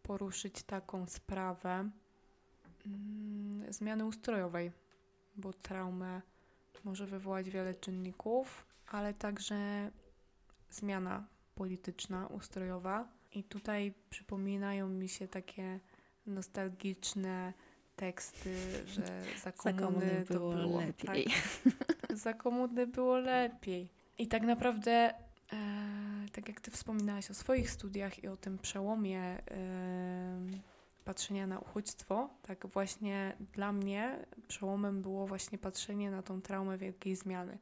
poruszyć 0.02 0.62
taką 0.62 1.06
sprawę 1.06 1.90
mm, 2.86 3.72
zmiany 3.72 4.04
ustrojowej, 4.04 4.72
bo 5.36 5.52
traumę 5.52 6.22
może 6.84 7.06
wywołać 7.06 7.50
wiele 7.50 7.74
czynników, 7.74 8.66
ale 8.86 9.14
także 9.14 9.90
zmiana 10.70 11.26
polityczna, 11.54 12.26
ustrojowa. 12.26 13.08
I 13.34 13.44
tutaj 13.44 13.94
przypominają 14.10 14.88
mi 14.88 15.08
się 15.08 15.28
takie 15.28 15.80
nostalgiczne 16.26 17.52
teksty, 17.96 18.56
że 18.86 19.02
za 19.44 19.52
komuny, 19.52 19.80
Za 19.80 19.86
komuny 19.86 20.24
było, 20.28 20.54
było 20.54 20.80
lepiej. 20.80 21.24
Tak, 21.24 22.16
za 22.24 22.34
komuny 22.34 22.86
było 22.86 23.18
lepiej. 23.18 23.88
I 24.18 24.28
tak 24.28 24.42
naprawdę, 24.42 24.90
e, 24.92 26.26
tak 26.32 26.48
jak 26.48 26.60
ty 26.60 26.70
wspominałaś 26.70 27.30
o 27.30 27.34
swoich 27.34 27.70
studiach 27.70 28.24
i 28.24 28.28
o 28.28 28.36
tym 28.36 28.58
przełomie 28.58 29.20
e, 29.20 29.40
patrzenia 31.04 31.46
na 31.46 31.58
uchodźstwo, 31.58 32.30
tak 32.42 32.66
właśnie 32.66 33.36
dla 33.52 33.72
mnie 33.72 34.26
przełomem 34.48 35.02
było 35.02 35.26
właśnie 35.26 35.58
patrzenie 35.58 36.10
na 36.10 36.22
tą 36.22 36.40
traumę 36.42 36.78
wielkiej 36.78 37.16
zmiany. 37.16 37.58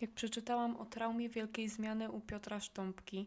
Jak 0.00 0.10
przeczytałam 0.10 0.76
o 0.76 0.84
traumie 0.84 1.28
wielkiej 1.28 1.68
zmiany 1.68 2.10
u 2.10 2.20
Piotra 2.20 2.60
Sztąpki 2.60 3.26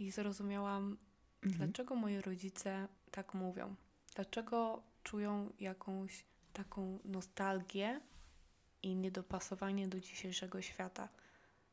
i 0.00 0.10
zrozumiałam, 0.10 0.96
Mhm. 1.42 1.58
Dlaczego 1.66 1.94
moi 1.94 2.20
rodzice 2.20 2.88
tak 3.10 3.34
mówią? 3.34 3.74
Dlaczego 4.14 4.82
czują 5.02 5.52
jakąś 5.60 6.24
taką 6.52 6.98
nostalgię 7.04 8.00
i 8.82 8.96
niedopasowanie 8.96 9.88
do 9.88 10.00
dzisiejszego 10.00 10.62
świata? 10.62 11.08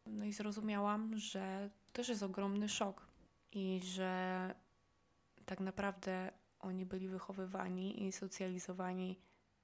No 0.06 0.26
i 0.26 0.34
zrozumiałam, 0.34 1.18
że 1.18 1.70
to 1.86 1.92
też 1.94 2.10
jest 2.10 2.24
ogromny 2.24 2.70
szok 2.70 3.08
i 3.52 3.82
że 3.84 4.56
tak 5.46 5.60
naprawdę 5.60 6.32
oni 6.60 6.86
byli 6.86 7.08
wychowywani 7.10 8.04
i 8.08 8.12
socjalizowani 8.12 9.20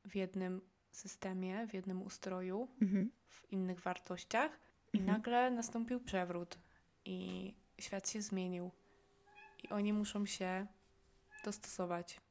w 0.05 0.16
jednym 0.16 0.61
systemie, 0.91 1.68
w 1.68 1.74
jednym 1.74 2.01
ustroju, 2.01 2.68
Mhm. 2.82 3.11
w 3.28 3.51
innych 3.51 3.80
wartościach 3.82 4.59
i 4.93 4.97
Mhm. 4.97 5.18
nagle 5.18 5.51
nastąpił 5.51 5.99
przewrót 5.99 6.57
i 7.05 7.53
świat 7.80 8.09
się 8.09 8.21
zmienił. 8.21 8.71
I 9.63 9.69
oni 9.69 9.93
muszą 9.93 10.26
się 10.26 10.67
dostosować. 11.45 12.21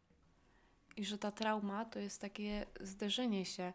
I 0.96 1.04
że 1.04 1.18
ta 1.18 1.32
trauma 1.32 1.84
to 1.84 1.98
jest 1.98 2.20
takie 2.20 2.66
zderzenie 2.80 3.44
się 3.44 3.72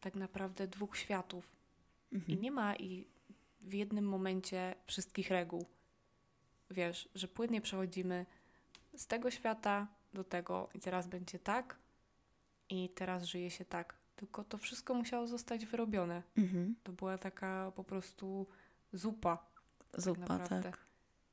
tak 0.00 0.14
naprawdę 0.14 0.68
dwóch 0.68 0.96
światów. 0.96 1.56
I 2.12 2.14
Mhm. 2.14 2.40
nie 2.40 2.50
ma 2.50 2.76
i 2.76 3.06
w 3.60 3.72
jednym 3.74 4.08
momencie 4.08 4.74
wszystkich 4.86 5.30
reguł. 5.30 5.66
Wiesz, 6.70 7.08
że 7.14 7.28
płynnie 7.28 7.60
przechodzimy 7.60 8.26
z 8.96 9.06
tego 9.06 9.30
świata 9.30 9.86
do 10.12 10.24
tego 10.24 10.68
i 10.74 10.80
teraz 10.80 11.06
będzie 11.06 11.38
tak 11.38 11.78
i 12.68 12.88
teraz 12.88 13.24
żyje 13.24 13.50
się 13.50 13.64
tak. 13.64 13.94
Tylko 14.16 14.44
to 14.44 14.58
wszystko 14.58 14.94
musiało 14.94 15.26
zostać 15.26 15.66
wyrobione. 15.66 16.22
Mhm. 16.36 16.74
To 16.82 16.92
była 16.92 17.18
taka 17.18 17.72
po 17.76 17.84
prostu 17.84 18.46
zupa. 18.92 19.46
Zupa, 19.94 20.20
naprawdę. 20.20 20.62
tak. 20.62 20.87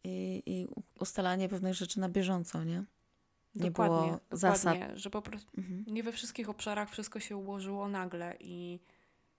I, 0.07 0.43
I 0.45 0.67
ustalanie 0.99 1.49
pewnych 1.49 1.73
rzeczy 1.73 1.99
na 1.99 2.09
bieżąco, 2.09 2.63
nie? 2.63 2.83
Nie 3.55 3.71
dokładnie, 3.71 3.95
było 3.97 4.11
dokładnie, 4.11 4.37
zasad. 4.37 4.77
że 4.95 5.09
po 5.09 5.21
prostu 5.21 5.51
Mhm. 5.57 5.83
nie 5.87 6.03
we 6.03 6.11
wszystkich 6.11 6.49
obszarach 6.49 6.89
wszystko 6.89 7.19
się 7.19 7.37
ułożyło 7.37 7.87
nagle 7.87 8.37
i 8.39 8.79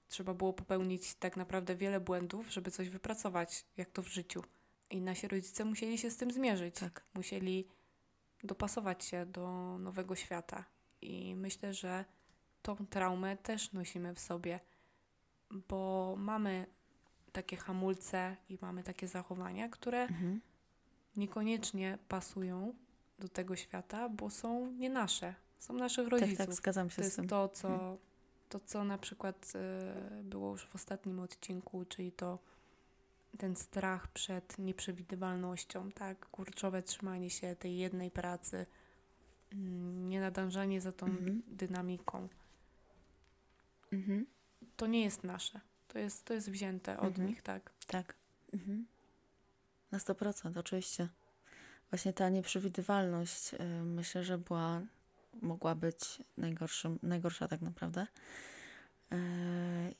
trzeba 0.08 0.34
było 0.34 0.52
popełnić 0.52 1.14
tak 1.14 1.36
naprawdę 1.36 1.74
wiele 1.76 2.00
błędów, 2.00 2.52
żeby 2.52 2.70
coś 2.70 2.88
wypracować, 2.88 3.64
jak 3.76 3.90
to 3.90 4.02
w 4.02 4.08
życiu. 4.08 4.42
I 4.90 5.00
nasi 5.00 5.28
rodzice 5.28 5.64
musieli 5.64 5.98
się 5.98 6.10
z 6.10 6.16
tym 6.16 6.30
zmierzyć. 6.30 6.74
Tak. 6.74 7.04
Musieli 7.14 7.68
dopasować 8.44 9.04
się 9.04 9.26
do 9.26 9.76
nowego 9.78 10.16
świata. 10.16 10.64
I 11.02 11.34
myślę, 11.36 11.74
że 11.74 12.04
tą 12.62 12.76
traumę 12.76 13.36
też 13.36 13.72
nosimy 13.72 14.14
w 14.14 14.20
sobie, 14.20 14.60
bo 15.68 16.14
mamy 16.18 16.66
takie 17.32 17.56
hamulce 17.56 18.36
i 18.48 18.58
mamy 18.60 18.82
takie 18.82 19.08
zachowania, 19.08 19.68
które 19.68 20.02
Mhm. 20.02 20.40
Niekoniecznie 21.16 21.98
pasują 22.08 22.74
do 23.18 23.28
tego 23.28 23.56
świata, 23.56 24.08
bo 24.08 24.30
są 24.30 24.70
nie 24.72 24.90
nasze, 24.90 25.34
są 25.58 25.74
naszych 25.74 26.04
Tak, 26.10 26.20
rodziców. 26.20 26.38
tak, 26.46 26.54
zgadzam 26.54 26.90
się 26.90 27.02
to 27.02 27.10
z 27.10 27.14
tym. 27.16 27.28
to, 27.28 27.48
co, 27.48 27.68
Mhm. 27.68 27.96
to, 28.48 28.60
co 28.60 28.84
na 28.84 28.98
przykład 28.98 29.52
e, 29.54 30.22
było 30.22 30.50
już 30.52 30.66
w 30.66 30.74
ostatnim 30.74 31.20
odcinku, 31.20 31.84
czyli 31.84 32.12
to 32.12 32.38
ten 33.38 33.56
strach 33.56 34.08
przed 34.08 34.58
nieprzewidywalnością, 34.58 35.90
tak? 35.92 36.26
Kurczowe 36.30 36.82
trzymanie 36.82 37.30
się 37.30 37.56
tej 37.56 37.78
jednej 37.78 38.10
pracy, 38.10 38.66
mm, 39.52 40.08
nienadążanie 40.08 40.80
za 40.80 40.92
tą 40.92 41.06
Mhm. 41.06 41.42
dynamiką. 41.48 42.28
Mhm. 43.92 44.26
To 44.76 44.86
nie 44.86 45.04
jest 45.04 45.24
nasze. 45.24 45.60
To 45.88 45.98
jest, 45.98 46.24
to 46.24 46.34
jest 46.34 46.50
wzięte 46.50 46.98
od 47.00 47.06
Mhm. 47.08 47.28
nich, 47.28 47.42
tak? 47.42 47.72
Tak. 47.86 48.14
Mhm. 48.52 48.86
Na 49.92 49.98
100%, 49.98 50.58
oczywiście. 50.58 51.08
Właśnie 51.90 52.12
ta 52.12 52.28
nieprzewidywalność 52.28 53.54
y, 53.54 53.58
myślę, 53.84 54.24
że 54.24 54.38
była 54.38 54.82
mogła 55.42 55.74
być 55.74 55.98
najgorszym, 56.36 56.98
najgorsza 57.02 57.48
tak 57.48 57.60
naprawdę. 57.60 58.06
E, 59.12 59.16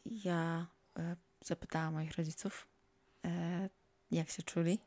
ja 0.07 0.67
e, 0.99 1.17
zapytałam 1.45 1.95
moich 1.95 2.17
rodziców, 2.17 2.67
jak 4.11 4.31
się 4.31 4.43
czuli 4.43 4.79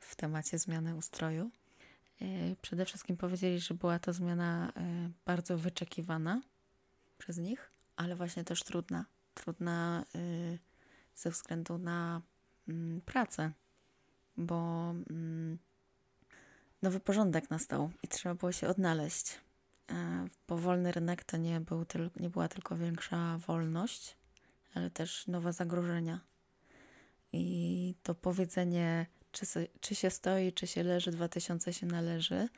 w 0.00 0.16
temacie 0.16 0.58
zmiany 0.58 0.94
ustroju. 0.94 1.50
Przede 2.62 2.84
wszystkim 2.84 3.16
powiedzieli, 3.16 3.60
że 3.60 3.74
była 3.74 3.98
to 3.98 4.12
zmiana 4.12 4.72
bardzo 5.26 5.58
wyczekiwana 5.58 6.42
przez 7.18 7.36
nich, 7.36 7.70
ale 7.96 8.16
właśnie 8.16 8.44
też 8.44 8.62
trudna. 8.62 9.04
Trudna 9.34 10.04
ze 11.14 11.30
względu 11.30 11.78
na 11.78 12.22
mm, 12.68 13.00
pracę, 13.00 13.52
bo 14.38 14.90
mm, 15.10 15.58
nowy 16.82 17.00
porządek 17.00 17.50
nastał 17.50 17.90
i 18.02 18.08
trzeba 18.08 18.34
było 18.34 18.52
się 18.52 18.68
odnaleźć. 18.68 19.38
E, 19.90 20.26
Bo 20.48 20.56
wolny 20.56 20.92
rynek 20.92 21.24
to 21.24 21.36
nie, 21.36 21.60
był 21.60 21.84
tyl, 21.84 22.10
nie 22.20 22.30
była 22.30 22.48
tylko 22.48 22.76
większa 22.76 23.38
wolność, 23.46 24.16
ale 24.74 24.90
też 24.90 25.26
nowe 25.26 25.52
zagrożenia. 25.52 26.20
I 27.32 27.94
to 28.02 28.14
powiedzenie, 28.14 29.06
czy, 29.32 29.46
czy 29.80 29.94
się 29.94 30.10
stoi, 30.10 30.52
czy 30.52 30.66
się 30.66 30.82
leży, 30.82 31.10
2000 31.10 31.72
się 31.72 31.86
należy, 31.86 32.48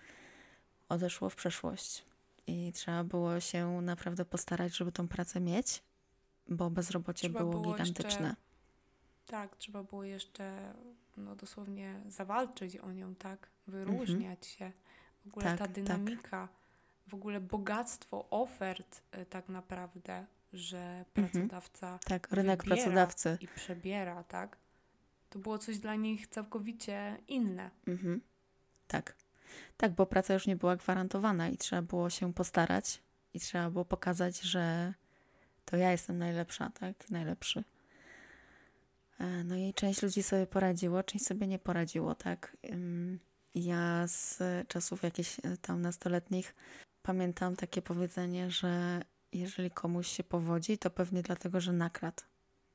odeszło 0.89 1.31
w 1.31 1.37
przeszłość. 1.37 2.05
I 2.47 2.73
trzeba 2.73 3.05
było 3.05 3.41
się 3.41 3.81
naprawdę 3.81 4.25
postarać, 4.25 4.77
żeby 4.77 4.93
tą 4.93 5.09
pracę 5.09 5.41
mieć, 5.41 5.83
bo 6.49 6.71
bezrobocie 6.71 7.21
Trzeba 7.29 7.41
było, 7.41 7.51
było 7.53 7.73
gigantyczne. 7.73 8.11
jeszcze- 8.29 8.50
Tak, 9.31 9.57
trzeba 9.57 9.83
było 9.83 10.05
jeszcze 10.05 10.75
no, 11.17 11.37
dosłownie 11.37 12.01
zawalczyć 12.09 12.77
o 12.77 12.93
nią, 12.93 13.15
tak? 13.15 13.49
Wyróżniać 13.67 14.47
się. 14.47 14.73
W 15.25 15.27
ogóle 15.29 15.45
Tak, 15.45 15.59
ta 15.59 15.65
tak. 15.65 15.73
dynamika, 15.75 16.49
w 17.09 17.15
ogóle 17.15 17.41
bogactwo 17.41 18.27
ofert 18.31 19.03
y, 19.19 19.27
tak 19.27 19.49
naprawdę, 19.49 20.27
że 20.53 20.79
Mhm. 20.79 21.05
pracodawca 21.15 21.99
Tak, 22.05 22.29
rynek 22.31 22.65
pracodawcy. 22.65 23.39
i 23.41 23.49
przebiera, 23.49 24.25
tak? 24.25 24.57
To 25.31 25.39
było 25.39 25.59
coś 25.59 25.79
dla 25.79 25.95
nich 25.95 26.27
całkowicie 26.27 27.17
inne. 27.29 27.71
Mhm. 27.87 28.21
Tak. 28.89 29.15
Tak, 29.77 29.93
bo 29.93 30.07
praca 30.07 30.35
już 30.35 30.47
nie 30.47 30.57
była 30.57 30.77
gwarantowana 30.77 31.49
i 31.49 31.57
trzeba 31.57 31.83
było 31.83 32.11
się 32.11 32.35
postarać 32.35 33.01
i 33.35 33.41
trzeba 33.41 33.71
było 33.71 33.85
pokazać, 33.85 34.41
że 34.41 34.95
to 35.65 35.77
ja 35.77 35.91
jestem 35.93 36.19
najlepsza, 36.19 36.71
tak? 36.81 37.11
Najlepszy. 37.11 37.65
E, 39.21 39.45
No 39.45 39.57
i 39.57 39.75
część 39.75 40.03
ludzi 40.03 40.23
sobie 40.23 40.47
poradziło, 40.47 41.03
część 41.03 41.27
sobie 41.27 41.47
nie 41.47 41.59
poradziło, 41.59 42.15
tak? 42.15 42.57
Ja 43.55 44.07
z 44.07 44.39
czasów 44.69 45.03
jakichś 45.03 45.39
e, 45.43 45.57
tam 45.57 45.83
nastoletnich 45.83 46.55
pamiętam 47.03 47.57
takie 47.57 47.83
powiedzenie, 47.83 48.51
że 48.51 49.03
jeżeli 49.33 49.71
komuś 49.71 50.09
się 50.09 50.25
powodzi, 50.25 50.79
to 50.79 50.91
pewnie 50.91 51.23
dlatego, 51.23 51.61
że 51.61 51.73
nakradł. 51.73 52.23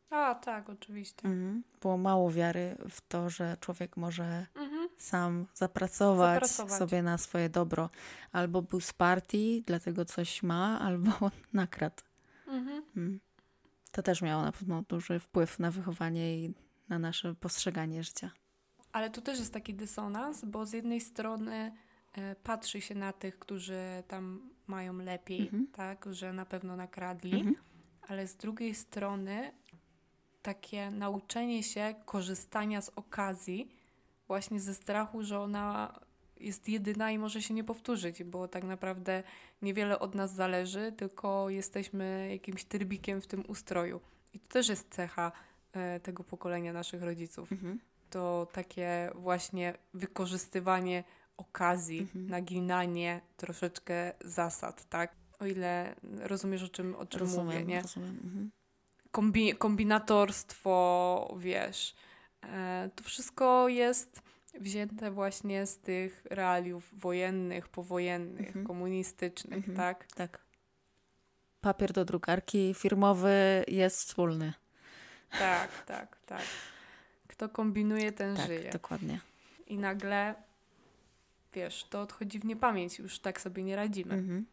A, 0.10 0.36
tak, 0.36 0.70
oczywiście. 0.70 1.26
Mhm. 1.26 1.64
Było 1.82 1.98
mało 1.98 2.32
wiary 2.32 2.76
w 2.90 3.02
to, 3.02 3.30
że 3.30 3.58
człowiek 3.60 3.98
może 3.98 4.46
Mhm. 4.56 4.90
sam 4.98 5.46
zapracować, 5.54 6.34
Zapracować. 6.42 6.80
sobie 6.80 7.02
na 7.04 7.18
swoje 7.18 7.50
dobro. 7.50 7.90
Albo 8.32 8.62
był 8.62 8.82
z 8.82 8.94
partii, 8.94 9.64
dlatego 9.68 10.06
coś 10.06 10.44
ma, 10.44 10.80
albo 10.80 11.12
nakradł. 11.54 12.04
Mhm. 12.48 12.84
Mm. 12.98 13.20
To 13.96 14.04
też 14.04 14.22
miało 14.22 14.42
na 14.44 14.52
pewno 14.52 14.82
duży 14.82 15.20
wpływ 15.20 15.60
na 15.60 15.72
wychowanie 15.72 16.38
i 16.38 16.54
na 16.90 17.00
nasze 17.00 17.36
postrzeganie 17.36 18.04
życia. 18.04 18.32
Ale 18.92 19.10
tu 19.10 19.22
też 19.22 19.40
jest 19.40 19.54
taki 19.54 19.74
dysonans, 19.74 20.46
bo 20.46 20.66
z 20.66 20.74
jednej 20.74 21.02
strony 21.02 21.72
e, 22.14 22.36
patrzy 22.36 22.82
się 22.82 22.96
na 22.96 23.14
tych, 23.14 23.40
którzy 23.40 24.04
tam 24.08 24.50
mają 24.68 24.98
lepiej, 24.98 25.42
Mhm. 25.42 25.68
tak, 25.74 26.06
że 26.12 26.34
na 26.34 26.46
pewno 26.46 26.76
nakradli, 26.76 27.34
Mhm. 27.40 27.56
ale 28.08 28.28
z 28.28 28.36
drugiej 28.36 28.76
strony 28.76 29.52
takie 30.42 30.92
nauczenie 30.92 31.64
się 31.64 31.96
korzystania 32.06 32.82
z 32.82 32.90
okazji 32.90 33.70
właśnie 34.28 34.60
ze 34.60 34.74
strachu, 34.74 35.24
że 35.24 35.40
ona 35.40 36.00
jest 36.40 36.70
jedyna 36.70 37.12
i 37.12 37.18
może 37.18 37.42
się 37.42 37.54
nie 37.54 37.64
powtórzyć, 37.64 38.24
bo 38.24 38.48
tak 38.48 38.64
naprawdę 38.64 39.24
niewiele 39.62 40.00
od 40.00 40.16
nas 40.16 40.34
zależy, 40.34 40.92
tylko 40.98 41.50
jesteśmy 41.50 42.28
jakimś 42.32 42.64
trybikiem 42.66 43.22
w 43.22 43.28
tym 43.28 43.44
ustroju. 43.48 44.02
I 44.34 44.40
to 44.40 44.48
też 44.54 44.68
jest 44.70 44.90
cecha 44.90 45.32
e, 45.74 46.00
tego 46.00 46.24
pokolenia 46.24 46.74
naszych 46.74 47.04
rodziców 47.04 47.52
Mhm. 47.52 47.80
to 48.10 48.48
takie 48.54 49.10
właśnie 49.16 49.74
wykorzystywanie 49.94 51.04
okazji, 51.38 52.00
Mhm. 52.00 52.28
naginanie 52.30 53.22
troszeczkę 53.38 54.14
zasad, 54.22 54.90
tak? 54.90 55.16
O 55.40 55.46
ile 55.46 55.96
rozumiesz, 56.20 56.64
o 56.64 56.70
czym, 56.70 56.96
o 56.96 57.06
czym 57.06 57.20
Rozumiem, 57.20 57.46
mówię, 57.46 57.64
nie? 57.66 57.82
rozumiem. 57.82 58.20
Mhm. 58.24 58.52
Kombi- 59.12 59.56
kombinatorstwo, 59.58 61.36
wiesz. 61.40 61.96
E, 62.44 62.90
to 62.96 63.04
wszystko 63.04 63.68
jest 63.70 64.22
wzięte 64.60 65.12
właśnie 65.12 65.66
z 65.66 65.78
tych 65.78 66.26
realiów 66.30 66.90
wojennych, 67.00 67.68
powojennych, 67.68 68.48
Mhm. 68.48 68.66
komunistycznych, 68.66 69.58
Mhm. 69.58 69.78
tak? 69.78 70.08
Tak. 70.16 70.46
Papier 71.62 71.94
do 71.94 72.06
drukarki 72.06 72.74
firmowy 72.74 73.66
jest 73.68 73.98
wspólny. 73.98 74.54
Tak, 75.40 75.86
tak, 75.86 76.18
tak. 76.26 76.44
Kto 77.28 77.50
kombinuje, 77.50 78.12
ten 78.12 78.36
Tak, 78.36 78.48
żyje. 78.48 78.70
dokładnie. 78.72 79.20
I 79.68 79.78
nagle, 79.78 80.36
wiesz, 81.54 81.84
to 81.90 82.02
odchodzi 82.02 82.40
w 82.40 82.46
niepamięć, 82.46 83.00
już 83.00 83.20
tak 83.20 83.42
sobie 83.42 83.64
nie 83.64 83.76
radzimy. 83.76 84.14
Mhm. 84.14 84.46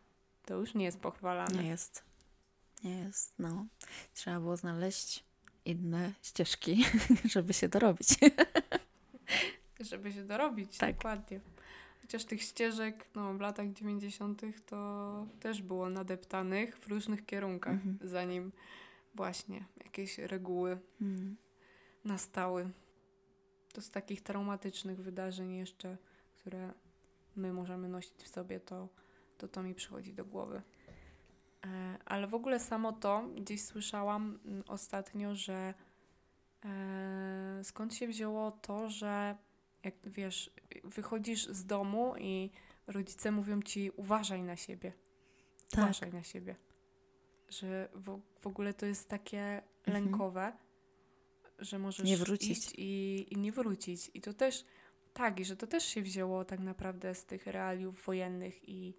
To 0.44 0.54
już 0.54 0.74
nie 0.74 0.84
jest 0.84 1.00
pochwalane. 1.00 1.62
Nie 1.62 1.68
jest. 1.68 2.04
Nie 2.84 2.98
jest, 2.98 3.34
no. 3.38 3.66
Trzeba 4.14 4.40
było 4.40 4.56
znaleźć 4.56 5.24
inne 5.64 6.12
ścieżki, 6.22 6.84
żeby 7.32 7.52
się 7.52 7.68
dorobić. 7.68 8.08
Żeby 9.82 10.12
się 10.12 10.24
dorobić, 10.24 10.78
Tak. 10.78 10.96
dokładnie. 10.96 11.40
Chociaż 12.02 12.24
tych 12.24 12.42
ścieżek 12.42 13.08
no, 13.14 13.34
w 13.34 13.40
latach 13.40 13.72
90. 13.72 14.42
to 14.66 15.26
też 15.40 15.62
było 15.62 15.90
nadeptanych 15.90 16.78
w 16.78 16.88
różnych 16.88 17.26
kierunkach, 17.26 17.72
Mhm. 17.72 17.98
zanim 18.02 18.52
właśnie 19.14 19.64
jakieś 19.84 20.18
reguły 20.18 20.78
Mm. 21.00 21.36
nastały. 22.04 22.70
To 23.72 23.80
z 23.80 23.90
takich 23.90 24.20
traumatycznych 24.20 25.00
wydarzeń 25.02 25.54
jeszcze, 25.54 25.96
które 26.38 26.72
my 27.36 27.52
możemy 27.52 27.88
nosić 27.88 28.14
w 28.22 28.28
sobie, 28.28 28.60
to 28.60 28.88
to, 29.38 29.48
to 29.48 29.62
mi 29.62 29.74
przychodzi 29.74 30.14
do 30.14 30.24
głowy. 30.24 30.62
E, 31.64 31.96
ale 32.04 32.26
w 32.26 32.34
ogóle 32.34 32.60
samo 32.60 32.92
to, 32.92 33.24
gdzieś 33.36 33.64
słyszałam 33.64 34.38
mm, 34.44 34.62
ostatnio, 34.68 35.34
że 35.34 35.74
e, 36.64 37.60
skąd 37.64 37.94
się 37.94 38.06
wzięło 38.08 38.50
to, 38.50 38.90
że 38.90 39.36
jak 39.84 39.94
wiesz, 40.06 40.50
wychodzisz 40.84 41.46
z 41.46 41.64
domu 41.66 42.14
i 42.18 42.50
rodzice 42.86 43.30
mówią 43.32 43.62
ci 43.62 43.90
uważaj 43.96 44.42
na 44.42 44.56
siebie. 44.56 44.92
Tak. 45.70 45.84
Uważaj 45.84 46.12
na 46.12 46.22
siebie. 46.22 46.56
Że 47.48 47.88
w, 47.94 48.20
w 48.40 48.46
ogóle 48.46 48.74
to 48.74 48.86
jest 48.86 49.08
takie 49.08 49.62
Mhm. 49.86 50.04
lękowe, 50.04 50.52
że 51.58 51.78
możesz 51.78 52.06
Nie 52.06 52.16
wrócić. 52.16 52.58
iść 52.58 52.72
i, 52.78 53.26
i 53.30 53.36
nie 53.36 53.52
wrócić. 53.52 54.10
I 54.14 54.20
to 54.20 54.32
też 54.34 54.64
tak, 55.14 55.40
i 55.40 55.44
że 55.44 55.56
to 55.56 55.66
też 55.66 55.84
się 55.84 56.02
wzięło 56.02 56.44
tak 56.44 56.60
naprawdę 56.60 57.14
z 57.14 57.24
tych 57.24 57.46
realiów 57.46 58.04
wojennych 58.06 58.68
i, 58.68 58.94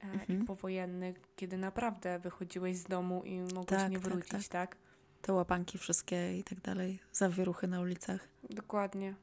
e, 0.00 0.04
Mhm. 0.04 0.42
i 0.42 0.44
powojennych, 0.44 1.20
kiedy 1.36 1.56
naprawdę 1.58 2.18
wychodziłeś 2.18 2.76
z 2.76 2.84
domu 2.84 3.22
i 3.24 3.40
mogłeś 3.40 3.66
Tak, 3.66 3.90
nie 3.90 4.00
tak, 4.00 4.08
wrócić, 4.12 4.48
tak? 4.48 4.76
Te 5.22 5.32
łapanki 5.32 5.78
wszystkie 5.78 6.38
i 6.38 6.44
tak 6.44 6.60
dalej, 6.60 6.98
zawieruchy 7.12 7.66
na 7.66 7.80
ulicach. 7.80 8.28
Dokładnie, 8.50 9.14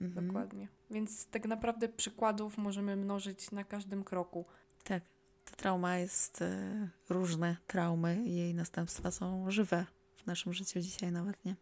Mhm. 0.00 0.26
dokładnie. 0.26 0.68
Więc 0.90 1.26
tak 1.26 1.46
naprawdę 1.46 1.88
przykładów 1.88 2.58
możemy 2.58 2.96
mnożyć 2.96 3.50
na 3.50 3.64
każdym 3.64 4.04
kroku. 4.04 4.44
Tak. 4.84 5.02
Ta 5.44 5.56
trauma 5.56 5.96
jest 5.96 6.42
e, 6.42 6.90
różne 7.08 7.56
traumy 7.66 8.22
i 8.24 8.36
jej 8.36 8.54
następstwa 8.54 9.10
są 9.10 9.50
żywe 9.50 9.86
w 10.16 10.26
naszym 10.26 10.52
życiu 10.52 10.80
dzisiaj 10.80 11.12
nawet, 11.12 11.44
nie? 11.44 11.56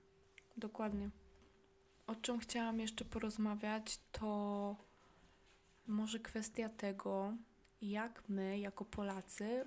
Dokładnie. 0.56 1.10
O 2.06 2.14
czym 2.14 2.38
chciałam 2.38 2.80
jeszcze 2.80 3.04
porozmawiać, 3.04 4.00
to 4.12 4.76
może 5.86 6.18
kwestia 6.18 6.68
tego, 6.68 7.34
jak 7.82 8.22
my, 8.28 8.58
jako 8.58 8.84
Polacy, 8.84 9.64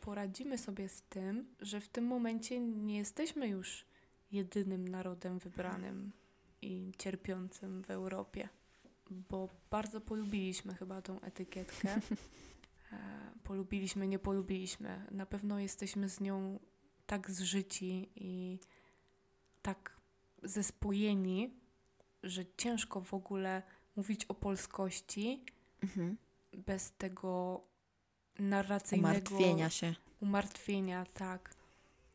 poradzimy 0.00 0.58
sobie 0.58 0.88
z 0.88 1.02
tym, 1.02 1.54
że 1.60 1.80
w 1.80 1.88
tym 1.88 2.04
momencie 2.04 2.60
nie 2.60 2.96
jesteśmy 2.98 3.48
już 3.48 3.84
jedynym 4.32 4.88
narodem 4.88 5.38
wybranym 5.38 6.12
i 6.62 6.92
cierpiącym 6.98 7.82
w 7.82 7.90
Europie. 7.90 8.48
Bo 9.10 9.48
bardzo 9.70 10.00
polubiliśmy 10.00 10.74
chyba 10.74 11.02
tą 11.02 11.20
etykietkę. 11.20 11.88
E, 12.92 13.30
polubiliśmy, 13.42 14.08
nie 14.08 14.18
polubiliśmy. 14.18 15.06
Na 15.10 15.26
pewno 15.26 15.58
jesteśmy 15.58 16.08
z 16.08 16.20
nią 16.20 16.58
tak 17.06 17.30
zżyci 17.30 18.08
i 18.16 18.58
tak 19.62 20.00
zespojeni, 20.42 21.54
że 22.22 22.44
ciężko 22.56 23.00
w 23.00 23.14
ogóle 23.14 23.62
mówić 23.96 24.24
o 24.24 24.34
polskości 24.34 25.44
Mhm. 25.82 26.16
bez 26.52 26.92
tego 26.92 27.60
narracyjnego 28.38 29.08
Umartwienia 29.08 29.70
się. 29.70 29.94
umartwienia, 30.20 31.06
tak, 31.14 31.54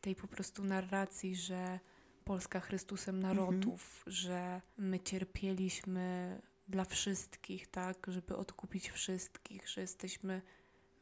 tej 0.00 0.14
po 0.14 0.28
prostu 0.28 0.64
narracji, 0.64 1.36
że 1.36 1.80
Polska 2.26 2.60
Chrystusem 2.60 3.20
narodów, 3.20 4.04
że 4.06 4.60
my 4.78 5.00
cierpieliśmy 5.00 6.38
dla 6.68 6.84
wszystkich, 6.84 7.66
tak, 7.66 8.06
żeby 8.08 8.36
odkupić 8.36 8.90
wszystkich, 8.90 9.68
że 9.68 9.80
jesteśmy 9.80 10.42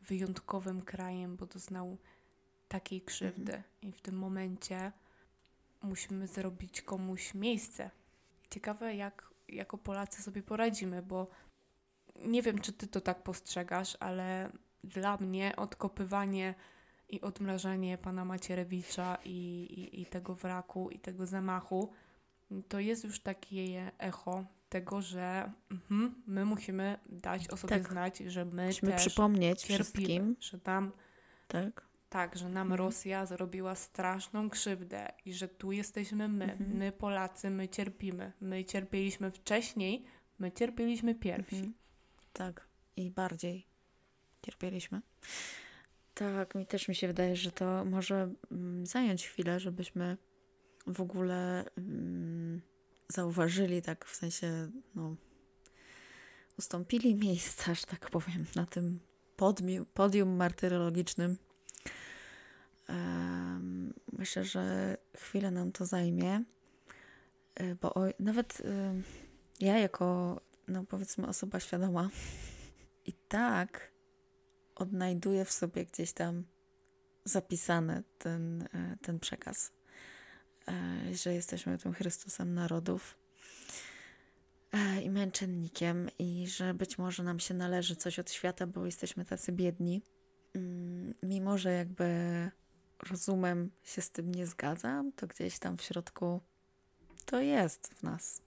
wyjątkowym 0.00 0.82
krajem, 0.82 1.36
bo 1.36 1.46
doznał 1.46 1.98
takiej 2.68 3.02
krzywdy. 3.02 3.62
I 3.82 3.92
w 3.92 4.00
tym 4.00 4.18
momencie 4.18 4.92
musimy 5.82 6.26
zrobić 6.26 6.82
komuś 6.82 7.34
miejsce. 7.34 7.90
Ciekawe, 8.50 8.94
jak 8.94 9.30
jako 9.48 9.78
Polacy 9.78 10.22
sobie 10.22 10.42
poradzimy, 10.42 11.02
bo 11.02 11.28
nie 12.16 12.42
wiem, 12.42 12.60
czy 12.60 12.72
ty 12.72 12.86
to 12.86 13.00
tak 13.00 13.22
postrzegasz, 13.22 13.96
ale 14.00 14.50
dla 14.84 15.16
mnie 15.16 15.56
odkopywanie 15.56 16.54
i 17.14 17.20
odmrażanie 17.20 17.98
pana 17.98 18.24
Macierewicza 18.24 19.18
i, 19.24 19.30
i, 19.70 20.00
i 20.00 20.06
tego 20.06 20.34
wraku 20.34 20.90
i 20.90 20.98
tego 20.98 21.26
zamachu 21.26 21.92
to 22.68 22.80
jest 22.80 23.04
już 23.04 23.20
takie 23.20 23.92
echo 23.98 24.44
tego, 24.68 25.02
że 25.02 25.52
mhm, 25.70 26.22
my 26.26 26.44
musimy 26.44 26.98
dać 27.08 27.48
o 27.48 27.56
sobie 27.56 27.76
Tak. 27.78 27.88
znać, 27.92 28.18
że 28.18 28.44
my 28.44 28.66
Musimy 28.66 28.92
też 28.92 29.00
przypomnieć 29.06 29.62
cierpimy, 29.62 29.84
wszystkim, 29.84 30.36
że 30.40 30.58
nam 30.66 30.92
tak? 31.48 31.84
tak, 32.08 32.36
że 32.36 32.48
nam 32.48 32.72
Mhm. 32.72 32.78
Rosja 32.78 33.26
zrobiła 33.26 33.74
straszną 33.74 34.50
krzywdę 34.50 35.12
i 35.24 35.32
że 35.32 35.48
tu 35.48 35.72
jesteśmy 35.72 36.28
my, 36.28 36.44
Mhm. 36.52 36.76
my 36.76 36.92
Polacy, 36.92 37.50
my 37.50 37.68
cierpimy. 37.68 38.32
My 38.40 38.64
cierpieliśmy 38.64 39.30
wcześniej, 39.30 40.04
my 40.38 40.52
cierpieliśmy 40.52 41.14
pierwsi. 41.14 41.56
Mhm. 41.56 41.74
Tak, 42.32 42.68
i 42.96 43.10
bardziej 43.10 43.66
cierpieliśmy. 44.42 45.00
Tak, 46.14 46.54
mi 46.54 46.66
też 46.66 46.88
mi 46.88 46.94
się 46.94 47.06
wydaje, 47.06 47.36
że 47.36 47.52
to 47.52 47.84
może 47.84 48.32
mm, 48.52 48.86
zająć 48.86 49.26
chwilę, 49.26 49.60
żebyśmy 49.60 50.16
w 50.86 51.00
ogóle 51.00 51.64
mm, 51.78 52.60
zauważyli, 53.08 53.82
tak 53.82 54.04
w 54.04 54.16
sensie, 54.16 54.70
no, 54.94 55.16
ustąpili 56.58 57.14
miejsca, 57.14 57.74
że 57.74 57.86
tak 57.86 58.10
powiem, 58.10 58.46
na 58.56 58.66
tym 58.66 59.00
podium 59.94 60.36
martyrologicznym. 60.36 61.36
Myślę, 64.12 64.44
że 64.44 64.96
chwilę 65.16 65.50
nam 65.50 65.72
to 65.72 65.86
zajmie, 65.86 66.44
y, 67.60 67.76
bo 67.80 67.94
nawet 68.18 68.62
ja 69.60 69.78
jako, 69.78 70.40
no 70.68 70.84
powiedzmy, 70.84 71.26
osoba 71.26 71.60
świadoma 71.60 72.10
i 73.06 73.12
tak 73.12 73.93
odnajduję 74.74 75.44
w 75.44 75.52
sobie 75.52 75.86
gdzieś 75.86 76.12
tam 76.12 76.44
zapisany 77.24 78.02
ten, 78.18 78.62
e, 78.62 78.96
ten 79.02 79.20
przekaz, 79.20 79.72
e, 80.68 81.14
że 81.14 81.34
jesteśmy 81.34 81.78
tym 81.78 81.92
Chrystusem 81.92 82.54
narodów 82.54 83.18
e, 84.72 85.02
i 85.02 85.10
męczennikiem 85.10 86.08
i 86.18 86.46
że 86.48 86.74
być 86.74 86.98
może 86.98 87.22
nam 87.22 87.40
się 87.40 87.54
należy 87.54 87.96
coś 87.96 88.18
od 88.18 88.30
świata, 88.30 88.66
bo 88.66 88.86
jesteśmy 88.86 89.24
tacy 89.24 89.52
biedni. 89.52 90.02
Mm, 90.54 91.14
Mimo, 91.22 91.58
że 91.58 91.72
jakby 91.72 92.06
rozumem 93.10 93.70
się 93.82 94.02
z 94.02 94.10
tym 94.10 94.34
nie 94.34 94.46
zgadzam, 94.46 95.12
to 95.12 95.26
gdzieś 95.26 95.58
tam 95.58 95.76
w 95.76 95.82
środku 95.82 96.40
to 97.24 97.40
jest 97.40 97.94
w 97.94 98.02
nas, 98.02 98.42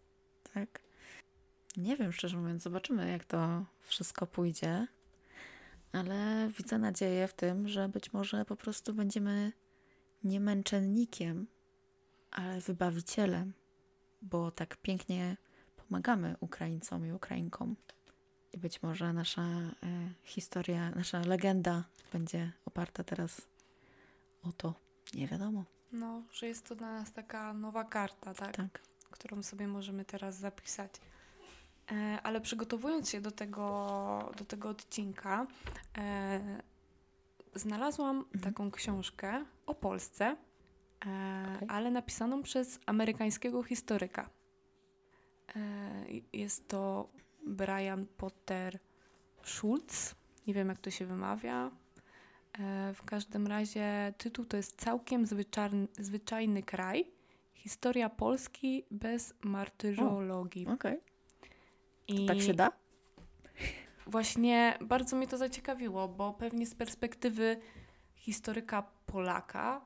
tak? 0.53 0.81
Nie 1.77 1.97
wiem, 1.97 2.13
szczerze 2.13 2.37
mówiąc, 2.37 2.63
zobaczymy, 2.63 3.11
jak 3.11 3.25
to 3.25 3.65
wszystko 3.81 4.27
pójdzie, 4.27 4.87
ale 5.91 6.49
widzę 6.57 6.77
nadzieję 6.77 7.27
w 7.27 7.33
tym, 7.33 7.67
że 7.67 7.89
być 7.89 8.13
może 8.13 8.45
po 8.45 8.55
prostu 8.55 8.93
będziemy 8.93 9.51
nie 10.23 10.39
męczennikiem, 10.39 11.47
ale 12.31 12.61
wybawicielem, 12.61 13.53
bo 14.21 14.51
tak 14.51 14.77
pięknie 14.77 15.37
pomagamy 15.75 16.35
Ukraińcom 16.39 17.05
i 17.05 17.11
Ukrainkom. 17.11 17.75
I 18.53 18.57
być 18.57 18.83
może 18.83 19.13
nasza 19.13 19.41
e, 19.41 19.73
historia, 20.23 20.91
nasza 20.91 21.19
legenda 21.19 21.83
będzie 22.13 22.51
oparta 22.65 23.03
teraz 23.03 23.41
o 24.43 24.51
to. 24.51 24.73
Nie 25.13 25.27
wiadomo. 25.27 25.65
No, 25.91 26.23
że 26.31 26.47
jest 26.47 26.65
to 26.65 26.75
dla 26.75 26.93
nas 26.93 27.11
taka 27.11 27.53
nowa 27.53 27.83
karta, 27.83 28.33
tak? 28.33 28.55
Tak. 28.55 28.81
którą 29.11 29.43
sobie 29.43 29.67
możemy 29.67 30.05
teraz 30.05 30.35
zapisać. 30.35 30.91
E, 31.91 32.21
ale 32.23 32.41
przygotowując 32.41 33.09
się 33.09 33.21
do 33.21 33.31
tego, 33.31 34.33
do 34.37 34.45
tego 34.45 34.69
odcinka, 34.69 35.47
e, 35.97 36.39
znalazłam 37.55 38.17
Mhm. 38.17 38.39
taką 38.53 38.71
książkę 38.71 39.45
o 39.65 39.75
Polsce, 39.75 40.25
e, 40.25 40.35
Okej. 41.55 41.67
ale 41.71 41.91
napisaną 41.91 42.43
przez 42.43 42.79
amerykańskiego 42.85 43.63
historyka. 43.63 44.29
Jest 46.33 46.67
to 46.67 47.09
Brian 47.45 48.05
Potter 48.17 48.79
Schultz. 49.43 50.15
Nie 50.47 50.53
wiem, 50.53 50.67
jak 50.69 50.77
to 50.77 50.91
się 50.91 51.05
wymawia. 51.05 51.71
W 52.93 53.03
każdym 53.05 53.47
razie 53.47 54.13
tytuł 54.17 54.45
to 54.45 54.57
jest 54.57 54.81
Całkiem 54.81 55.25
zwyczajny, 55.25 55.87
zwyczajny 55.99 56.63
kraj. 56.63 57.11
Historia 57.53 58.09
Polski 58.09 58.83
bez 58.91 59.33
martyrologii. 59.41 60.67
Okej. 60.67 60.99
I 62.07 62.25
Tak 62.25 62.41
się 62.41 62.53
da? 62.53 62.71
Właśnie 64.07 64.77
bardzo 64.81 65.15
mnie 65.15 65.27
to 65.27 65.37
zaciekawiło, 65.37 66.07
bo 66.07 66.33
pewnie 66.33 66.65
z 66.65 66.75
perspektywy 66.75 67.59
historyka 68.15 68.83
Polaka 69.05 69.85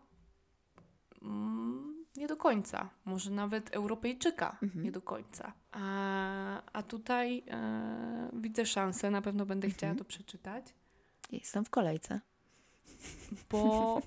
mm, 1.21 2.05
nie 2.15 2.27
do 2.27 2.37
końca, 2.37 2.89
może 3.05 3.31
nawet 3.31 3.75
Europejczyka 3.75 4.57
Mhm. 4.63 4.83
nie 4.83 4.91
do 4.91 5.01
końca. 5.01 5.53
A, 5.71 6.61
a 6.73 6.83
tutaj 6.83 7.43
e, 7.47 8.29
widzę 8.33 8.65
szansę, 8.65 9.11
na 9.11 9.21
pewno 9.21 9.45
będę 9.45 9.69
chciała 9.69 9.91
Mhm. 9.91 9.97
to 10.05 10.09
przeczytać, 10.09 10.65
Jestem 11.31 11.65
w 11.65 11.69
kolejce. 11.69 12.19
bo 13.49 14.01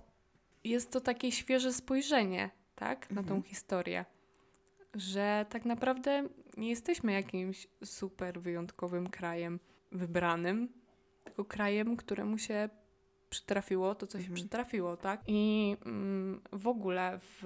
jest 0.65 0.91
to 0.91 1.01
takie 1.01 1.33
świeże 1.33 1.73
spojrzenie, 1.73 2.51
tak, 2.75 3.11
na 3.11 3.23
tą 3.23 3.35
Mhm. 3.35 3.43
historię. 3.43 4.05
Że 4.95 5.47
tak 5.49 5.65
naprawdę 5.65 6.29
nie 6.57 6.71
jesteśmy 6.71 7.13
jakimś 7.13 7.67
super 7.85 8.41
wyjątkowym 8.41 9.11
krajem 9.11 9.61
wybranym, 9.93 10.69
tylko 11.25 11.45
krajem, 11.45 11.97
któremu 11.97 12.39
się 12.39 12.69
przytrafiło 13.31 13.95
to, 13.95 14.07
co 14.07 14.19
się 14.19 14.23
Mhm. 14.25 14.35
przytrafiło, 14.35 14.97
tak? 14.97 15.21
I 15.27 15.77
mm, 15.87 16.41
w 16.53 16.69
ogóle 16.69 17.19
w 17.19 17.45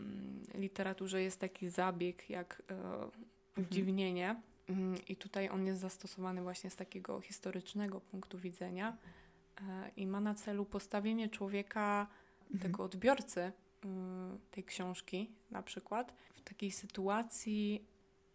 mm, 0.00 0.44
literaturze 0.54 1.22
jest 1.22 1.40
taki 1.40 1.68
zabieg 1.68 2.30
jak 2.30 2.62
e, 3.56 3.60
udziwnienie. 3.60 4.40
Mm, 4.68 4.94
I 5.08 5.16
tutaj 5.16 5.48
on 5.48 5.66
jest 5.66 5.80
zastosowany 5.80 6.42
właśnie 6.42 6.70
z 6.70 6.76
takiego 6.76 7.20
historycznego 7.20 8.00
punktu 8.00 8.38
widzenia 8.38 8.96
e, 9.60 9.90
i 9.96 10.06
ma 10.06 10.20
na 10.20 10.34
celu 10.34 10.64
postawienie 10.64 11.28
człowieka, 11.28 12.06
Mhm. 12.52 12.60
tego 12.72 12.84
odbiorcy 12.84 13.52
tej 14.50 14.64
książki 14.64 15.30
na 15.50 15.62
przykład, 15.62 16.14
w 16.34 16.40
takiej 16.40 16.70
sytuacji 16.70 17.86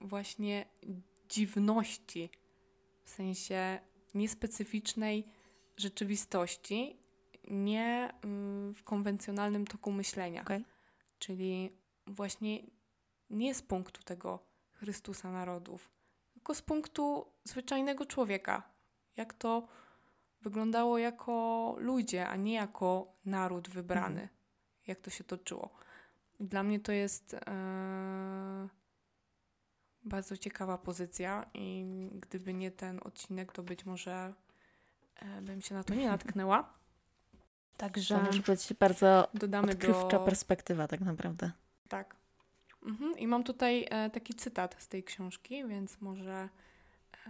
właśnie 0.02 0.66
dziwności, 1.30 2.30
w 3.04 3.10
sensie 3.10 3.80
niespecyficznej 4.14 5.28
rzeczywistości, 5.78 7.00
nie 7.48 8.10
y, 8.10 8.74
w 8.74 8.84
konwencjonalnym 8.84 9.68
toku 9.68 9.92
myślenia. 9.92 10.42
Okej. 10.42 10.66
Czyli 11.20 11.72
właśnie 12.08 12.64
nie 13.30 13.56
z 13.56 13.62
punktu 13.62 14.04
tego 14.04 14.40
Chrystusa 14.72 15.32
narodów, 15.32 15.92
tylko 16.34 16.56
z 16.56 16.62
punktu 16.62 17.26
zwyczajnego 17.44 18.06
człowieka. 18.06 18.64
Jak 19.18 19.34
to 19.34 19.68
wyglądało 20.42 20.98
jako 20.98 21.76
ludzie, 21.80 22.28
a 22.28 22.36
nie 22.36 22.54
jako 22.54 23.14
naród 23.26 23.70
wybrany. 23.70 24.22
Mhm. 24.22 24.30
Jak 24.88 25.00
to 25.00 25.10
się 25.10 25.24
toczyło. 25.24 25.70
Dla 26.40 26.64
mnie 26.64 26.80
to 26.80 26.92
jest 26.92 27.34
e, 27.34 28.68
bardzo 30.04 30.38
ciekawa 30.38 30.78
pozycja 30.78 31.46
i 31.54 31.86
gdyby 32.22 32.54
nie 32.54 32.72
ten 32.72 33.00
odcinek, 33.04 33.52
to 33.52 33.64
być 33.64 33.86
może 33.86 34.34
e, 35.16 35.42
bym 35.42 35.62
się 35.62 35.76
na 35.76 35.84
to 35.84 35.96
nie 35.96 36.08
natknęła. 36.08 36.74
Także 37.78 38.16
To 38.16 38.24
może 38.24 38.42
być 38.42 38.74
bardzo 38.74 39.28
dodamy 39.34 39.72
odkrywcza 39.72 40.08
do... 40.08 40.20
perspektywa 40.20 40.88
tak 40.88 41.02
naprawdę. 41.02 41.52
Tak. 41.90 42.16
Mhm. 42.86 43.18
I 43.18 43.28
mam 43.28 43.44
tutaj 43.44 43.88
e, 43.90 44.10
taki 44.10 44.34
cytat 44.34 44.76
z 44.80 44.88
tej 44.88 45.04
książki, 45.04 45.68
więc 45.68 46.02
może, 46.02 46.50
e, 47.28 47.30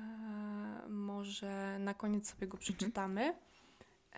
może 0.89 1.80
na 1.80 1.93
koniec 1.93 2.30
sobie 2.30 2.47
go 2.47 2.58
przeczytamy. 2.58 3.36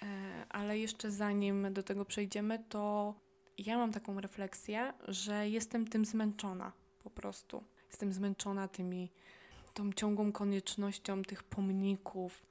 E, 0.01 0.45
ale 0.49 0.79
jeszcze 0.79 1.11
zanim 1.11 1.73
do 1.73 1.83
tego 1.83 2.05
przejdziemy, 2.05 2.63
to 2.69 3.13
ja 3.57 3.77
mam 3.77 3.91
taką 3.91 4.21
refleksję, 4.21 4.93
że 5.07 5.49
jestem 5.49 5.87
tym 5.87 6.05
zmęczona 6.05 6.71
po 7.03 7.09
prostu. 7.09 7.63
Jestem 7.87 8.13
zmęczona 8.13 8.67
tymi, 8.67 9.11
tą 9.73 9.93
ciągłą 9.93 10.31
koniecznością 10.31 11.23
tych 11.23 11.43
pomników, 11.43 12.45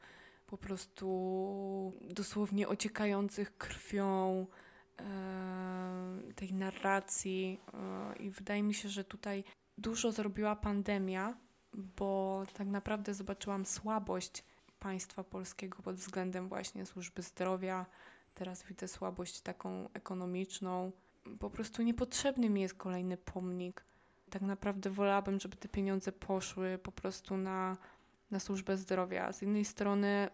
po 0.46 0.58
prostu 0.58 1.92
dosłownie 2.10 2.68
ociekających 2.68 3.58
krwią 3.58 4.46
e, 5.00 6.32
tej 6.34 6.54
narracji. 6.54 7.60
E, 7.74 8.16
I 8.16 8.30
wydaje 8.30 8.62
mi 8.62 8.74
się, 8.74 8.88
że 8.88 9.04
tutaj 9.04 9.44
dużo 9.78 10.12
zrobiła 10.12 10.56
pandemia, 10.56 11.36
bo 11.74 12.42
tak 12.54 12.66
naprawdę 12.66 13.14
zobaczyłam 13.14 13.66
słabość 13.66 14.44
państwa 14.78 15.24
polskiego 15.24 15.82
pod 15.82 15.96
względem 15.96 16.48
właśnie 16.48 16.86
służby 16.86 17.22
zdrowia. 17.22 17.86
Teraz 18.36 18.62
widzę 18.62 18.88
słabość 18.88 19.40
taką 19.40 19.88
ekonomiczną. 19.92 20.92
Po 21.38 21.50
prostu 21.50 21.82
niepotrzebny 21.82 22.50
mi 22.50 22.60
jest 22.60 22.74
kolejny 22.74 23.16
pomnik. 23.16 23.84
Tak 24.30 24.42
naprawdę 24.42 24.90
wolałabym, 24.90 25.40
żeby 25.40 25.56
te 25.56 25.68
pieniądze 25.68 26.12
poszły 26.12 26.78
po 26.82 26.92
prostu 26.92 27.36
na, 27.36 27.76
na 28.30 28.40
służbę 28.40 28.76
zdrowia. 28.76 29.32
Z 29.32 29.42
jednej 29.42 29.64
strony 29.64 30.28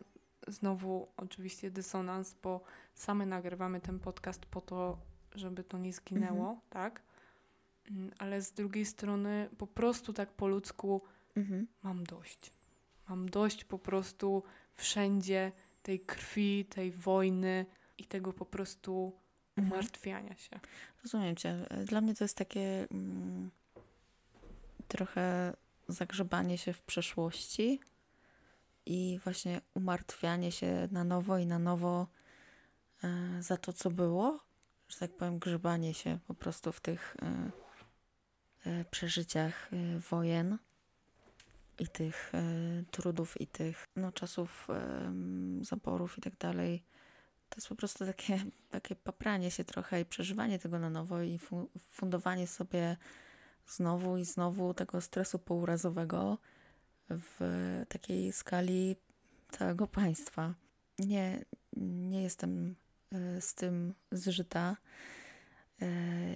znowu 0.48 1.08
oczywiście 1.16 1.70
dysonans, 1.70 2.34
bo 2.42 2.60
same 2.94 3.26
nagrywamy 3.26 3.80
ten 3.80 3.98
podcast 3.98 4.46
po 4.46 4.60
to, 4.60 4.98
żeby 5.34 5.64
to 5.64 5.78
nie 5.78 5.92
zginęło, 5.92 6.38
Mhm. 6.50 6.60
tak? 6.70 7.02
Mm, 7.90 8.10
Ale 8.18 8.42
z 8.42 8.52
drugiej 8.52 8.84
strony 8.84 9.48
po 9.58 9.66
prostu 9.66 10.12
tak 10.12 10.32
po 10.32 10.46
ludzku 10.48 11.02
Mhm. 11.36 11.66
mam 11.82 12.04
dość. 12.04 12.52
Mam 13.08 13.28
dość 13.28 13.64
po 13.64 13.78
prostu 13.78 14.42
wszędzie 14.74 15.52
tej 15.82 16.00
krwi, 16.00 16.64
tej 16.64 16.90
wojny 16.90 17.66
i 18.02 18.06
tego 18.06 18.32
po 18.32 18.46
prostu 18.46 19.12
Mhm. 19.56 19.72
umartwiania 19.72 20.36
się. 20.36 20.60
Rozumiem 21.02 21.36
cię. 21.36 21.66
Dla 21.84 22.00
mnie 22.00 22.14
to 22.14 22.24
jest 22.24 22.36
takie 22.36 22.86
mm, 22.90 23.50
trochę 24.88 25.52
zagrzebanie 25.88 26.58
się 26.58 26.72
w 26.72 26.82
przeszłości 26.82 27.80
i 28.86 29.20
właśnie 29.24 29.60
umartwianie 29.74 30.52
się 30.52 30.88
na 30.90 31.04
nowo 31.04 31.38
i 31.38 31.46
na 31.46 31.58
nowo 31.58 32.06
e, 33.04 33.42
za 33.42 33.56
to, 33.56 33.72
co 33.72 33.90
było. 33.90 34.40
Że 34.88 34.98
tak 34.98 35.12
powiem, 35.12 35.38
grzebanie 35.38 35.94
się 35.94 36.18
po 36.26 36.34
prostu 36.34 36.72
w 36.72 36.80
tych 36.80 37.16
e, 37.22 37.50
e, 38.70 38.84
przeżyciach 38.84 39.70
wojen 40.10 40.58
i 41.78 41.88
tych 41.88 42.32
trudów 42.90 43.40
i 43.40 43.46
tych 43.46 43.88
no, 43.96 44.12
czasów 44.12 44.68
zaborów 45.60 46.18
i 46.18 46.20
tak 46.20 46.36
dalej. 46.36 46.82
To 47.52 47.56
jest 47.56 47.68
po 47.68 47.74
prostu 47.74 48.06
takie, 48.06 48.44
takie 48.70 48.96
papranie 48.96 49.50
się 49.50 49.64
trochę 49.64 50.00
i 50.00 50.04
przeżywanie 50.04 50.58
tego 50.58 50.78
na 50.78 50.90
nowo 50.90 51.22
i 51.22 51.38
fu- 51.38 51.68
fundowanie 51.90 52.46
sobie 52.46 52.96
znowu 53.66 54.16
i 54.16 54.24
znowu 54.24 54.74
tego 54.74 55.00
stresu 55.00 55.38
pourazowego 55.38 56.38
w 57.10 57.40
takiej 57.88 58.32
skali 58.32 58.96
całego 59.50 59.86
państwa. 59.86 60.54
Nie, 60.98 61.44
nie 61.76 62.22
jestem 62.22 62.76
e, 63.12 63.40
z 63.40 63.54
tym 63.54 63.94
zżyta 64.12 64.76
e, 65.82 65.86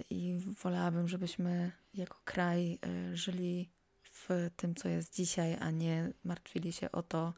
i 0.09 0.39
wolałabym, 0.63 1.07
żebyśmy 1.07 1.71
jako 1.93 2.17
kraj 2.25 2.79
e, 2.81 3.17
żyli 3.17 3.69
w 4.03 4.49
tym, 4.55 4.75
co 4.75 4.89
jest 4.89 5.15
dzisiaj, 5.15 5.57
a 5.59 5.71
nie 5.71 6.13
martwili 6.23 6.73
się 6.73 6.91
o 6.91 7.03
to, 7.03 7.33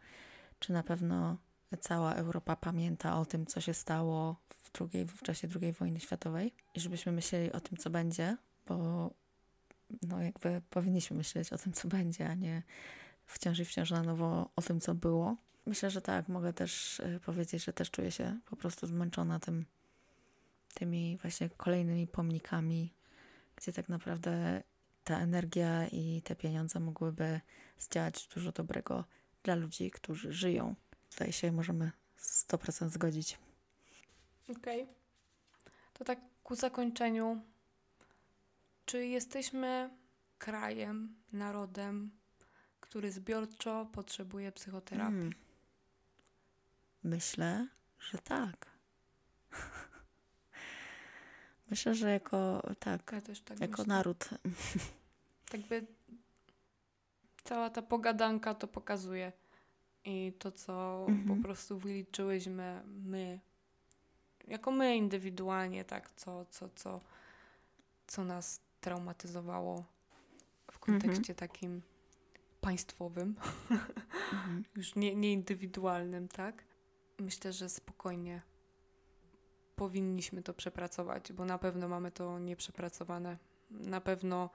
czy 0.59 0.73
na 0.73 0.83
pewno 0.83 1.37
cała 1.77 2.13
Europa 2.13 2.55
pamięta 2.55 3.19
o 3.19 3.25
tym, 3.25 3.45
co 3.45 3.61
się 3.61 3.73
stało 3.73 4.35
w, 4.49 4.71
drugiej, 4.71 5.05
w 5.05 5.21
czasie 5.21 5.47
II 5.61 5.73
wojny 5.73 5.99
światowej 5.99 6.53
i 6.75 6.79
żebyśmy 6.79 7.11
myśleli 7.11 7.51
o 7.51 7.59
tym, 7.59 7.77
co 7.77 7.89
będzie, 7.89 8.37
bo 8.67 9.09
no 10.01 10.21
jakby 10.21 10.61
powinniśmy 10.69 11.17
myśleć 11.17 11.53
o 11.53 11.57
tym, 11.57 11.73
co 11.73 11.87
będzie, 11.87 12.29
a 12.29 12.33
nie 12.33 12.63
wciąż 13.25 13.59
i 13.59 13.65
wciąż 13.65 13.91
na 13.91 14.03
nowo 14.03 14.49
o 14.55 14.61
tym, 14.61 14.79
co 14.79 14.95
było. 14.95 15.37
Myślę, 15.65 15.91
że 15.91 16.01
tak, 16.01 16.27
mogę 16.27 16.53
też 16.53 16.99
y, 16.99 17.19
powiedzieć, 17.25 17.63
że 17.63 17.73
też 17.73 17.91
czuję 17.91 18.11
się 18.11 18.39
po 18.45 18.55
prostu 18.55 18.87
zmęczona 18.87 19.39
tym, 19.39 19.65
tymi 20.73 21.17
właśnie 21.17 21.49
kolejnymi 21.49 22.07
pomnikami, 22.07 22.93
gdzie 23.55 23.73
tak 23.73 23.89
naprawdę 23.89 24.63
ta 25.03 25.19
energia 25.19 25.87
i 25.87 26.21
te 26.21 26.35
pieniądze 26.35 26.79
mogłyby 26.79 27.41
zdziałać 27.79 28.27
dużo 28.27 28.51
dobrego 28.51 29.05
dla 29.43 29.55
ludzi, 29.55 29.91
którzy 29.91 30.33
żyją. 30.33 30.75
Tutaj 31.09 31.31
się 31.31 31.51
możemy 31.51 31.91
100% 32.19 32.89
zgodzić. 32.89 33.37
Okej. 34.57 34.87
To 35.93 36.05
tak 36.05 36.19
ku 36.43 36.55
zakończeniu. 36.55 37.41
Czy 38.85 39.05
jesteśmy 39.05 39.89
krajem, 40.37 41.15
narodem, 41.33 42.11
który 42.79 43.11
zbiorczo 43.11 43.85
potrzebuje 43.91 44.51
psychoterapii? 44.51 45.17
Mm. 45.17 45.33
Myślę, 47.03 47.67
że 47.99 48.17
tak. 48.17 48.65
Myślę, 51.69 51.95
że 51.95 52.11
jako 52.11 52.61
tak, 52.79 53.11
Ja 53.11 53.21
tak 53.45 53.59
jako 53.59 53.71
myślę. 53.71 53.85
naród. 53.85 54.29
Tak 55.49 55.61
by 55.61 55.87
cała 57.43 57.69
ta 57.69 57.81
pogadanka 57.81 58.53
to 58.55 58.67
pokazuje. 58.67 59.31
I 60.05 60.33
to, 60.39 60.51
co 60.51 61.05
Mhm. 61.09 61.37
po 61.37 61.43
prostu 61.43 61.77
wyliczyłyśmy 61.79 62.81
my, 62.85 63.39
jako 64.47 64.71
my 64.71 64.95
indywidualnie, 64.95 65.85
tak, 65.85 66.11
co, 66.15 66.45
co, 66.45 66.69
co, 66.75 67.01
co 68.07 68.23
nas 68.25 68.61
traumatyzowało 68.81 69.85
w 70.71 70.79
kontekście 70.79 71.35
takim 71.35 71.81
państwowym, 72.61 73.35
Mhm. 74.33 74.63
już 74.75 74.95
nie, 74.95 75.15
nie 75.15 75.33
indywidualnym, 75.33 76.27
tak? 76.27 76.63
Myślę, 77.19 77.53
że 77.53 77.69
spokojnie 77.69 78.41
powinniśmy 79.75 80.43
to 80.43 80.53
przepracować, 80.53 81.33
bo 81.33 81.45
na 81.45 81.57
pewno 81.57 81.87
mamy 81.87 82.11
to 82.11 82.39
nieprzepracowane. 82.39 83.37
Na 83.71 84.01
pewno 84.01 84.49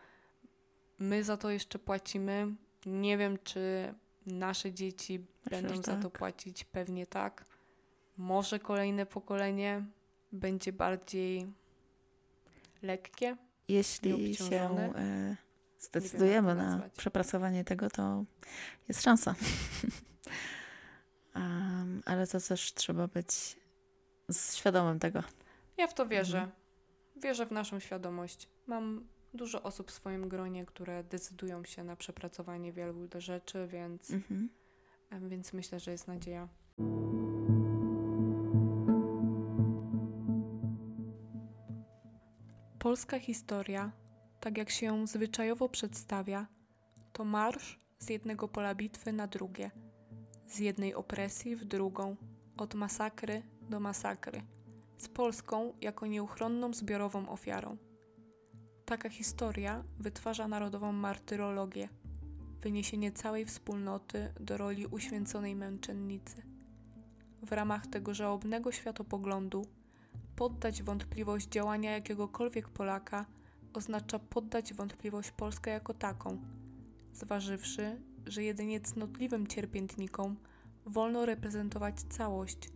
my 0.98 1.24
za 1.24 1.36
to 1.36 1.50
jeszcze 1.50 1.78
płacimy. 1.78 2.54
Nie 2.86 3.18
wiem, 3.18 3.38
czy 3.44 3.94
nasze 4.26 4.72
dzieci 4.72 5.24
będą 5.50 5.74
że 5.74 5.82
za 5.82 5.96
to 5.96 6.10
tak. 6.10 6.18
płacić. 6.18 6.64
Pewnie 6.64 7.06
tak. 7.06 7.44
Może 8.16 8.58
kolejne 8.58 9.06
pokolenie 9.06 9.84
będzie 10.32 10.72
bardziej 10.72 11.46
lekkie. 12.82 13.36
Jeśli 13.68 14.36
się 14.36 14.56
e, 14.96 15.36
zdecydujemy 15.80 16.48
to 16.48 16.54
na 16.54 16.88
przepracowanie 16.96 17.64
tego, 17.64 17.90
to 17.90 18.24
jest 18.88 19.02
szansa. 19.02 19.34
Em, 21.34 22.02
ale 22.06 22.26
to 22.26 22.40
też 22.40 22.74
trzeba 22.74 23.08
być 23.08 23.56
świadomym 24.54 24.98
tego. 24.98 25.22
Ja 25.76 25.86
w 25.86 25.94
to 25.94 26.06
wierzę. 26.06 26.38
Mhm. 26.38 26.56
Wierzę 27.16 27.46
w 27.46 27.50
naszą 27.50 27.80
świadomość. 27.80 28.48
Mam 28.66 29.06
dużo 29.34 29.62
osób 29.62 29.90
w 29.90 29.94
swoim 29.94 30.28
gronie, 30.28 30.66
które 30.66 31.04
decydują 31.04 31.64
się 31.64 31.84
na 31.84 31.96
przepracowanie 31.96 32.72
wielu 32.72 33.08
rzeczy, 33.18 33.66
więc, 33.66 34.10
Mhm. 34.10 34.48
więc 35.22 35.52
myślę, 35.52 35.80
że 35.80 35.90
jest 35.90 36.08
nadzieja. 36.08 36.48
Polska 42.78 43.18
historia, 43.18 43.92
tak 44.40 44.58
jak 44.58 44.70
się 44.70 44.86
ją 44.86 45.06
zwyczajowo 45.06 45.68
przedstawia, 45.68 46.46
to 47.12 47.24
marsz 47.24 47.80
z 47.98 48.08
jednego 48.10 48.48
pola 48.48 48.74
bitwy 48.74 49.12
na 49.12 49.26
drugie, 49.26 49.70
z 50.46 50.58
jednej 50.58 50.94
opresji 50.94 51.56
w 51.56 51.64
drugą, 51.64 52.16
od 52.56 52.74
masakry 52.74 53.42
do 53.70 53.80
masakry, 53.80 54.42
z 54.98 55.08
Polską 55.08 55.72
jako 55.80 56.06
nieuchronną 56.06 56.72
zbiorową 56.72 57.28
ofiarą. 57.28 57.76
Taka 58.84 59.08
historia 59.08 59.84
wytwarza 59.98 60.48
narodową 60.48 60.92
martyrologię, 60.92 61.88
wyniesienie 62.60 63.12
całej 63.12 63.44
wspólnoty 63.44 64.32
do 64.40 64.56
roli 64.56 64.86
uświęconej 64.86 65.56
męczennicy. 65.56 66.42
W 67.42 67.52
ramach 67.52 67.86
tego 67.86 68.14
żałobnego 68.14 68.72
światopoglądu 68.72 69.66
poddać 70.36 70.82
wątpliwość 70.82 71.48
działania 71.48 71.90
jakiegokolwiek 71.90 72.68
Polaka 72.68 73.26
oznacza 73.74 74.18
poddać 74.18 74.74
wątpliwość 74.74 75.30
Polskę 75.30 75.70
jako 75.70 75.94
taką, 75.94 76.38
zważywszy, 77.12 78.00
że 78.26 78.42
jedynie 78.42 78.80
cnotliwym 78.80 79.46
cierpiętnikom 79.46 80.36
wolno 80.86 81.26
reprezentować 81.26 82.00
całość. 82.00 82.68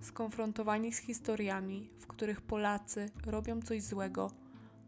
Skonfrontowani 0.00 0.92
z 0.92 0.98
historiami, 0.98 1.90
w 1.98 2.06
których 2.06 2.40
Polacy 2.40 3.10
robią 3.26 3.62
coś 3.62 3.82
złego, 3.82 4.30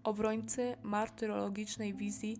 obrońcy 0.05 0.77
martyrologicznej 0.83 1.95
wizji 1.95 2.37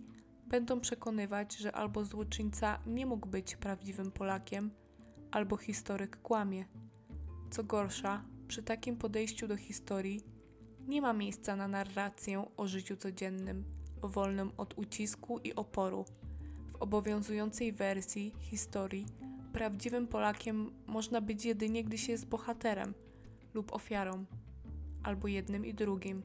będą 0.47 0.79
przekonywać, 0.79 1.57
że 1.57 1.71
albo 1.71 2.05
złoczyńca 2.05 2.79
nie 2.85 3.05
mógł 3.05 3.27
być 3.27 3.55
prawdziwym 3.55 4.11
Polakiem, 4.11 4.71
albo 5.31 5.57
historyk 5.57 6.21
kłamie. 6.21 6.65
Co 7.51 7.63
gorsza, 7.63 8.25
przy 8.47 8.63
takim 8.63 8.97
podejściu 8.97 9.47
do 9.47 9.57
historii 9.57 10.21
nie 10.87 11.01
ma 11.01 11.13
miejsca 11.13 11.55
na 11.55 11.67
narrację 11.67 12.45
o 12.57 12.67
życiu 12.67 12.97
codziennym, 12.97 13.63
wolnym 14.01 14.51
od 14.57 14.77
ucisku 14.77 15.39
i 15.39 15.55
oporu. 15.55 16.05
W 16.71 16.75
obowiązującej 16.75 17.71
wersji 17.71 18.33
historii 18.39 19.05
Prawdziwym 19.53 20.07
Polakiem 20.07 20.71
można 20.87 21.21
być 21.21 21.45
jedynie, 21.45 21.83
gdy 21.83 21.97
się 21.97 22.11
jest 22.11 22.27
bohaterem 22.27 22.93
lub 23.53 23.73
ofiarą, 23.73 24.25
albo 25.03 25.27
jednym 25.27 25.65
i 25.65 25.73
drugim. 25.73 26.23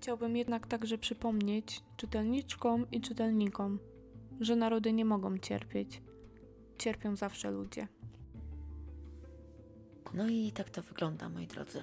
Chciałbym 0.00 0.36
jednak 0.36 0.66
także 0.66 0.98
przypomnieć 0.98 1.82
czytelniczkom 1.96 2.90
i 2.90 3.00
czytelnikom, 3.00 3.78
że 4.40 4.56
narody 4.56 4.92
nie 4.92 5.04
mogą 5.04 5.38
cierpieć. 5.38 6.02
Cierpią 6.78 7.16
zawsze 7.16 7.50
ludzie. 7.50 7.88
No 10.14 10.28
i 10.28 10.52
tak 10.52 10.70
to 10.70 10.82
wygląda, 10.82 11.28
moi 11.28 11.46
drodzy. 11.46 11.82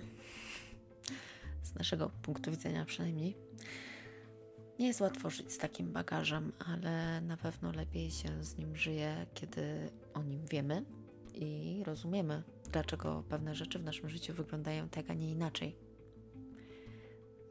Z 1.63 1.75
naszego 1.75 2.09
punktu 2.21 2.51
widzenia 2.51 2.85
przynajmniej. 2.85 3.37
Nie 4.79 4.87
jest 4.87 5.01
łatwo 5.01 5.29
żyć 5.29 5.53
z 5.53 5.57
takim 5.57 5.91
bagażem, 5.91 6.51
ale 6.65 7.21
na 7.21 7.37
pewno 7.37 7.71
lepiej 7.71 8.11
się 8.11 8.43
z 8.43 8.57
nim 8.57 8.75
żyje, 8.75 9.25
kiedy 9.33 9.89
o 10.13 10.23
nim 10.23 10.45
wiemy 10.51 10.85
i 11.33 11.81
rozumiemy, 11.85 12.43
dlaczego 12.71 13.23
pewne 13.29 13.55
rzeczy 13.55 13.79
w 13.79 13.83
naszym 13.83 14.09
życiu 14.09 14.33
wyglądają 14.33 14.89
tak, 14.89 15.09
a 15.09 15.13
nie 15.13 15.31
inaczej. 15.31 15.84